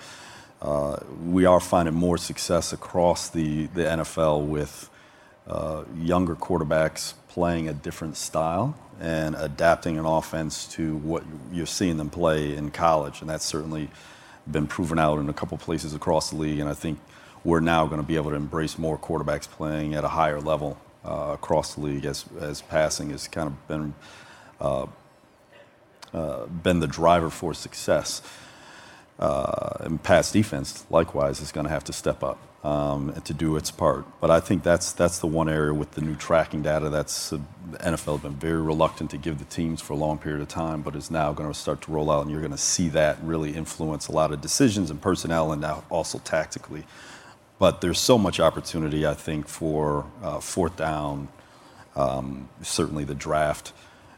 uh, 0.61 0.99
we 1.25 1.45
are 1.45 1.61
finding 1.61 1.95
more 1.95 2.19
success 2.19 2.73
across 2.73 3.31
the, 3.31 3.67
the 3.69 3.83
NFL 3.83 4.47
with 4.47 4.91
uh, 5.47 5.85
younger 5.97 6.35
quarterbacks 6.35 7.15
playing 7.29 7.69
a 7.69 7.73
different 7.73 8.17
style 8.17 8.77
and 9.01 9.35
adapting 9.37 9.99
an 9.99 10.05
offense 10.05 10.67
to 10.67 10.97
what 10.97 11.23
you're 11.53 11.67
seeing 11.67 11.97
them 11.97 12.11
play 12.11 12.55
in 12.55 12.71
college. 12.71 13.21
And 13.21 13.31
that's 13.31 13.45
certainly 13.45 13.89
been 14.51 14.67
proven 14.67 14.99
out 14.99 15.19
in 15.19 15.29
a 15.29 15.33
couple 15.33 15.59
places 15.59 15.95
across 15.95 16.31
the 16.31 16.37
league. 16.37 16.59
And 16.59 16.69
I 16.69 16.75
think 16.75 16.99
we're 17.45 17.61
now 17.61 17.87
going 17.87 18.01
to 18.01 18.07
be 18.07 18.17
able 18.17 18.31
to 18.31 18.37
embrace 18.37 18.79
more 18.79 18.99
quarterbacks 18.99 19.49
playing 19.49 19.95
at 19.95 20.05
a 20.05 20.09
higher 20.09 20.41
level 20.41 20.79
uh, 21.05 21.31
across 21.35 21.75
the 21.75 21.81
league 21.83 22.05
as, 22.05 22.25
as 22.41 22.63
passing 22.63 23.11
has 23.11 23.29
kind 23.29 23.49
of 23.49 23.69
been, 23.69 23.95
uh, 24.61 24.87
uh, 26.13 26.47
been 26.47 26.81
the 26.81 26.87
driver 26.87 27.31
for 27.31 27.55
success. 27.55 28.23
Uh, 29.19 29.79
and 29.81 30.03
pass 30.03 30.31
defense, 30.31 30.87
likewise, 30.91 31.41
is 31.41 31.51
going 31.51 31.65
to 31.65 31.71
have 31.71 31.83
to 31.83 31.93
step 31.93 32.23
up 32.23 32.39
um, 32.65 33.13
to 33.25 33.35
do 33.35 33.57
its 33.57 33.71
part. 33.71 34.05
But 34.21 34.31
I 34.31 34.41
think 34.41 34.63
that's 34.63 34.93
that's 34.93 35.19
the 35.19 35.27
one 35.27 35.49
area 35.49 35.73
with 35.75 35.93
the 35.93 36.01
new 36.01 36.15
tracking 36.15 36.63
data 36.63 36.89
that's 36.89 37.33
uh, 37.33 37.39
the 37.71 37.79
NFL 37.79 38.13
has 38.15 38.21
been 38.21 38.35
very 38.35 38.61
reluctant 38.61 39.11
to 39.11 39.19
give 39.19 39.39
the 39.39 39.45
teams 39.45 39.81
for 39.81 39.93
a 39.93 39.97
long 39.97 40.19
period 40.19 40.41
of 40.41 40.49
time, 40.49 40.83
but 40.83 40.97
is 40.97 41.11
now 41.11 41.33
going 41.33 41.53
to 41.53 41.59
start 41.59 41.83
to 41.83 41.93
roll 41.93 42.11
out, 42.11 42.23
and 42.23 42.31
you're 42.31 42.41
going 42.41 42.53
to 42.53 42.59
see 42.59 42.89
that 42.91 43.19
really 43.23 43.55
influence 43.55 44.09
a 44.09 44.13
lot 44.13 44.33
of 44.33 44.41
decisions 44.41 44.91
and 44.91 45.01
personnel, 45.01 45.53
and 45.53 45.61
now 45.61 45.85
also 45.91 46.19
tactically. 46.19 46.85
But 47.59 47.81
there's 47.81 47.99
so 47.99 48.19
much 48.19 48.39
opportunity, 48.39 49.05
I 49.05 49.15
think, 49.15 49.49
for 49.49 50.07
uh, 50.23 50.39
fourth 50.41 50.77
down, 50.77 51.29
um, 51.97 52.49
certainly 52.63 53.05
the 53.05 53.15
draft, 53.15 53.73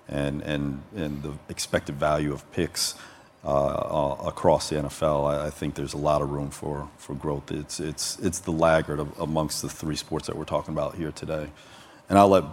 and 0.08 0.42
and 0.42 0.82
and 0.94 1.22
the 1.22 1.32
expected 1.48 1.96
value 1.96 2.32
of 2.32 2.50
picks 2.52 2.94
across 3.44 4.68
the 4.68 4.76
NFL. 4.76 5.30
I, 5.30 5.46
I, 5.46 5.50
think 5.50 5.74
there's 5.74 5.94
a 5.94 5.98
lot 5.98 6.20
of 6.22 6.30
room 6.30 6.50
for, 6.50 6.88
for 6.98 7.14
growth. 7.14 7.50
It's, 7.50 7.80
it's, 7.80 8.18
it's 8.18 8.40
the 8.40 8.50
laggard 8.50 9.00
of, 9.00 9.18
amongst 9.18 9.62
the 9.62 9.68
three 9.68 9.96
sports 9.96 10.26
that 10.26 10.36
we're 10.36 10.44
talking 10.44 10.74
about 10.74 10.94
here 10.94 11.12
today. 11.12 11.48
And 12.08 12.18
I'll 12.18 12.28
let 12.28 12.44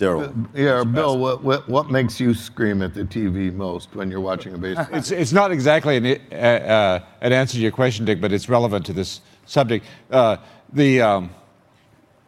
Daryl. 0.00 0.28
Uh, 0.28 0.48
yeah, 0.54 0.84
Bill, 0.84 1.18
what, 1.18 1.44
what, 1.44 1.68
what, 1.68 1.90
makes 1.90 2.18
you 2.18 2.34
scream 2.34 2.82
at 2.82 2.94
the 2.94 3.04
TV 3.04 3.52
most 3.52 3.94
when 3.94 4.10
you're 4.10 4.20
watching 4.20 4.54
a 4.54 4.58
baseball? 4.58 4.86
It's, 4.92 5.10
it's 5.10 5.32
not 5.32 5.50
exactly 5.50 5.96
an, 5.96 6.20
uh, 6.32 6.34
uh, 6.34 7.04
an 7.20 7.32
answer 7.32 7.54
to 7.54 7.60
your 7.60 7.72
question, 7.72 8.04
Dick, 8.04 8.20
but 8.20 8.32
it's 8.32 8.48
relevant 8.48 8.86
to 8.86 8.92
this 8.92 9.20
subject. 9.46 9.84
Uh, 10.10 10.38
the, 10.72 11.02
um, 11.02 11.30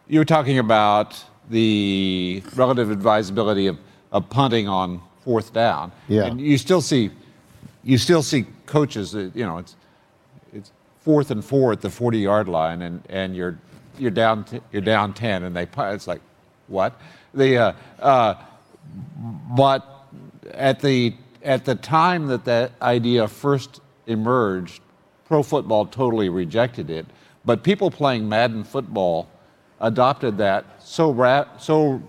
you 0.07 0.19
were 0.19 0.25
talking 0.25 0.59
about 0.59 1.23
the 1.49 2.43
relative 2.55 2.91
advisability 2.91 3.67
of, 3.67 3.79
of 4.11 4.29
punting 4.29 4.69
on 4.69 5.01
fourth 5.25 5.53
down. 5.53 5.93
Yeah. 6.09 6.25
And 6.25 6.41
you 6.41 6.59
still 6.59 6.81
see 6.81 7.11
you 7.85 7.99
still 7.99 8.23
see 8.23 8.47
coaches 8.67 9.13
that 9.13 9.35
you 9.35 9.45
know 9.45 9.59
it's 9.59 9.77
it's 10.53 10.73
fourth 11.01 11.31
and 11.31 11.45
four 11.45 11.73
at 11.73 11.81
the 11.81 11.91
40 11.91 12.19
yard 12.19 12.49
line 12.49 12.83
and 12.83 13.03
and 13.09 13.35
you're 13.35 13.59
you're 13.99 14.11
down 14.11 14.45
t- 14.45 14.61
you're 14.73 14.83
down 14.83 15.13
10 15.13 15.43
and 15.43 15.57
they 15.57 15.69
it's 15.77 16.07
like 16.07 16.21
what? 16.69 16.99
The 17.35 17.59
uh, 17.59 17.73
uh, 18.01 18.35
but 19.57 19.87
at 20.53 20.81
the 20.81 21.15
at 21.43 21.65
the 21.65 21.75
time 21.75 22.27
that 22.29 22.45
that 22.45 22.73
idea 22.81 23.29
first 23.29 23.81
emerged 24.07 24.81
pro 25.27 25.43
football 25.43 25.87
totally 25.87 26.29
rejected 26.29 26.91
it. 26.91 27.07
But 27.45 27.63
people 27.63 27.91
playing 27.91 28.29
Madden 28.29 28.65
football 28.65 29.29
adopted 29.81 30.39
that 30.39 30.65
so 30.83 31.11
ra- 31.11 31.59
so 31.59 32.03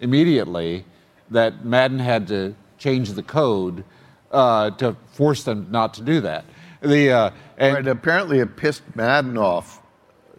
immediately 0.00 0.84
that 1.30 1.64
Madden 1.64 1.98
had 1.98 2.26
to 2.28 2.54
change 2.78 3.12
the 3.12 3.22
code 3.22 3.84
uh, 4.30 4.70
to 4.72 4.96
force 5.12 5.44
them 5.44 5.66
not 5.70 5.94
to 5.94 6.02
do 6.02 6.20
that. 6.20 6.44
The, 6.80 7.10
uh, 7.10 7.30
and, 7.58 7.74
right, 7.74 7.86
apparently 7.86 8.38
it 8.38 8.56
pissed 8.56 8.82
Madden 8.94 9.36
off. 9.36 9.82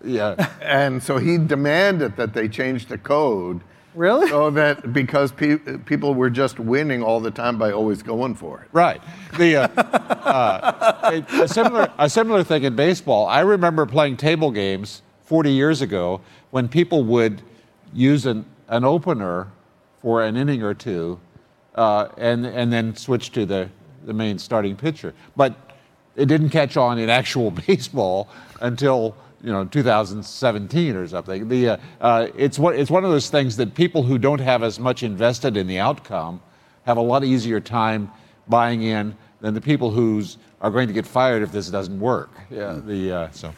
Yeah. 0.04 0.50
and 0.62 1.02
so 1.02 1.18
he 1.18 1.38
demanded 1.38 2.16
that 2.18 2.34
they 2.34 2.48
change 2.48 2.88
the 2.88 2.98
code. 2.98 3.62
Really? 3.94 4.30
So 4.30 4.50
that 4.52 4.94
because 4.94 5.34
pe- 5.34 5.58
people 5.80 6.14
were 6.14 6.30
just 6.30 6.60
winning 6.60 7.04
all 7.04 7.20
the 7.20 7.32
time 7.32 7.58
by 7.58 7.72
always 7.74 8.02
going 8.02 8.36
for 8.36 8.62
it. 8.62 8.70
Right. 8.72 9.02
The 9.38 9.58
uh, 9.58 9.68
uh, 9.78 11.12
a, 11.12 11.44
a, 11.44 11.48
similar 11.48 11.92
a 11.98 12.10
similar 12.10 12.44
thing 12.44 12.64
in 12.64 12.76
baseball. 12.76 13.28
I 13.28 13.42
remember 13.42 13.86
playing 13.86 14.16
table 14.16 14.52
games 14.52 15.02
40 15.26 15.52
years 15.52 15.82
ago 15.82 16.22
when 16.52 16.70
people 16.70 17.04
would 17.04 17.42
use 17.94 18.26
an, 18.26 18.46
an 18.70 18.86
opener 18.86 19.52
for 20.02 20.24
an 20.24 20.38
inning 20.38 20.64
or 20.64 20.74
two, 20.74 21.20
uh, 21.76 22.08
and 22.18 22.46
and 22.46 22.72
then 22.72 22.96
switch 22.96 23.32
to 23.34 23.46
the 23.46 23.70
the 24.06 24.14
main 24.14 24.40
starting 24.40 24.76
pitcher. 24.76 25.14
But 25.36 25.56
it 26.16 26.26
didn't 26.26 26.50
catch 26.50 26.78
on 26.78 26.98
in 26.98 27.10
actual 27.10 27.52
baseball 27.68 28.30
until 28.60 29.16
you 29.44 29.52
know 29.52 29.66
2017 29.66 30.96
or 30.96 31.08
something. 31.08 31.48
The 31.48 31.70
uh, 31.70 31.78
uh, 32.00 32.28
it's 32.36 32.60
one 32.60 32.76
it's 32.76 32.92
one 32.92 33.04
of 33.04 33.12
those 33.12 33.30
things 33.30 33.58
that 33.58 33.74
people 33.74 34.04
who 34.04 34.18
don't 34.18 34.42
have 34.42 34.64
as 34.64 34.80
much 34.80 35.04
invested 35.04 35.58
in 35.58 35.68
the 35.68 35.80
outcome 35.80 36.42
have 36.86 36.98
a 36.98 37.02
lot 37.02 37.24
easier 37.24 37.60
time 37.60 38.12
buying 38.48 38.84
in 38.84 39.16
than 39.40 39.54
the 39.54 39.62
people 39.62 39.92
who 39.92 40.24
are 40.62 40.72
going 40.72 40.88
to 40.88 40.94
get 40.94 41.06
fired 41.06 41.42
if 41.42 41.52
this 41.52 41.70
doesn't 41.70 42.00
work. 42.00 42.30
Yeah. 42.50 42.80
The 42.84 43.12
uh, 43.12 43.32
so. 43.32 43.54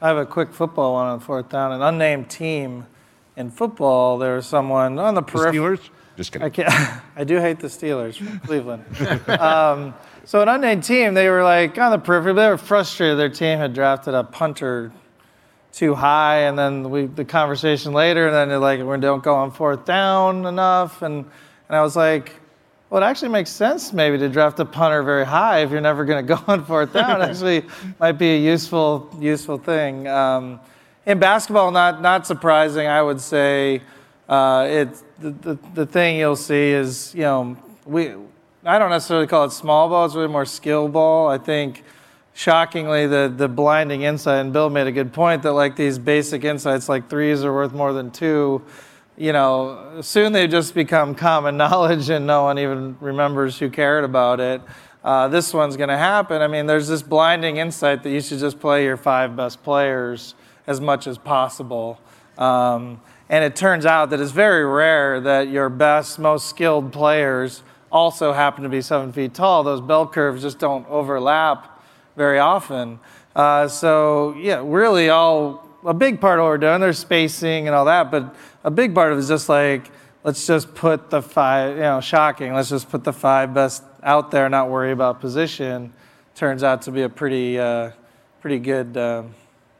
I 0.00 0.08
have 0.08 0.16
a 0.16 0.26
quick 0.26 0.52
football 0.52 0.94
one 0.94 1.06
on 1.06 1.20
fourth 1.20 1.48
down. 1.48 1.70
An 1.70 1.80
unnamed 1.80 2.28
team 2.28 2.86
in 3.36 3.50
football. 3.50 4.18
There's 4.18 4.46
someone 4.46 4.98
on 4.98 5.14
the 5.14 5.22
periphery. 5.22 5.78
Steelers. 5.78 5.90
Just 6.16 6.32
kidding. 6.32 6.46
I, 6.46 6.50
can't, 6.50 7.02
I 7.16 7.24
do 7.24 7.38
hate 7.38 7.58
the 7.58 7.68
Steelers 7.68 8.16
from 8.16 8.38
Cleveland. 8.40 8.84
Um, 9.28 9.94
so 10.24 10.40
an 10.40 10.48
unnamed 10.48 10.84
team, 10.84 11.14
they 11.14 11.28
were 11.28 11.42
like 11.42 11.78
on 11.78 11.90
the 11.90 11.98
periphery, 11.98 12.34
they 12.34 12.48
were 12.48 12.58
frustrated. 12.58 13.18
Their 13.18 13.28
team 13.28 13.58
had 13.58 13.74
drafted 13.74 14.14
a 14.14 14.22
punter 14.22 14.92
too 15.72 15.94
high, 15.94 16.40
and 16.40 16.58
then 16.58 16.90
we 16.90 17.06
the 17.06 17.24
conversation 17.24 17.92
later, 17.92 18.26
and 18.26 18.34
then 18.34 18.48
they're 18.48 18.58
like, 18.58 18.80
we 18.80 18.98
don't 18.98 19.22
go 19.22 19.34
on 19.34 19.50
fourth 19.50 19.84
down 19.84 20.46
enough, 20.46 21.02
and 21.02 21.24
and 21.68 21.76
I 21.76 21.82
was 21.82 21.96
like, 21.96 22.34
well, 22.90 23.02
it 23.02 23.06
actually 23.06 23.30
makes 23.30 23.50
sense 23.50 23.92
maybe 23.92 24.18
to 24.18 24.28
draft 24.28 24.60
a 24.60 24.66
punter 24.66 25.02
very 25.02 25.24
high 25.24 25.60
if 25.60 25.70
you're 25.70 25.80
never 25.80 26.04
going 26.04 26.26
to 26.26 26.34
go 26.34 26.40
on 26.46 26.64
fourth 26.64 26.92
down. 26.92 27.22
actually, 27.22 27.64
might 27.98 28.12
be 28.12 28.34
a 28.34 28.38
useful 28.38 29.10
useful 29.18 29.58
thing. 29.58 30.06
Um, 30.06 30.60
in 31.06 31.18
basketball, 31.18 31.70
not 31.70 32.02
not 32.02 32.26
surprising, 32.26 32.86
I 32.86 33.02
would 33.02 33.20
say. 33.20 33.82
Uh, 34.28 34.86
the, 35.18 35.30
the, 35.30 35.58
the 35.74 35.86
thing 35.86 36.18
you'll 36.18 36.36
see 36.36 36.70
is, 36.70 37.14
you 37.14 37.22
know, 37.22 37.56
we, 37.84 38.14
I 38.64 38.78
don't 38.78 38.90
necessarily 38.90 39.26
call 39.26 39.44
it 39.44 39.50
small 39.50 39.88
ball, 39.88 40.06
it's 40.06 40.14
really 40.14 40.28
more 40.28 40.46
skill 40.46 40.88
ball. 40.88 41.28
I 41.28 41.38
think 41.38 41.82
shockingly 42.34 43.06
the, 43.06 43.32
the 43.34 43.48
blinding 43.48 44.02
insight, 44.02 44.40
and 44.40 44.52
Bill 44.52 44.70
made 44.70 44.86
a 44.86 44.92
good 44.92 45.12
point 45.12 45.42
that 45.42 45.52
like 45.52 45.76
these 45.76 45.98
basic 45.98 46.44
insights 46.44 46.88
like 46.88 47.10
threes 47.10 47.44
are 47.44 47.52
worth 47.52 47.72
more 47.72 47.92
than 47.92 48.10
two, 48.10 48.62
you 49.16 49.32
know, 49.32 49.98
soon 50.00 50.32
they 50.32 50.46
just 50.46 50.74
become 50.74 51.14
common 51.14 51.56
knowledge 51.58 52.08
and 52.08 52.26
no 52.26 52.44
one 52.44 52.58
even 52.58 52.96
remembers 53.00 53.58
who 53.58 53.68
cared 53.68 54.04
about 54.04 54.40
it. 54.40 54.62
Uh, 55.04 55.26
this 55.26 55.52
one's 55.52 55.76
going 55.76 55.88
to 55.88 55.98
happen. 55.98 56.40
I 56.40 56.46
mean, 56.46 56.66
there's 56.66 56.86
this 56.86 57.02
blinding 57.02 57.56
insight 57.56 58.04
that 58.04 58.10
you 58.10 58.20
should 58.20 58.38
just 58.38 58.60
play 58.60 58.84
your 58.84 58.96
five 58.96 59.34
best 59.34 59.62
players 59.64 60.34
as 60.66 60.80
much 60.80 61.08
as 61.08 61.18
possible. 61.18 62.00
Um, 62.38 63.00
and 63.32 63.42
it 63.42 63.56
turns 63.56 63.86
out 63.86 64.10
that 64.10 64.20
it's 64.20 64.30
very 64.30 64.62
rare 64.62 65.18
that 65.18 65.48
your 65.48 65.70
best, 65.70 66.18
most 66.18 66.50
skilled 66.50 66.92
players 66.92 67.62
also 67.90 68.34
happen 68.34 68.62
to 68.62 68.68
be 68.68 68.82
seven 68.82 69.10
feet 69.10 69.32
tall. 69.32 69.62
Those 69.62 69.80
bell 69.80 70.06
curves 70.06 70.42
just 70.42 70.58
don't 70.58 70.86
overlap 70.86 71.82
very 72.14 72.38
often. 72.38 73.00
Uh, 73.34 73.68
so, 73.68 74.34
yeah, 74.36 74.62
really, 74.62 75.08
all 75.08 75.66
a 75.82 75.94
big 75.94 76.20
part 76.20 76.38
of 76.38 76.42
what 76.44 76.50
we're 76.50 76.58
doing, 76.58 76.82
there's 76.82 76.98
spacing 76.98 77.66
and 77.66 77.74
all 77.74 77.86
that, 77.86 78.10
but 78.10 78.36
a 78.64 78.70
big 78.70 78.94
part 78.94 79.12
of 79.12 79.16
it 79.16 79.22
is 79.22 79.28
just 79.28 79.48
like, 79.48 79.90
let's 80.24 80.46
just 80.46 80.74
put 80.74 81.08
the 81.08 81.22
five, 81.22 81.76
you 81.76 81.82
know, 81.82 82.02
shocking, 82.02 82.52
let's 82.52 82.68
just 82.68 82.90
put 82.90 83.02
the 83.02 83.14
five 83.14 83.54
best 83.54 83.82
out 84.02 84.30
there, 84.30 84.46
not 84.50 84.68
worry 84.68 84.92
about 84.92 85.22
position. 85.22 85.90
Turns 86.34 86.62
out 86.62 86.82
to 86.82 86.90
be 86.90 87.00
a 87.00 87.08
pretty, 87.08 87.58
uh, 87.58 87.92
pretty 88.42 88.58
good 88.58 88.94
uh, 88.94 89.22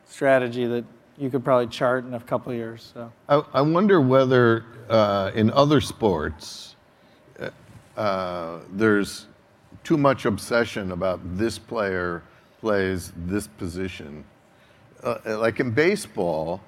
strategy 0.07 0.65
that 0.65 0.87
you 1.23 1.31
could 1.31 1.45
probably 1.45 1.69
chart 1.69 2.05
in 2.05 2.15
a 2.15 2.21
couple 2.21 2.51
of 2.51 2.59
years. 2.59 2.91
So 2.93 3.13
I, 3.29 3.43
I 3.55 3.61
wonder 3.63 4.01
whether 4.01 4.65
uh, 4.91 5.31
in 5.35 5.51
other 5.53 5.81
sports 5.81 6.75
uh, 7.39 7.51
uh, 7.97 8.59
there's 8.73 9.27
too 9.85 9.97
much 9.97 10.25
obsession 10.25 10.91
about 10.91 11.21
this 11.39 11.59
player 11.59 12.25
plays 12.61 13.13
this 13.17 13.47
position. 13.47 14.25
Uh, 15.03 15.19
like 15.39 15.61
in 15.61 15.71
baseball, 15.71 16.61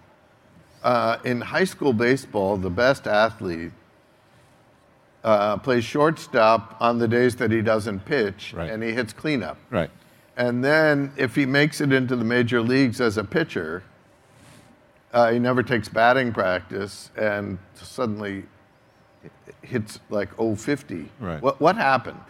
uh, 0.84 1.18
in 1.24 1.40
high 1.40 1.64
school 1.64 1.92
baseball, 1.92 2.56
the 2.56 2.70
best 2.70 3.08
athlete 3.08 3.72
uh, 5.24 5.56
plays 5.56 5.84
shortstop 5.84 6.76
on 6.80 6.98
the 6.98 7.08
days 7.08 7.34
that 7.36 7.50
he 7.50 7.60
doesn't 7.60 8.04
pitch, 8.04 8.52
right. 8.56 8.70
and 8.70 8.82
he 8.82 8.92
hits 8.92 9.12
cleanup. 9.12 9.56
Right. 9.70 9.90
And 10.36 10.62
then 10.62 11.12
if 11.16 11.34
he 11.34 11.46
makes 11.46 11.80
it 11.80 11.92
into 11.92 12.14
the 12.14 12.24
major 12.24 12.60
leagues 12.60 13.00
as 13.00 13.16
a 13.16 13.24
pitcher, 13.24 13.82
uh, 15.14 15.30
he 15.30 15.38
never 15.38 15.62
takes 15.62 15.88
batting 15.88 16.32
practice 16.32 17.10
and 17.16 17.56
suddenly 17.74 18.42
hits 19.62 20.00
like 20.10 20.28
050. 20.36 21.08
Right. 21.20 21.40
What, 21.40 21.60
what 21.60 21.76
happened? 21.76 22.20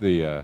The, 0.00 0.26
uh, 0.26 0.42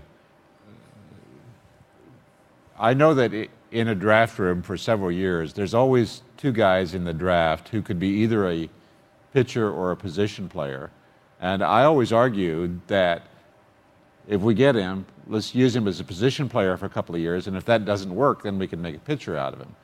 I 2.79 2.93
know 2.93 3.13
that 3.13 3.33
it, 3.33 3.49
in 3.71 3.89
a 3.89 3.95
draft 3.95 4.39
room 4.39 4.61
for 4.61 4.77
several 4.77 5.11
years, 5.11 5.53
there's 5.53 5.73
always 5.73 6.23
two 6.37 6.53
guys 6.53 6.95
in 6.95 7.03
the 7.03 7.13
draft 7.13 7.67
who 7.69 7.81
could 7.81 7.99
be 7.99 8.07
either 8.07 8.49
a 8.49 8.69
pitcher 9.33 9.69
or 9.69 9.91
a 9.91 9.97
position 9.97 10.47
player. 10.47 10.89
And 11.41 11.61
I 11.63 11.83
always 11.83 12.13
argued 12.13 12.79
that 12.87 13.27
if 14.27 14.39
we 14.39 14.53
get 14.53 14.75
him, 14.75 15.05
let's 15.27 15.53
use 15.53 15.75
him 15.75 15.87
as 15.87 15.99
a 15.99 16.03
position 16.05 16.47
player 16.47 16.77
for 16.77 16.85
a 16.85 16.89
couple 16.89 17.13
of 17.13 17.21
years, 17.21 17.47
and 17.47 17.57
if 17.57 17.65
that 17.65 17.83
doesn't 17.83 18.13
work, 18.13 18.43
then 18.43 18.57
we 18.57 18.67
can 18.67 18.81
make 18.81 18.95
a 18.95 18.99
pitcher 18.99 19.35
out 19.35 19.53
of 19.53 19.59
him. 19.59 19.75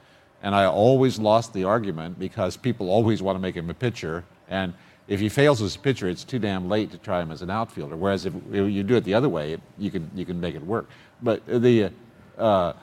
And 0.43 0.53
I 0.53 0.65
always 0.65 1.19
lost 1.19 1.53
the 1.53 1.63
argument 1.63 2.19
because 2.19 2.57
people 2.57 2.89
always 2.89 3.21
want 3.21 3.35
to 3.35 3.39
make 3.39 3.55
him 3.55 3.69
a 3.69 3.73
pitcher, 3.73 4.23
and 4.49 4.73
if 5.07 5.19
he 5.19 5.29
fails 5.29 5.61
as 5.61 5.75
a 5.75 5.79
pitcher, 5.79 6.09
it's 6.09 6.23
too 6.23 6.39
damn 6.39 6.67
late 6.67 6.91
to 6.91 6.97
try 6.97 7.21
him 7.21 7.31
as 7.31 7.41
an 7.41 7.49
outfielder. 7.49 7.95
Whereas 7.95 8.25
if 8.25 8.33
you 8.51 8.83
do 8.83 8.95
it 8.95 9.03
the 9.03 9.13
other 9.13 9.29
way, 9.29 9.57
you 9.77 9.89
can 9.89 10.09
you 10.13 10.25
can 10.25 10.39
make 10.39 10.55
it 10.55 10.63
work. 10.65 10.89
But 11.21 11.45
the 11.47 11.91
uh, 12.38 12.73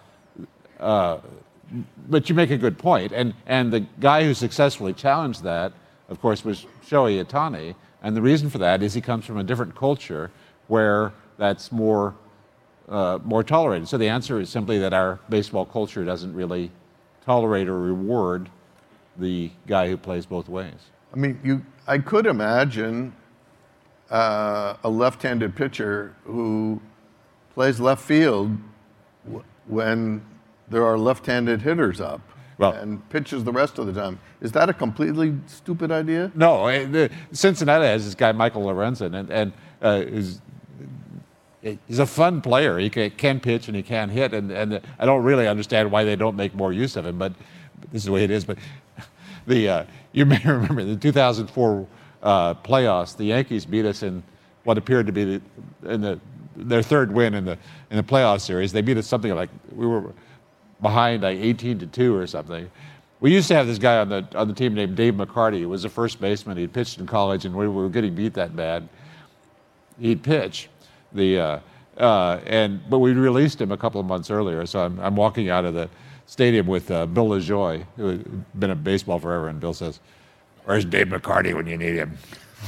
uh, 0.80 1.18
but 2.08 2.28
you 2.28 2.34
make 2.34 2.50
a 2.50 2.56
good 2.56 2.78
point, 2.78 3.12
and 3.12 3.34
and 3.46 3.72
the 3.72 3.80
guy 4.00 4.24
who 4.24 4.34
successfully 4.34 4.92
challenged 4.92 5.42
that, 5.42 5.72
of 6.08 6.20
course, 6.20 6.44
was 6.44 6.66
Shohei 6.86 7.22
Ohtani, 7.24 7.74
and 8.02 8.16
the 8.16 8.22
reason 8.22 8.48
for 8.48 8.58
that 8.58 8.82
is 8.82 8.94
he 8.94 9.00
comes 9.00 9.26
from 9.26 9.38
a 9.38 9.44
different 9.44 9.74
culture 9.74 10.30
where 10.68 11.12
that's 11.36 11.70
more 11.70 12.14
uh, 12.88 13.18
more 13.22 13.44
tolerated. 13.44 13.88
So 13.88 13.98
the 13.98 14.08
answer 14.08 14.40
is 14.40 14.48
simply 14.48 14.78
that 14.78 14.94
our 14.94 15.18
baseball 15.28 15.66
culture 15.66 16.04
doesn't 16.04 16.34
really 16.34 16.70
tolerate 17.24 17.68
or 17.68 17.78
reward 17.78 18.48
the 19.16 19.50
guy 19.66 19.88
who 19.88 19.96
plays 19.96 20.26
both 20.26 20.48
ways. 20.48 20.74
I 21.12 21.16
mean, 21.16 21.38
you, 21.44 21.64
I 21.86 21.98
could 21.98 22.26
imagine 22.26 23.14
uh, 24.10 24.76
a 24.82 24.88
left-handed 24.88 25.54
pitcher 25.56 26.14
who 26.24 26.80
plays 27.54 27.80
left 27.80 28.02
field 28.02 28.56
w- 29.24 29.44
when 29.66 30.24
there 30.68 30.84
are 30.84 30.98
left-handed 30.98 31.62
hitters 31.62 32.00
up 32.00 32.20
Well- 32.58 32.72
and 32.72 33.08
pitches 33.10 33.44
the 33.44 33.52
rest 33.52 33.78
of 33.78 33.86
the 33.86 33.92
time. 33.92 34.18
Is 34.40 34.52
that 34.52 34.68
a 34.68 34.72
completely 34.74 35.34
stupid 35.46 35.90
idea? 35.92 36.30
No, 36.34 36.66
eh, 36.66 37.08
Cincinnati 37.32 37.86
has 37.86 38.04
this 38.04 38.14
guy 38.14 38.32
Michael 38.32 38.64
Lorenzen, 38.64 39.14
and, 39.14 39.30
and 39.30 39.52
uh, 39.82 40.02
is, 40.06 40.40
he's 41.86 41.98
a 41.98 42.06
fun 42.06 42.40
player. 42.40 42.78
He 42.78 42.90
can, 42.90 43.40
pitch 43.40 43.68
and 43.68 43.76
he 43.76 43.82
can 43.82 44.08
hit, 44.08 44.34
and, 44.34 44.50
and 44.50 44.80
I 44.98 45.06
don't 45.06 45.22
really 45.22 45.48
understand 45.48 45.90
why 45.90 46.04
they 46.04 46.16
don't 46.16 46.36
make 46.36 46.54
more 46.54 46.72
use 46.72 46.96
of 46.96 47.06
him. 47.06 47.18
But, 47.18 47.32
but 47.80 47.90
this 47.90 48.02
is 48.02 48.06
the 48.06 48.12
way 48.12 48.24
it 48.24 48.30
is. 48.30 48.44
But 48.44 48.58
the 49.46 49.68
uh, 49.68 49.84
you 50.12 50.26
may 50.26 50.40
remember 50.44 50.84
the 50.84 50.96
2004 50.96 51.86
uh, 52.22 52.54
playoffs. 52.54 53.16
The 53.16 53.24
Yankees 53.24 53.64
beat 53.64 53.84
us 53.84 54.02
in 54.02 54.22
what 54.64 54.78
appeared 54.78 55.06
to 55.06 55.12
be 55.12 55.24
the, 55.24 55.42
in 55.84 56.00
the 56.00 56.20
their 56.56 56.82
third 56.82 57.12
win 57.12 57.34
in 57.34 57.44
the 57.44 57.58
in 57.90 57.96
the 57.96 58.02
playoff 58.02 58.40
series. 58.40 58.72
They 58.72 58.82
beat 58.82 58.96
us 58.96 59.06
something 59.06 59.34
like 59.34 59.50
we 59.72 59.86
were 59.86 60.12
behind 60.82 61.22
like 61.22 61.38
18 61.38 61.78
to 61.80 61.86
two 61.86 62.14
or 62.14 62.26
something. 62.26 62.70
We 63.20 63.32
used 63.32 63.48
to 63.48 63.54
have 63.54 63.66
this 63.66 63.78
guy 63.78 63.98
on 63.98 64.08
the 64.08 64.26
on 64.34 64.48
the 64.48 64.54
team 64.54 64.74
named 64.74 64.96
Dave 64.96 65.14
McCarty. 65.14 65.58
He 65.58 65.66
was 65.66 65.84
a 65.84 65.88
first 65.88 66.20
baseman. 66.20 66.56
He 66.56 66.66
pitched 66.66 66.98
in 66.98 67.06
college, 67.06 67.44
and 67.46 67.54
we 67.54 67.68
were 67.68 67.88
getting 67.88 68.14
beat 68.14 68.34
that 68.34 68.54
bad. 68.54 68.88
He'd 69.98 70.22
pitch, 70.22 70.68
the 71.14 71.38
uh, 71.38 71.58
uh, 71.96 72.40
and 72.46 72.80
but 72.90 72.98
we 72.98 73.12
released 73.12 73.60
him 73.60 73.72
a 73.72 73.76
couple 73.76 74.00
of 74.00 74.06
months 74.06 74.30
earlier. 74.30 74.66
So 74.66 74.84
I'm, 74.84 74.98
I'm 75.00 75.16
walking 75.16 75.48
out 75.48 75.64
of 75.64 75.74
the 75.74 75.88
stadium 76.26 76.66
with 76.66 76.90
uh, 76.90 77.06
Bill 77.06 77.28
Lajoie, 77.28 77.84
who 77.96 78.08
had 78.08 78.60
been 78.60 78.70
in 78.70 78.82
baseball 78.82 79.18
forever, 79.18 79.48
and 79.48 79.60
Bill 79.60 79.74
says, 79.74 80.00
"Where's 80.64 80.84
Dave 80.84 81.08
McCarty 81.08 81.54
when 81.54 81.66
you 81.66 81.78
need 81.78 81.94
him?" 81.94 82.18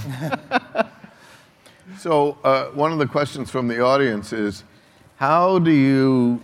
So 1.99 2.37
uh, 2.43 2.67
one 2.67 2.93
of 2.93 2.99
the 2.99 3.07
questions 3.07 3.51
from 3.51 3.69
the 3.69 3.81
audience 3.81 4.33
is, 4.33 4.65
how 5.17 5.59
do 5.61 5.71
you 5.71 6.41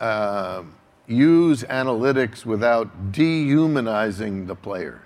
uh, 0.00 0.62
use 1.06 1.64
analytics 1.64 2.44
without 2.44 3.10
dehumanizing 3.10 4.46
the 4.46 4.54
players? 4.54 5.02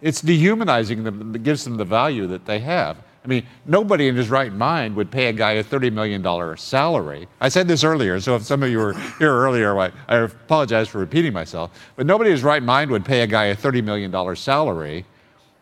it's 0.00 0.22
dehumanizing 0.22 1.04
them 1.04 1.32
that 1.32 1.40
gives 1.40 1.64
them 1.64 1.76
the 1.76 1.84
value 1.84 2.26
that 2.26 2.46
they 2.46 2.58
have. 2.58 2.96
I 3.28 3.30
mean, 3.30 3.46
nobody 3.66 4.08
in 4.08 4.16
his 4.16 4.30
right 4.30 4.50
mind 4.50 4.96
would 4.96 5.10
pay 5.10 5.26
a 5.26 5.34
guy 5.34 5.52
a 5.52 5.62
$30 5.62 5.92
million 5.92 6.56
salary. 6.56 7.28
I 7.42 7.50
said 7.50 7.68
this 7.68 7.84
earlier, 7.84 8.18
so 8.20 8.34
if 8.36 8.42
some 8.42 8.62
of 8.62 8.70
you 8.70 8.78
were 8.78 8.94
here 9.18 9.34
earlier, 9.34 9.78
I, 9.78 9.92
I 10.08 10.16
apologize 10.20 10.88
for 10.88 10.96
repeating 10.96 11.34
myself. 11.34 11.70
But 11.94 12.06
nobody 12.06 12.30
in 12.30 12.36
his 12.36 12.42
right 12.42 12.62
mind 12.62 12.90
would 12.90 13.04
pay 13.04 13.20
a 13.20 13.26
guy 13.26 13.44
a 13.46 13.54
$30 13.54 13.84
million 13.84 14.34
salary 14.34 15.04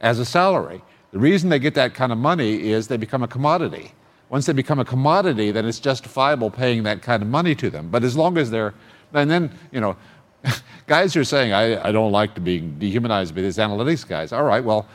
as 0.00 0.20
a 0.20 0.24
salary. 0.24 0.80
The 1.10 1.18
reason 1.18 1.50
they 1.50 1.58
get 1.58 1.74
that 1.74 1.92
kind 1.92 2.12
of 2.12 2.18
money 2.18 2.70
is 2.70 2.86
they 2.86 2.96
become 2.96 3.24
a 3.24 3.28
commodity. 3.28 3.90
Once 4.28 4.46
they 4.46 4.52
become 4.52 4.78
a 4.78 4.84
commodity, 4.84 5.50
then 5.50 5.66
it's 5.66 5.80
justifiable 5.80 6.52
paying 6.52 6.84
that 6.84 7.02
kind 7.02 7.20
of 7.20 7.28
money 7.28 7.56
to 7.56 7.68
them. 7.68 7.88
But 7.90 8.04
as 8.04 8.16
long 8.16 8.38
as 8.38 8.48
they're, 8.48 8.74
and 9.12 9.28
then, 9.28 9.50
you 9.72 9.80
know, 9.80 9.96
guys 10.86 11.16
are 11.16 11.24
saying, 11.24 11.52
I, 11.52 11.88
I 11.88 11.90
don't 11.90 12.12
like 12.12 12.32
to 12.36 12.40
be 12.40 12.60
dehumanized 12.60 13.34
by 13.34 13.40
these 13.40 13.56
analytics 13.56 14.06
guys. 14.06 14.32
All 14.32 14.44
right, 14.44 14.62
well, 14.62 14.86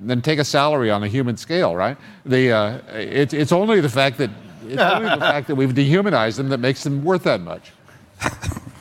then 0.00 0.22
take 0.22 0.38
a 0.38 0.44
salary 0.44 0.90
on 0.90 1.02
a 1.02 1.08
human 1.08 1.36
scale, 1.36 1.74
right? 1.74 1.96
The, 2.24 2.52
uh, 2.52 2.78
it, 2.92 3.34
it's 3.34 3.52
only 3.52 3.80
the 3.80 3.88
fact 3.88 4.18
that 4.18 4.30
it's 4.66 4.80
only 4.80 5.08
the 5.08 5.20
fact 5.20 5.46
that 5.48 5.54
we've 5.54 5.74
dehumanized 5.74 6.38
them 6.38 6.50
that 6.50 6.58
makes 6.58 6.84
them 6.84 7.02
worth 7.02 7.24
that 7.24 7.40
much. 7.40 7.72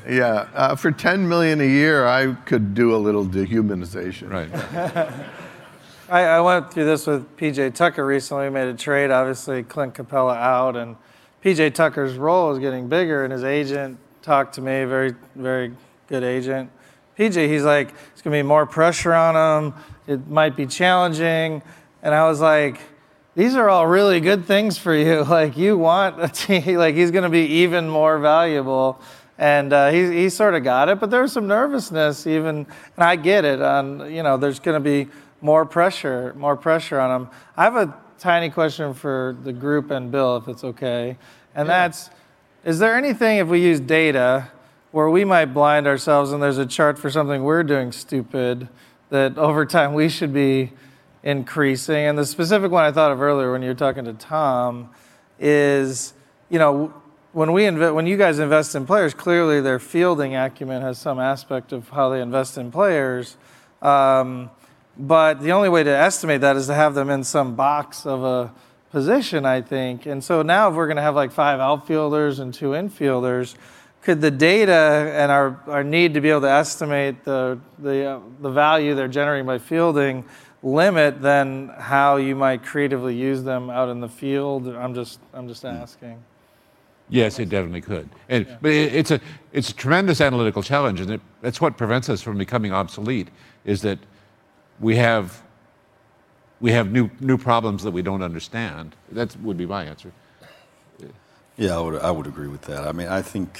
Yeah, 0.09 0.47
uh, 0.53 0.75
for 0.75 0.89
10 0.89 1.27
million 1.27 1.59
a 1.59 1.65
year, 1.65 2.07
I 2.07 2.33
could 2.33 2.73
do 2.73 2.95
a 2.95 2.97
little 2.97 3.25
dehumanization. 3.25 4.31
Right. 4.31 4.49
I, 6.09 6.21
I 6.21 6.39
went 6.39 6.71
through 6.71 6.85
this 6.85 7.05
with 7.05 7.35
PJ 7.35 7.73
Tucker 7.73 8.05
recently. 8.05 8.45
We 8.45 8.51
made 8.51 8.69
a 8.69 8.73
trade, 8.73 9.11
obviously, 9.11 9.63
Clint 9.63 9.95
Capela 9.95 10.37
out, 10.37 10.77
and 10.77 10.95
PJ 11.43 11.73
Tucker's 11.73 12.15
role 12.15 12.53
is 12.53 12.59
getting 12.59 12.87
bigger, 12.87 13.25
and 13.25 13.33
his 13.33 13.43
agent 13.43 13.99
talked 14.21 14.55
to 14.55 14.61
me, 14.61 14.85
very, 14.85 15.13
very 15.35 15.73
good 16.07 16.23
agent. 16.23 16.71
PJ, 17.19 17.49
he's 17.49 17.63
like, 17.63 17.89
it's 18.13 18.21
going 18.21 18.31
to 18.31 18.37
be 18.37 18.47
more 18.47 18.65
pressure 18.65 19.13
on 19.13 19.35
him. 19.35 19.73
It 20.07 20.27
might 20.27 20.55
be 20.55 20.65
challenging. 20.65 21.61
And 22.01 22.15
I 22.15 22.27
was 22.27 22.39
like, 22.39 22.79
these 23.35 23.55
are 23.55 23.69
all 23.69 23.85
really 23.85 24.19
good 24.19 24.45
things 24.45 24.77
for 24.77 24.95
you. 24.95 25.23
Like, 25.29 25.57
you 25.57 25.77
want 25.77 26.23
a 26.23 26.29
team, 26.29 26.63
like, 26.77 26.95
he's 26.95 27.11
going 27.11 27.23
to 27.23 27.29
be 27.29 27.45
even 27.45 27.89
more 27.89 28.17
valuable. 28.17 28.99
And 29.37 29.71
uh, 29.71 29.91
he, 29.91 30.23
he 30.23 30.29
sort 30.29 30.55
of 30.55 30.63
got 30.63 30.89
it, 30.89 30.99
but 30.99 31.11
there 31.11 31.21
was 31.21 31.31
some 31.31 31.45
nervousness 31.45 32.25
even, 32.25 32.65
and 32.95 33.03
I 33.03 33.15
get 33.15 33.45
it. 33.45 33.61
On 33.61 34.11
you 34.11 34.23
know, 34.23 34.37
there's 34.37 34.59
going 34.59 34.81
to 34.81 34.83
be 34.83 35.11
more 35.41 35.63
pressure, 35.63 36.33
more 36.35 36.55
pressure 36.55 36.99
on 36.99 37.21
him. 37.21 37.29
I 37.55 37.65
have 37.65 37.75
a 37.75 37.95
tiny 38.17 38.49
question 38.49 38.95
for 38.95 39.37
the 39.43 39.53
group 39.53 39.91
and 39.91 40.11
Bill, 40.11 40.37
if 40.37 40.47
it's 40.47 40.63
okay, 40.63 41.19
and 41.53 41.69
that's: 41.69 42.09
Is 42.65 42.79
there 42.79 42.95
anything 42.95 43.37
if 43.37 43.47
we 43.47 43.61
use 43.61 43.79
data 43.79 44.49
where 44.89 45.09
we 45.11 45.23
might 45.23 45.53
blind 45.53 45.85
ourselves 45.85 46.31
and 46.31 46.41
there's 46.41 46.57
a 46.57 46.65
chart 46.65 46.97
for 46.97 47.11
something 47.11 47.43
we're 47.43 47.61
doing 47.61 47.91
stupid 47.91 48.67
that 49.09 49.37
over 49.37 49.65
time 49.65 49.93
we 49.93 50.09
should 50.09 50.33
be 50.33 50.71
increasing? 51.23 51.95
And 51.95 52.17
the 52.17 52.25
specific 52.25 52.71
one 52.71 52.83
I 52.83 52.91
thought 52.91 53.11
of 53.11 53.21
earlier 53.21 53.51
when 53.51 53.61
you 53.61 53.69
were 53.69 53.75
talking 53.75 54.05
to 54.05 54.13
Tom 54.13 54.89
is, 55.39 56.13
you 56.49 56.59
know, 56.59 56.93
when 57.33 57.51
we 57.53 57.63
inve- 57.63 57.93
when 57.93 58.07
you 58.07 58.17
guys 58.17 58.39
invest 58.39 58.75
in 58.75 58.85
players, 58.85 59.13
clearly 59.13 59.61
their 59.61 59.79
fielding 59.79 60.35
acumen 60.35 60.81
has 60.81 60.97
some 60.97 61.19
aspect 61.19 61.71
of 61.71 61.89
how 61.89 62.09
they 62.09 62.21
invest 62.21 62.57
in 62.57 62.71
players. 62.71 63.37
Um, 63.81 64.49
but 64.97 65.41
the 65.41 65.51
only 65.51 65.69
way 65.69 65.83
to 65.83 65.91
estimate 65.91 66.41
that 66.41 66.55
is 66.55 66.67
to 66.67 66.73
have 66.73 66.95
them 66.95 67.09
in 67.09 67.23
some 67.23 67.55
box 67.55 68.05
of 68.05 68.23
a 68.23 68.51
position, 68.91 69.45
I 69.45 69.61
think. 69.61 70.05
And 70.05 70.23
so 70.23 70.41
now, 70.41 70.69
if 70.69 70.75
we're 70.75 70.87
going 70.87 70.97
to 70.97 71.03
have 71.03 71.15
like 71.15 71.31
five 71.31 71.59
outfielders 71.59 72.39
and 72.39 72.53
two 72.53 72.69
infielders, 72.69 73.55
could 74.07 74.21
the 74.21 74.31
data 74.31 75.11
and 75.15 75.29
our, 75.29 75.59
our 75.67 75.83
need 75.83 76.13
to 76.13 76.21
be 76.21 76.29
able 76.29 76.39
to 76.39 76.49
estimate 76.49 77.25
the, 77.25 77.59
the, 77.79 78.05
uh, 78.05 78.19
the 78.39 78.49
value 78.49 78.95
they're 78.95 79.09
generating 79.09 79.45
by 79.45 79.57
fielding 79.57 80.23
limit 80.63 81.21
then 81.21 81.69
how 81.77 82.15
you 82.15 82.33
might 82.33 82.63
creatively 82.63 83.13
use 83.13 83.43
them 83.43 83.69
out 83.69 83.89
in 83.89 83.99
the 83.99 84.07
field? 84.07 84.65
I'm 84.65 84.95
just, 84.95 85.19
I'm 85.33 85.45
just 85.49 85.65
asking. 85.65 86.23
Yes, 87.09 87.37
it 87.37 87.49
definitely 87.49 87.81
could. 87.81 88.07
And, 88.29 88.47
But 88.61 88.71
it, 88.71 88.95
it's, 88.95 89.11
a, 89.11 89.19
it's 89.51 89.71
a 89.71 89.73
tremendous 89.73 90.21
analytical 90.21 90.63
challenge, 90.63 91.01
and 91.01 91.11
it, 91.11 91.21
that's 91.41 91.59
what 91.59 91.75
prevents 91.75 92.07
us 92.07 92.21
from 92.21 92.37
becoming 92.37 92.71
obsolete, 92.71 93.27
is 93.65 93.81
that 93.81 93.99
we 94.79 94.95
have, 94.95 95.43
we 96.61 96.71
have 96.71 96.93
new, 96.93 97.09
new 97.19 97.37
problems 97.37 97.83
that 97.83 97.91
we 97.91 98.01
don't 98.01 98.23
understand. 98.23 98.95
That 99.11 99.35
would 99.41 99.57
be 99.57 99.65
my 99.65 99.83
answer. 99.83 100.13
Yeah, 101.57 101.75
I 101.75 101.81
would, 101.81 102.01
I 102.01 102.11
would 102.11 102.27
agree 102.27 102.47
with 102.47 102.61
that. 102.61 102.87
I 102.87 102.93
mean, 102.93 103.09
I 103.09 103.21
think, 103.21 103.59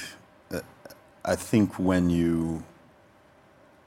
I 1.28 1.36
think 1.36 1.78
when 1.78 2.08
you, 2.08 2.64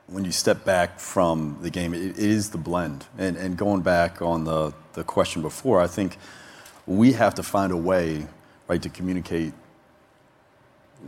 when 0.05 0.25
you 0.25 0.31
step 0.31 0.63
back 0.63 0.99
from 0.99 1.57
the 1.63 1.71
game, 1.71 1.95
it, 1.95 2.19
is 2.19 2.51
the 2.51 2.59
blend. 2.59 3.05
And, 3.17 3.57
going 3.57 3.81
back 3.81 4.21
on 4.21 4.43
the, 4.43 4.73
question 5.05 5.41
before, 5.41 5.81
I 5.81 5.87
think 5.87 6.17
we 6.85 7.13
have 7.13 7.33
to 7.35 7.43
find 7.43 7.73
a 7.73 7.77
way, 7.77 8.27
right, 8.67 8.79
to 8.83 8.89
communicate 8.89 9.53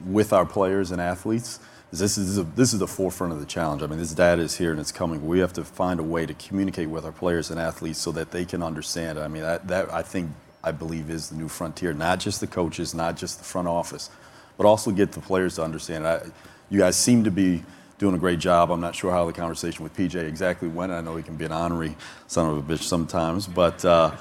with 0.08 0.34
our 0.34 0.44
players 0.44 0.90
and 0.90 1.00
athletes. 1.00 1.60
This 1.92 2.18
is, 2.18 2.40
a, 2.40 2.44
this 2.44 2.74
is 2.74 2.80
the 2.80 2.88
forefront 2.88 3.32
of 3.32 3.40
the 3.40 3.46
challenge. 3.46 3.84
I 3.84 3.86
mean, 3.86 4.00
this 4.00 4.16
data 4.16 4.42
is 4.42 4.58
here 4.58 4.72
and 4.72 4.80
it's 4.80 4.92
coming. 4.92 5.28
We 5.28 5.38
have 5.38 5.54
to 5.54 5.64
find 5.64 6.00
a 6.00 6.04
way 6.04 6.26
to 6.26 6.34
communicate 6.34 6.90
with 6.90 7.06
our 7.06 7.12
players 7.12 7.52
and 7.52 7.60
athletes 7.60 8.00
so 8.00 8.12
that 8.14 8.32
they 8.32 8.44
can 8.44 8.64
understand. 8.64 9.20
I 9.20 9.28
mean, 9.28 9.44
that 9.44 9.94
I 9.94 10.02
think, 10.02 10.32
I 10.64 10.72
believe, 10.72 11.12
is 11.12 11.30
the 11.30 11.36
new 11.36 11.48
frontier. 11.48 11.94
Not 11.94 12.20
just 12.20 12.40
the 12.40 12.48
coaches, 12.48 12.96
not 12.96 13.18
just 13.18 13.38
the 13.38 13.46
front 13.46 13.68
office, 13.68 14.10
but 14.58 14.66
also 14.66 14.92
get 14.92 15.12
the 15.12 15.20
players 15.20 15.56
to 15.56 15.64
understand. 15.64 16.08
I, 16.08 16.22
you 16.70 16.80
guys 16.80 16.96
seem 16.96 17.24
to 17.24 17.32
be 17.32 17.64
doing 17.98 18.16
a 18.16 18.18
great 18.18 18.40
job. 18.40 18.72
I'm 18.72 18.82
not 18.82 18.96
sure 18.96 19.12
how 19.12 19.26
the 19.26 19.34
conversation 19.34 19.84
with 19.84 19.96
PJ 19.96 20.16
exactly 20.16 20.68
went. 20.68 20.92
I 20.92 21.02
know 21.02 21.16
he 21.16 21.24
can 21.24 21.36
be 21.36 21.46
an 21.46 21.52
honorary 21.52 21.96
son 22.28 22.50
of 22.50 22.58
a 22.58 22.62
bitch 22.62 22.84
sometimes, 22.84 23.48
but 23.48 23.84
uh, 23.86 24.16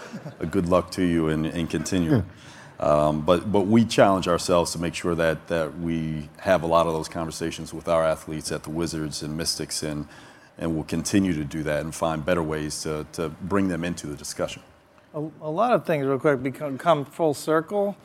good 0.50 0.68
luck 0.68 0.90
to 0.92 1.04
you 1.04 1.28
and, 1.28 1.46
and 1.46 1.68
continue. 1.68 2.22
Um, 2.78 3.22
but, 3.22 3.50
but 3.52 3.62
we 3.62 3.84
challenge 3.84 4.26
ourselves 4.26 4.72
to 4.72 4.78
make 4.78 4.94
sure 4.94 5.14
that, 5.14 5.46
that 5.46 5.78
we 5.78 6.28
have 6.38 6.64
a 6.64 6.66
lot 6.66 6.88
of 6.88 6.92
those 6.92 7.08
conversations 7.08 7.72
with 7.72 7.88
our 7.88 8.04
athletes 8.04 8.50
at 8.50 8.64
the 8.64 8.70
Wizards 8.70 9.22
and 9.22 9.36
Mystics, 9.36 9.84
and, 9.84 10.08
and 10.58 10.74
we'll 10.74 10.84
continue 10.84 11.32
to 11.32 11.44
do 11.44 11.62
that 11.62 11.82
and 11.82 11.94
find 11.94 12.24
better 12.24 12.42
ways 12.42 12.82
to, 12.82 13.06
to 13.12 13.28
bring 13.28 13.68
them 13.68 13.84
into 13.84 14.08
the 14.08 14.16
discussion. 14.16 14.62
A, 15.14 15.20
a 15.42 15.50
lot 15.50 15.72
of 15.72 15.86
things, 15.86 16.04
real 16.06 16.18
quick, 16.18 16.42
become 16.42 16.76
come 16.76 17.04
full 17.04 17.34
circle 17.34 17.96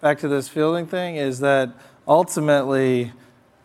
back 0.00 0.18
to 0.18 0.28
this 0.28 0.48
fielding 0.48 0.86
thing 0.86 1.16
is 1.16 1.40
that 1.40 1.70
ultimately 2.06 3.12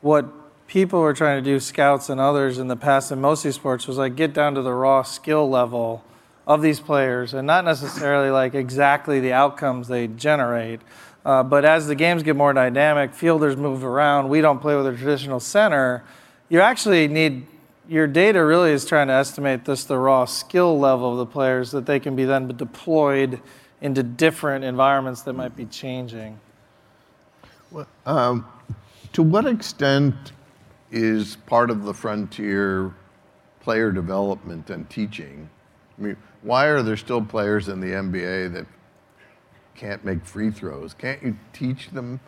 what 0.02 0.26
people 0.68 1.02
were 1.02 1.14
trying 1.14 1.44
to 1.44 1.50
do, 1.50 1.60
scouts 1.60 2.10
and 2.10 2.20
others 2.20 2.58
in 2.58 2.68
the 2.68 2.76
past 2.76 3.12
in 3.12 3.20
most 3.20 3.40
of 3.40 3.44
these 3.44 3.56
sports, 3.56 3.88
was 3.88 3.98
like 3.98 4.16
get 4.16 4.34
down 4.34 4.56
to 4.56 4.62
the 4.62 4.74
raw 4.74 5.04
skill 5.04 5.50
level 5.50 6.04
of 6.48 6.62
these 6.62 6.80
players 6.80 7.34
and 7.34 7.46
not 7.46 7.66
necessarily 7.66 8.30
like 8.30 8.56
exactly 8.56 9.20
the 9.20 9.34
outcomes 9.34 9.88
they 9.88 10.08
generate. 10.08 10.80
Uh, 11.26 11.44
but 11.44 11.66
as 11.66 11.88
the 11.88 11.96
games 11.96 12.24
get 12.24 12.36
more 12.36 12.54
dynamic, 12.54 13.14
fielders 13.14 13.56
move 13.56 13.84
around, 13.84 14.28
we 14.30 14.42
don't 14.42 14.60
play 14.60 14.76
with 14.76 14.88
a 14.88 14.96
traditional 14.96 15.40
center, 15.40 16.04
you 16.50 16.62
actually 16.62 17.08
need 17.08 17.46
your 17.88 18.08
data 18.08 18.44
really 18.44 18.72
is 18.72 18.86
trying 18.86 19.08
to 19.08 19.14
estimate 19.14 19.66
this 19.66 19.84
the 19.84 19.98
raw 19.98 20.24
skill 20.24 20.80
level 20.80 21.12
of 21.12 21.18
the 21.18 21.26
players 21.26 21.72
that 21.72 21.86
they 21.86 22.00
can 22.00 22.16
be 22.16 22.24
then 22.24 22.48
deployed 22.48 23.42
into 23.82 24.04
different 24.04 24.64
environments 24.64 25.24
that 25.24 25.34
might 25.34 25.56
be 25.56 25.66
changing. 25.66 26.40
Um, 28.06 28.46
to 29.14 29.24
what 29.24 29.46
extent 29.46 30.16
is 30.92 31.38
part 31.48 31.70
of 31.70 31.84
the 31.84 31.94
frontier 31.94 32.94
player 33.62 33.92
development 33.92 34.70
and 34.70 34.90
teaching? 34.90 35.50
I 35.98 36.02
mean, 36.02 36.18
why 36.42 36.66
are 36.66 36.82
there 36.82 36.98
still 36.98 37.22
players 37.22 37.70
in 37.70 37.80
the 37.80 37.88
NBA 37.88 38.54
that 38.54 38.66
can't 39.76 40.04
make 40.04 40.26
free 40.26 40.52
throws? 40.52 40.94
Can't 40.94 41.22
you 41.24 41.38
teach 41.54 41.90
them 41.90 42.20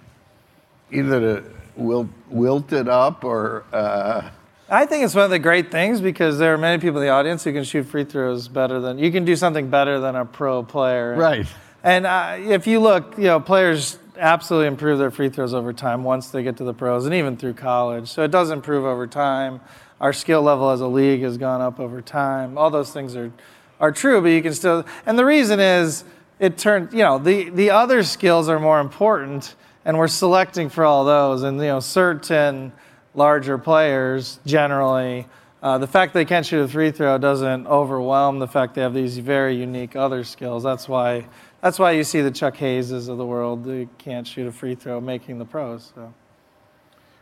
either 0.92 1.20
to 1.20 1.52
wilt, 1.76 2.08
wilt 2.30 2.74
it 2.74 2.88
up 2.88 3.24
or? 3.24 3.66
Uh, 3.72 4.30
I 4.70 4.86
think 4.86 5.04
it's 5.04 5.14
one 5.14 5.26
of 5.26 5.30
the 5.30 5.40
great 5.40 5.72
things 5.72 6.00
because 6.00 6.38
there 6.38 6.54
are 6.54 6.58
many 6.58 6.82
people 6.82 7.00
in 7.02 7.06
the 7.06 7.12
audience 7.12 7.44
who 7.44 7.52
can 7.52 7.64
shoot 7.64 7.84
free 7.84 8.06
throws 8.06 8.48
better 8.48 8.80
than 8.80 8.98
you 8.98 9.12
can 9.12 9.26
do 9.26 9.36
something 9.36 9.70
better 9.70 10.00
than 10.00 10.16
a 10.16 10.26
pro 10.26 10.64
player. 10.64 11.16
Right. 11.16 11.46
And 11.84 12.06
uh, 12.06 12.38
if 12.40 12.66
you 12.66 12.80
look, 12.80 13.18
you 13.18 13.26
know, 13.26 13.40
players 13.40 14.00
absolutely 14.18 14.68
improve 14.68 15.00
their 15.00 15.12
free 15.12 15.30
throws 15.30 15.54
over 15.54 15.74
time 15.74 16.04
once 16.04 16.30
they 16.30 16.44
get 16.44 16.58
to 16.58 16.64
the 16.64 16.74
pros 16.74 17.06
and 17.06 17.14
even 17.14 17.36
through 17.36 17.56
college. 17.56 18.08
So 18.08 18.24
it 18.24 18.32
does 18.32 18.52
improve 18.52 18.86
over 18.86 19.06
time. 19.06 19.60
Our 20.00 20.14
skill 20.14 20.42
level 20.42 20.70
as 20.70 20.82
a 20.82 20.88
league 20.88 21.22
has 21.22 21.38
gone 21.38 21.62
up 21.62 21.80
over 21.80 22.02
time. 22.02 22.58
All 22.58 22.70
those 22.70 22.92
things 22.92 23.16
are 23.16 23.32
are 23.80 23.92
true, 23.92 24.22
but 24.22 24.30
you 24.30 24.42
can 24.42 24.54
still 24.54 24.86
and 25.06 25.20
the 25.20 25.26
reason 25.26 25.60
is 25.60 26.06
it 26.40 26.58
turned, 26.58 26.94
you 26.94 27.00
know, 27.00 27.18
the 27.18 27.50
the 27.50 27.70
other 27.70 28.02
skills 28.04 28.48
are 28.48 28.60
more 28.60 28.80
important 28.80 29.56
and 29.84 29.98
we're 29.98 30.08
selecting 30.08 30.70
for 30.70 30.86
all 30.86 31.04
those 31.04 31.44
and 31.44 31.58
you 31.58 31.68
know 31.68 31.80
certain 31.80 32.72
larger 33.16 33.58
players 33.58 34.40
generally 34.46 35.28
uh, 35.64 35.78
the 35.78 35.88
fact 35.88 36.14
they 36.14 36.26
can't 36.26 36.46
shoot 36.46 36.62
a 36.62 36.68
free 36.68 36.92
throw 36.92 37.18
doesn't 37.18 37.66
overwhelm 37.68 38.38
the 38.40 38.48
fact 38.50 38.76
they 38.76 38.82
have 38.82 38.94
these 38.94 39.18
very 39.18 39.56
unique 39.56 39.96
other 39.96 40.26
skills. 40.26 40.62
That's 40.62 40.90
why 40.90 41.26
that's 41.62 41.80
why 41.80 41.92
you 41.92 42.04
see 42.04 42.20
the 42.20 42.32
Chuck 42.32 42.58
Hayeses 42.58 43.08
of 43.08 43.18
the 43.18 43.26
world 43.26 43.64
who 43.64 43.88
can't 43.98 44.28
shoot 44.28 44.46
a 44.46 44.52
free 44.52 44.76
throw 44.76 45.00
making 45.00 45.40
the 45.40 45.46
pros. 45.46 45.94
So. 45.96 46.14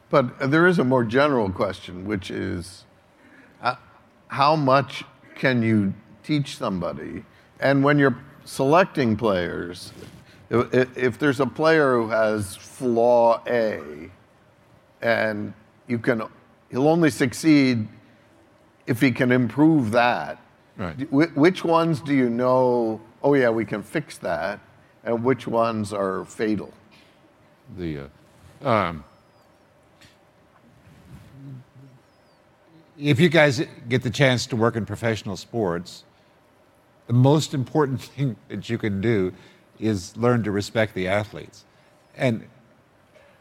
But 0.10 0.50
there 0.50 0.66
is 0.66 0.80
a 0.80 0.84
more 0.84 1.04
general 1.04 1.52
question, 1.52 2.06
which 2.06 2.32
is 2.32 2.86
uh, 3.62 3.76
how 4.30 4.56
much 4.56 5.04
can 5.36 5.62
you 5.62 5.94
teach 6.24 6.58
somebody? 6.58 7.24
And 7.60 7.84
when 7.84 8.00
you're 8.00 8.18
selecting 8.44 9.16
players, 9.16 9.94
if, 10.50 10.98
if 10.98 11.20
there's 11.20 11.40
a 11.40 11.46
player 11.46 11.94
who 11.94 12.08
has 12.08 12.56
flaw 12.56 13.44
A, 13.46 14.10
and 15.04 15.54
you 15.88 16.00
can, 16.00 16.24
he'll 16.70 16.88
only 16.88 17.10
succeed 17.10 17.88
if 18.88 19.00
he 19.02 19.12
can 19.12 19.32
improve 19.32 19.92
that. 19.92 20.42
Right. 20.78 20.96
Wh- 21.10 21.36
Which 21.38 21.64
ones 21.64 22.00
do 22.02 22.14
you 22.14 22.30
know? 22.30 23.02
Oh 23.24 23.34
yeah, 23.36 23.50
we 23.50 23.66
can 23.66 23.84
fix 23.84 24.18
that, 24.20 24.60
and 25.04 25.24
which 25.24 25.48
ones 25.48 25.94
are 25.94 26.26
fatal? 26.26 26.74
the 27.78 28.10
uh, 28.64 28.70
um, 28.70 29.04
if 33.00 33.20
you 33.20 33.30
guys 33.30 33.66
get 33.88 34.04
the 34.04 34.10
chance 34.10 34.46
to 34.48 34.56
work 34.56 34.76
in 34.76 34.86
professional 34.86 35.38
sports 35.38 36.04
the 37.08 37.14
most 37.14 37.54
important 37.54 38.02
thing 38.16 38.36
that 38.50 38.70
you 38.70 38.78
can 38.78 39.02
do 39.02 39.34
is 39.80 40.16
learn 40.18 40.44
to 40.44 40.52
respect 40.52 40.94
the 40.94 41.08
athletes 41.08 41.64
and 42.18 42.46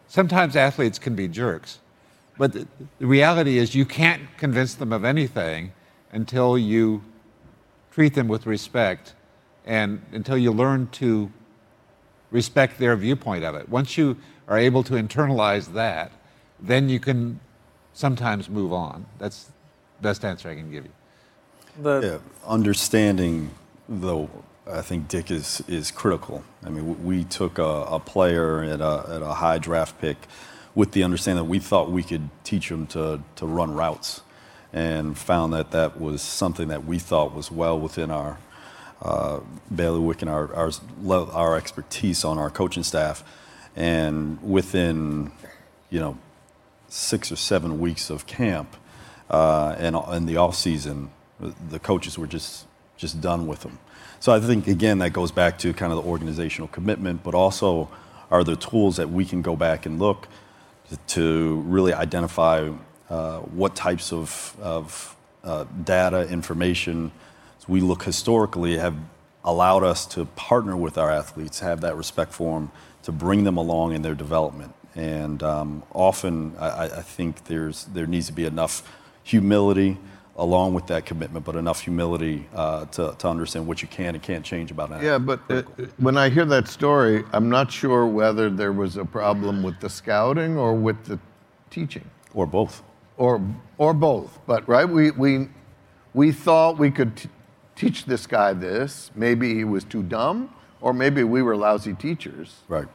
sometimes 0.06 0.54
athletes 0.56 0.98
can 0.98 1.14
be 1.14 1.26
jerks 1.26 1.80
but 2.40 2.54
the, 2.54 2.66
the 2.98 3.06
reality 3.06 3.58
is 3.58 3.74
you 3.74 3.84
can't 3.84 4.22
convince 4.38 4.74
them 4.74 4.94
of 4.94 5.04
anything 5.04 5.72
until 6.10 6.56
you 6.56 7.04
treat 7.92 8.14
them 8.14 8.28
with 8.28 8.46
respect 8.46 9.12
and 9.66 10.00
until 10.12 10.38
you 10.38 10.50
learn 10.50 10.88
to 10.88 11.30
respect 12.30 12.78
their 12.78 12.96
viewpoint 12.96 13.44
of 13.44 13.54
it. 13.56 13.68
Once 13.68 13.98
you 13.98 14.16
are 14.48 14.56
able 14.56 14.82
to 14.82 14.94
internalize 14.94 15.74
that, 15.74 16.12
then 16.58 16.88
you 16.88 16.98
can 16.98 17.38
sometimes 17.92 18.48
move 18.48 18.72
on. 18.72 19.04
That's 19.18 19.44
the 19.44 19.52
best 20.00 20.24
answer 20.24 20.48
I 20.48 20.54
can 20.54 20.70
give 20.70 20.84
you. 20.86 20.92
The, 21.82 22.00
Yeah, 22.00 22.48
understanding 22.48 23.50
though, 23.86 24.30
I 24.66 24.80
think 24.80 25.08
Dick 25.08 25.30
is 25.30 25.62
is 25.68 25.90
critical. 25.90 26.42
I 26.64 26.70
mean, 26.70 27.04
we 27.04 27.24
took 27.24 27.58
a, 27.58 27.84
a 27.96 28.00
player 28.00 28.62
at 28.62 28.80
a, 28.80 29.04
at 29.10 29.20
a 29.20 29.34
high 29.34 29.58
draft 29.58 30.00
pick 30.00 30.16
with 30.74 30.92
the 30.92 31.02
understanding 31.02 31.44
that 31.44 31.50
we 31.50 31.58
thought 31.58 31.90
we 31.90 32.02
could 32.02 32.28
teach 32.44 32.68
them 32.68 32.86
to 32.88 33.22
to 33.36 33.46
run 33.46 33.74
routes, 33.74 34.22
and 34.72 35.18
found 35.18 35.52
that 35.52 35.70
that 35.70 36.00
was 36.00 36.22
something 36.22 36.68
that 36.68 36.84
we 36.84 36.98
thought 36.98 37.34
was 37.34 37.50
well 37.50 37.78
within 37.78 38.10
our 38.10 38.38
uh, 39.02 39.40
bailiwick 39.74 40.22
and 40.22 40.30
our, 40.30 40.54
our 40.54 40.70
our 41.32 41.56
expertise 41.56 42.24
on 42.24 42.38
our 42.38 42.50
coaching 42.50 42.84
staff, 42.84 43.24
and 43.74 44.38
within, 44.42 45.32
you 45.90 45.98
know, 45.98 46.16
six 46.88 47.32
or 47.32 47.36
seven 47.36 47.80
weeks 47.80 48.10
of 48.10 48.26
camp 48.26 48.76
uh, 49.30 49.74
and 49.78 49.96
in 50.12 50.26
the 50.26 50.36
off 50.36 50.54
season, 50.54 51.10
the 51.70 51.78
coaches 51.78 52.18
were 52.18 52.26
just 52.26 52.66
just 52.96 53.20
done 53.20 53.46
with 53.46 53.60
them. 53.60 53.78
So 54.18 54.32
I 54.32 54.40
think 54.40 54.68
again 54.68 54.98
that 54.98 55.12
goes 55.12 55.32
back 55.32 55.58
to 55.58 55.72
kind 55.72 55.92
of 55.92 56.04
the 56.04 56.10
organizational 56.10 56.68
commitment, 56.68 57.22
but 57.22 57.34
also 57.34 57.88
are 58.30 58.44
there 58.44 58.56
tools 58.56 58.96
that 58.96 59.10
we 59.10 59.24
can 59.24 59.42
go 59.42 59.56
back 59.56 59.86
and 59.86 59.98
look 59.98 60.28
to, 61.08 61.60
really 61.66 61.92
identify 61.92 62.70
uh, 63.08 63.38
what 63.38 63.74
types 63.74 64.12
of, 64.12 64.56
of 64.60 65.16
uh, 65.44 65.64
data 65.84 66.28
information 66.28 67.10
as 67.58 67.68
we 67.68 67.80
look 67.80 68.04
historically 68.04 68.78
have 68.78 68.96
allowed 69.44 69.84
us 69.84 70.06
to 70.06 70.24
partner 70.24 70.76
with 70.76 70.98
our 70.98 71.10
athletes, 71.10 71.60
have 71.60 71.80
that 71.80 71.96
respect 71.96 72.32
for 72.32 72.60
them, 72.60 72.70
to 73.02 73.12
bring 73.12 73.44
them 73.44 73.56
along 73.56 73.94
in 73.94 74.02
their 74.02 74.14
development. 74.14 74.74
And 74.94 75.42
um, 75.42 75.82
often, 75.92 76.54
I 76.58 76.84
I 76.84 77.02
think 77.02 77.44
there's 77.44 77.84
there 77.84 78.06
needs 78.06 78.26
to 78.26 78.32
be 78.32 78.44
enough 78.44 78.82
humility 79.22 79.96
along 80.36 80.74
with 80.74 80.86
that 80.86 81.04
commitment, 81.04 81.44
but 81.44 81.56
enough 81.56 81.80
humility 81.80 82.48
uh, 82.54 82.86
to, 82.86 83.14
to 83.18 83.28
understand 83.28 83.66
what 83.66 83.82
you 83.82 83.88
can 83.88 84.14
and 84.14 84.22
can't 84.22 84.44
change 84.44 84.70
about 84.70 84.90
an 84.90 85.02
Yeah, 85.02 85.18
but 85.18 85.40
uh, 85.50 85.62
when 85.98 86.16
I 86.16 86.28
hear 86.30 86.44
that 86.46 86.68
story, 86.68 87.24
I'm 87.32 87.50
not 87.50 87.70
sure 87.70 88.06
whether 88.06 88.48
there 88.48 88.72
was 88.72 88.96
a 88.96 89.04
problem 89.04 89.62
with 89.62 89.80
the 89.80 89.88
scouting 89.90 90.56
or 90.56 90.74
with 90.74 91.04
the 91.04 91.18
teaching, 91.70 92.04
or 92.34 92.46
both. 92.46 92.82
or 93.16 93.40
or 93.78 93.92
both. 93.92 94.38
But 94.46 94.66
right, 94.68 94.88
we 94.88 95.10
we 95.10 95.48
we 96.14 96.32
thought 96.32 96.78
we 96.78 96.90
could 96.90 97.16
t- 97.16 97.28
teach 97.76 98.04
this 98.06 98.26
guy 98.26 98.52
this. 98.54 99.10
Maybe 99.14 99.54
he 99.54 99.64
was 99.64 99.84
too 99.84 100.02
dumb, 100.02 100.54
or 100.80 100.92
maybe 100.94 101.22
we 101.24 101.42
were 101.42 101.56
lousy 101.56 101.94
teachers. 101.94 102.62
Right. 102.68 102.88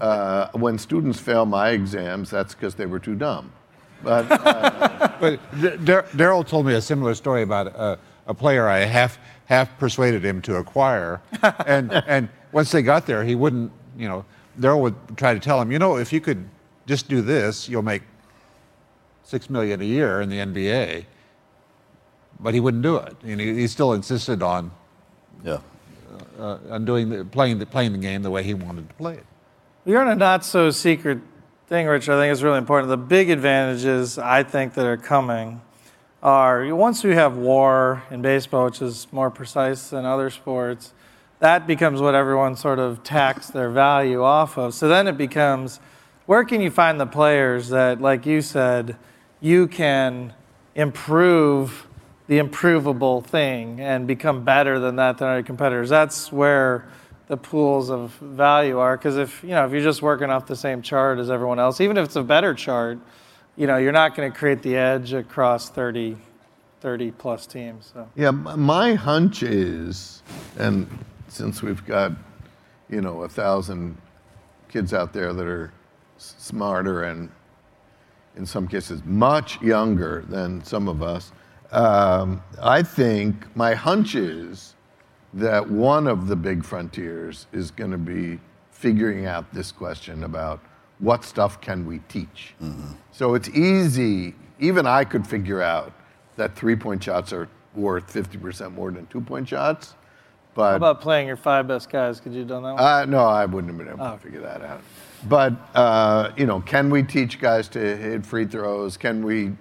Uh, 0.00 0.48
when 0.52 0.78
students 0.78 1.18
fail 1.18 1.46
my 1.46 1.70
exams, 1.70 2.30
that's 2.30 2.54
because 2.54 2.74
they 2.76 2.86
were 2.86 3.00
too 3.00 3.14
dumb. 3.16 3.52
But 4.02 4.28
But 5.20 5.38
Daryl 5.52 6.46
told 6.46 6.64
me 6.66 6.74
a 6.74 6.80
similar 6.80 7.14
story 7.14 7.42
about 7.42 7.66
a, 7.68 7.98
a 8.26 8.32
player 8.34 8.66
I 8.68 8.78
half 8.80 9.18
half 9.46 9.76
persuaded 9.78 10.24
him 10.24 10.40
to 10.42 10.56
acquire, 10.56 11.20
and 11.66 11.92
and 11.92 12.28
once 12.52 12.70
they 12.72 12.80
got 12.82 13.06
there, 13.06 13.22
he 13.24 13.34
wouldn't. 13.34 13.70
You 13.98 14.08
know, 14.08 14.24
Daryl 14.58 14.80
would 14.80 14.94
try 15.16 15.34
to 15.34 15.40
tell 15.40 15.60
him, 15.60 15.70
you 15.70 15.78
know, 15.78 15.96
if 15.96 16.10
you 16.12 16.20
could 16.22 16.48
just 16.86 17.08
do 17.08 17.20
this, 17.20 17.68
you'll 17.68 17.82
make 17.82 18.02
six 19.24 19.50
million 19.50 19.80
a 19.82 19.84
year 19.84 20.20
in 20.22 20.30
the 20.30 20.38
NBA. 20.38 21.04
But 22.40 22.54
he 22.54 22.60
wouldn't 22.60 22.82
do 22.82 22.96
it, 22.96 23.14
and 23.22 23.38
he, 23.40 23.54
he 23.54 23.66
still 23.66 23.92
insisted 23.92 24.42
on 24.42 24.70
Yeah. 25.44 25.58
uh, 26.38 26.56
on 26.70 26.86
doing 26.86 27.10
the, 27.10 27.24
playing 27.26 27.58
the 27.58 27.66
playing 27.66 27.92
the 27.92 27.98
game 27.98 28.22
the 28.22 28.30
way 28.30 28.42
he 28.42 28.54
wanted 28.54 28.88
to 28.88 28.94
play 28.94 29.14
it. 29.14 29.26
You're 29.84 30.00
in 30.02 30.08
a 30.08 30.14
not 30.14 30.44
so 30.46 30.70
secret 30.70 31.18
thing, 31.70 31.86
Rich, 31.86 32.08
I 32.08 32.20
think 32.20 32.32
is 32.32 32.42
really 32.42 32.58
important. 32.58 32.88
The 32.88 32.96
big 32.96 33.30
advantages 33.30 34.18
I 34.18 34.42
think 34.42 34.74
that 34.74 34.84
are 34.86 34.96
coming 34.96 35.60
are 36.20 36.74
once 36.74 37.04
we 37.04 37.14
have 37.14 37.36
WAR 37.36 38.02
in 38.10 38.22
baseball, 38.22 38.64
which 38.64 38.82
is 38.82 39.06
more 39.12 39.30
precise 39.30 39.90
than 39.90 40.04
other 40.04 40.30
sports, 40.30 40.92
that 41.38 41.68
becomes 41.68 42.00
what 42.00 42.16
everyone 42.16 42.56
sort 42.56 42.80
of 42.80 43.04
tacks 43.04 43.50
their 43.50 43.70
value 43.70 44.20
off 44.20 44.58
of. 44.58 44.74
So 44.74 44.88
then 44.88 45.06
it 45.06 45.16
becomes 45.16 45.78
where 46.26 46.42
can 46.42 46.60
you 46.60 46.72
find 46.72 46.98
the 46.98 47.06
players 47.06 47.68
that, 47.68 48.00
like 48.00 48.26
you 48.26 48.42
said, 48.42 48.96
you 49.40 49.68
can 49.68 50.34
improve 50.74 51.86
the 52.26 52.38
improvable 52.38 53.20
thing 53.20 53.80
and 53.80 54.08
become 54.08 54.42
better 54.42 54.80
than 54.80 54.96
that 54.96 55.18
than 55.18 55.28
other 55.28 55.44
competitors? 55.44 55.88
That's 55.88 56.32
where 56.32 56.88
the 57.30 57.36
pools 57.36 57.90
of 57.90 58.10
value 58.14 58.80
are. 58.80 58.96
Because 58.96 59.16
if 59.16 59.44
you 59.44 59.50
know 59.50 59.64
if 59.64 59.70
you're 59.70 59.80
just 59.80 60.02
working 60.02 60.30
off 60.30 60.46
the 60.46 60.56
same 60.56 60.82
chart 60.82 61.20
as 61.20 61.30
everyone 61.30 61.60
else, 61.60 61.80
even 61.80 61.96
if 61.96 62.04
it's 62.04 62.16
a 62.16 62.24
better 62.24 62.54
chart, 62.54 62.98
you 63.56 63.68
know 63.68 63.76
you're 63.76 63.92
not 63.92 64.16
going 64.16 64.30
to 64.30 64.36
create 64.36 64.62
the 64.62 64.76
edge 64.76 65.12
across 65.12 65.70
30, 65.70 66.16
30 66.80 67.10
plus 67.12 67.46
teams. 67.46 67.92
So. 67.94 68.08
Yeah, 68.16 68.32
my 68.32 68.94
hunch 68.94 69.44
is, 69.44 70.24
and 70.58 70.88
since 71.28 71.62
we've 71.62 71.86
got, 71.86 72.10
you 72.88 73.00
know, 73.00 73.22
a 73.22 73.28
thousand 73.28 73.96
kids 74.68 74.92
out 74.92 75.12
there 75.12 75.32
that 75.32 75.46
are 75.46 75.72
smarter 76.18 77.04
and 77.04 77.30
in 78.36 78.44
some 78.44 78.66
cases 78.66 79.02
much 79.04 79.62
younger 79.62 80.24
than 80.28 80.64
some 80.64 80.88
of 80.88 81.00
us, 81.00 81.30
um, 81.70 82.42
I 82.60 82.82
think 82.82 83.54
my 83.54 83.74
hunch 83.74 84.16
is 84.16 84.74
that 85.34 85.68
one 85.68 86.06
of 86.06 86.26
the 86.26 86.36
big 86.36 86.64
frontiers 86.64 87.46
is 87.52 87.70
going 87.70 87.90
to 87.90 87.98
be 87.98 88.40
figuring 88.70 89.26
out 89.26 89.52
this 89.52 89.70
question 89.70 90.24
about 90.24 90.60
what 90.98 91.24
stuff 91.24 91.60
can 91.60 91.86
we 91.86 91.98
teach. 92.08 92.54
Mm-hmm. 92.62 92.92
So 93.12 93.34
it's 93.34 93.48
easy, 93.50 94.34
even 94.58 94.86
I 94.86 95.04
could 95.04 95.26
figure 95.26 95.62
out 95.62 95.92
that 96.36 96.56
three 96.56 96.76
point 96.76 97.02
shots 97.02 97.32
are 97.32 97.48
worth 97.74 98.12
50% 98.12 98.72
more 98.72 98.90
than 98.90 99.06
two 99.06 99.20
point 99.20 99.48
shots. 99.48 99.94
But 100.54 100.70
How 100.70 100.76
about 100.76 101.00
playing 101.00 101.28
your 101.28 101.36
five 101.36 101.68
best 101.68 101.90
guys? 101.90 102.20
Could 102.20 102.32
you 102.32 102.40
have 102.40 102.48
done 102.48 102.62
that 102.64 102.72
one? 102.74 102.82
Uh, 102.82 103.04
no, 103.04 103.20
I 103.20 103.46
wouldn't 103.46 103.72
have 103.72 103.78
been 103.78 103.94
able 103.94 104.04
oh. 104.04 104.12
to 104.12 104.18
figure 104.18 104.40
that 104.40 104.62
out. 104.62 104.82
But 105.28 105.52
uh, 105.74 106.32
you 106.36 106.46
know, 106.46 106.60
can 106.60 106.90
we 106.90 107.02
teach 107.02 107.40
guys 107.40 107.68
to 107.68 107.96
hit 107.96 108.26
free 108.26 108.46
throws? 108.46 108.96
Can 108.96 109.24
we 109.24 109.52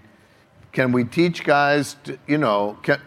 can 0.72 0.92
we 0.92 1.04
teach 1.04 1.44
guys 1.44 1.96
to, 2.04 2.18
you 2.28 2.38
know, 2.38 2.78
can, 2.84 3.00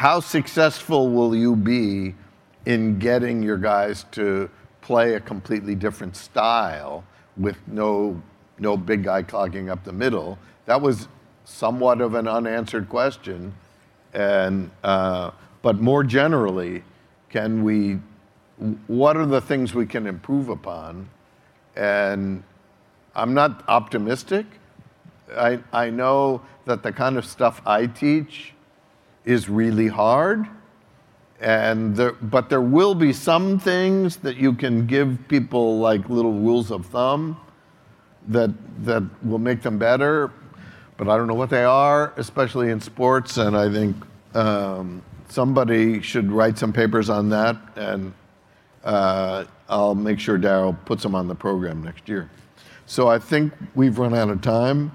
how 0.00 0.18
successful 0.18 1.10
will 1.10 1.36
you 1.36 1.54
be 1.54 2.14
in 2.64 2.98
getting 2.98 3.42
your 3.42 3.58
guys 3.58 4.06
to 4.10 4.48
play 4.80 5.12
a 5.12 5.20
completely 5.20 5.74
different 5.74 6.16
style 6.16 7.04
with 7.36 7.58
no 7.66 8.22
no 8.58 8.78
big 8.78 9.04
guy 9.04 9.22
clogging 9.22 9.68
up 9.68 9.84
the 9.84 9.92
middle? 9.92 10.38
That 10.64 10.80
was 10.80 11.06
somewhat 11.44 12.00
of 12.00 12.14
an 12.14 12.26
unanswered 12.26 12.88
question, 12.88 13.52
and 14.14 14.70
uh, 14.82 15.32
but 15.60 15.80
more 15.82 16.02
generally, 16.02 16.82
can 17.28 17.62
we? 17.62 17.98
What 18.86 19.18
are 19.18 19.26
the 19.26 19.42
things 19.42 19.74
we 19.74 19.84
can 19.84 20.06
improve 20.06 20.48
upon? 20.48 21.10
And 21.76 22.42
I'm 23.14 23.34
not 23.34 23.64
optimistic. 23.68 24.46
I, 25.36 25.58
I 25.74 25.90
know 25.90 26.40
that 26.64 26.82
the 26.82 26.90
kind 26.90 27.18
of 27.18 27.26
stuff 27.26 27.60
I 27.66 27.84
teach 27.84 28.54
is 29.24 29.48
really 29.48 29.88
hard. 29.88 30.46
And 31.40 31.96
there, 31.96 32.12
but 32.12 32.50
there 32.50 32.60
will 32.60 32.94
be 32.94 33.12
some 33.12 33.58
things 33.58 34.16
that 34.16 34.36
you 34.36 34.52
can 34.52 34.86
give 34.86 35.18
people 35.28 35.78
like 35.78 36.08
little 36.10 36.34
rules 36.34 36.70
of 36.70 36.86
thumb 36.86 37.40
that, 38.28 38.50
that 38.84 39.02
will 39.24 39.38
make 39.38 39.62
them 39.62 39.78
better. 39.78 40.30
But 40.98 41.08
I 41.08 41.16
don't 41.16 41.26
know 41.26 41.34
what 41.34 41.48
they 41.48 41.64
are, 41.64 42.12
especially 42.16 42.70
in 42.70 42.80
sports. 42.80 43.38
And 43.38 43.56
I 43.56 43.72
think 43.72 43.96
um, 44.34 45.02
somebody 45.30 46.02
should 46.02 46.30
write 46.30 46.58
some 46.58 46.74
papers 46.74 47.08
on 47.08 47.30
that. 47.30 47.56
And 47.74 48.12
uh, 48.84 49.44
I'll 49.68 49.94
make 49.94 50.20
sure 50.20 50.38
Daryl 50.38 50.76
puts 50.84 51.02
them 51.02 51.14
on 51.14 51.26
the 51.26 51.34
program 51.34 51.82
next 51.82 52.06
year. 52.06 52.28
So 52.84 53.08
I 53.08 53.18
think 53.18 53.54
we've 53.74 53.98
run 53.98 54.14
out 54.14 54.28
of 54.28 54.42
time. 54.42 54.92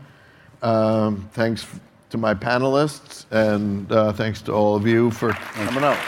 Um, 0.62 1.28
thanks 1.34 1.66
to 2.10 2.18
my 2.18 2.34
panelists, 2.34 3.26
and 3.32 3.92
uh, 3.92 4.14
thanks 4.14 4.42
to 4.44 4.54
all 4.54 4.76
of 4.76 4.86
you 4.86 5.12
for 5.12 5.32
coming 5.32 5.84
out. 5.84 6.00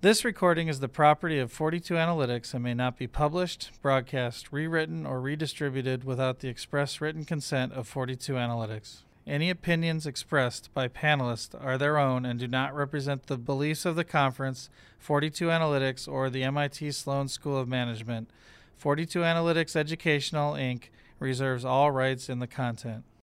This 0.00 0.24
recording 0.24 0.68
is 0.68 0.78
the 0.78 0.88
property 0.88 1.40
of 1.40 1.50
42 1.50 1.94
Analytics 1.94 2.54
and 2.54 2.62
may 2.62 2.72
not 2.72 2.96
be 2.96 3.08
published, 3.08 3.72
broadcast, 3.82 4.52
rewritten, 4.52 5.04
or 5.04 5.20
redistributed 5.20 6.04
without 6.04 6.38
the 6.38 6.46
express 6.46 7.00
written 7.00 7.24
consent 7.24 7.72
of 7.72 7.88
42 7.88 8.34
Analytics. 8.34 9.02
Any 9.26 9.50
opinions 9.50 10.06
expressed 10.06 10.72
by 10.72 10.86
panelists 10.86 11.52
are 11.60 11.76
their 11.76 11.98
own 11.98 12.24
and 12.24 12.38
do 12.38 12.46
not 12.46 12.76
represent 12.76 13.26
the 13.26 13.36
beliefs 13.36 13.84
of 13.84 13.96
the 13.96 14.04
conference, 14.04 14.70
42 15.00 15.48
Analytics, 15.48 16.06
or 16.06 16.30
the 16.30 16.44
MIT 16.44 16.92
Sloan 16.92 17.26
School 17.26 17.58
of 17.58 17.66
Management. 17.66 18.30
42 18.76 19.18
Analytics 19.18 19.74
Educational, 19.74 20.54
Inc. 20.54 20.84
reserves 21.18 21.64
all 21.64 21.90
rights 21.90 22.28
in 22.28 22.38
the 22.38 22.46
content. 22.46 23.02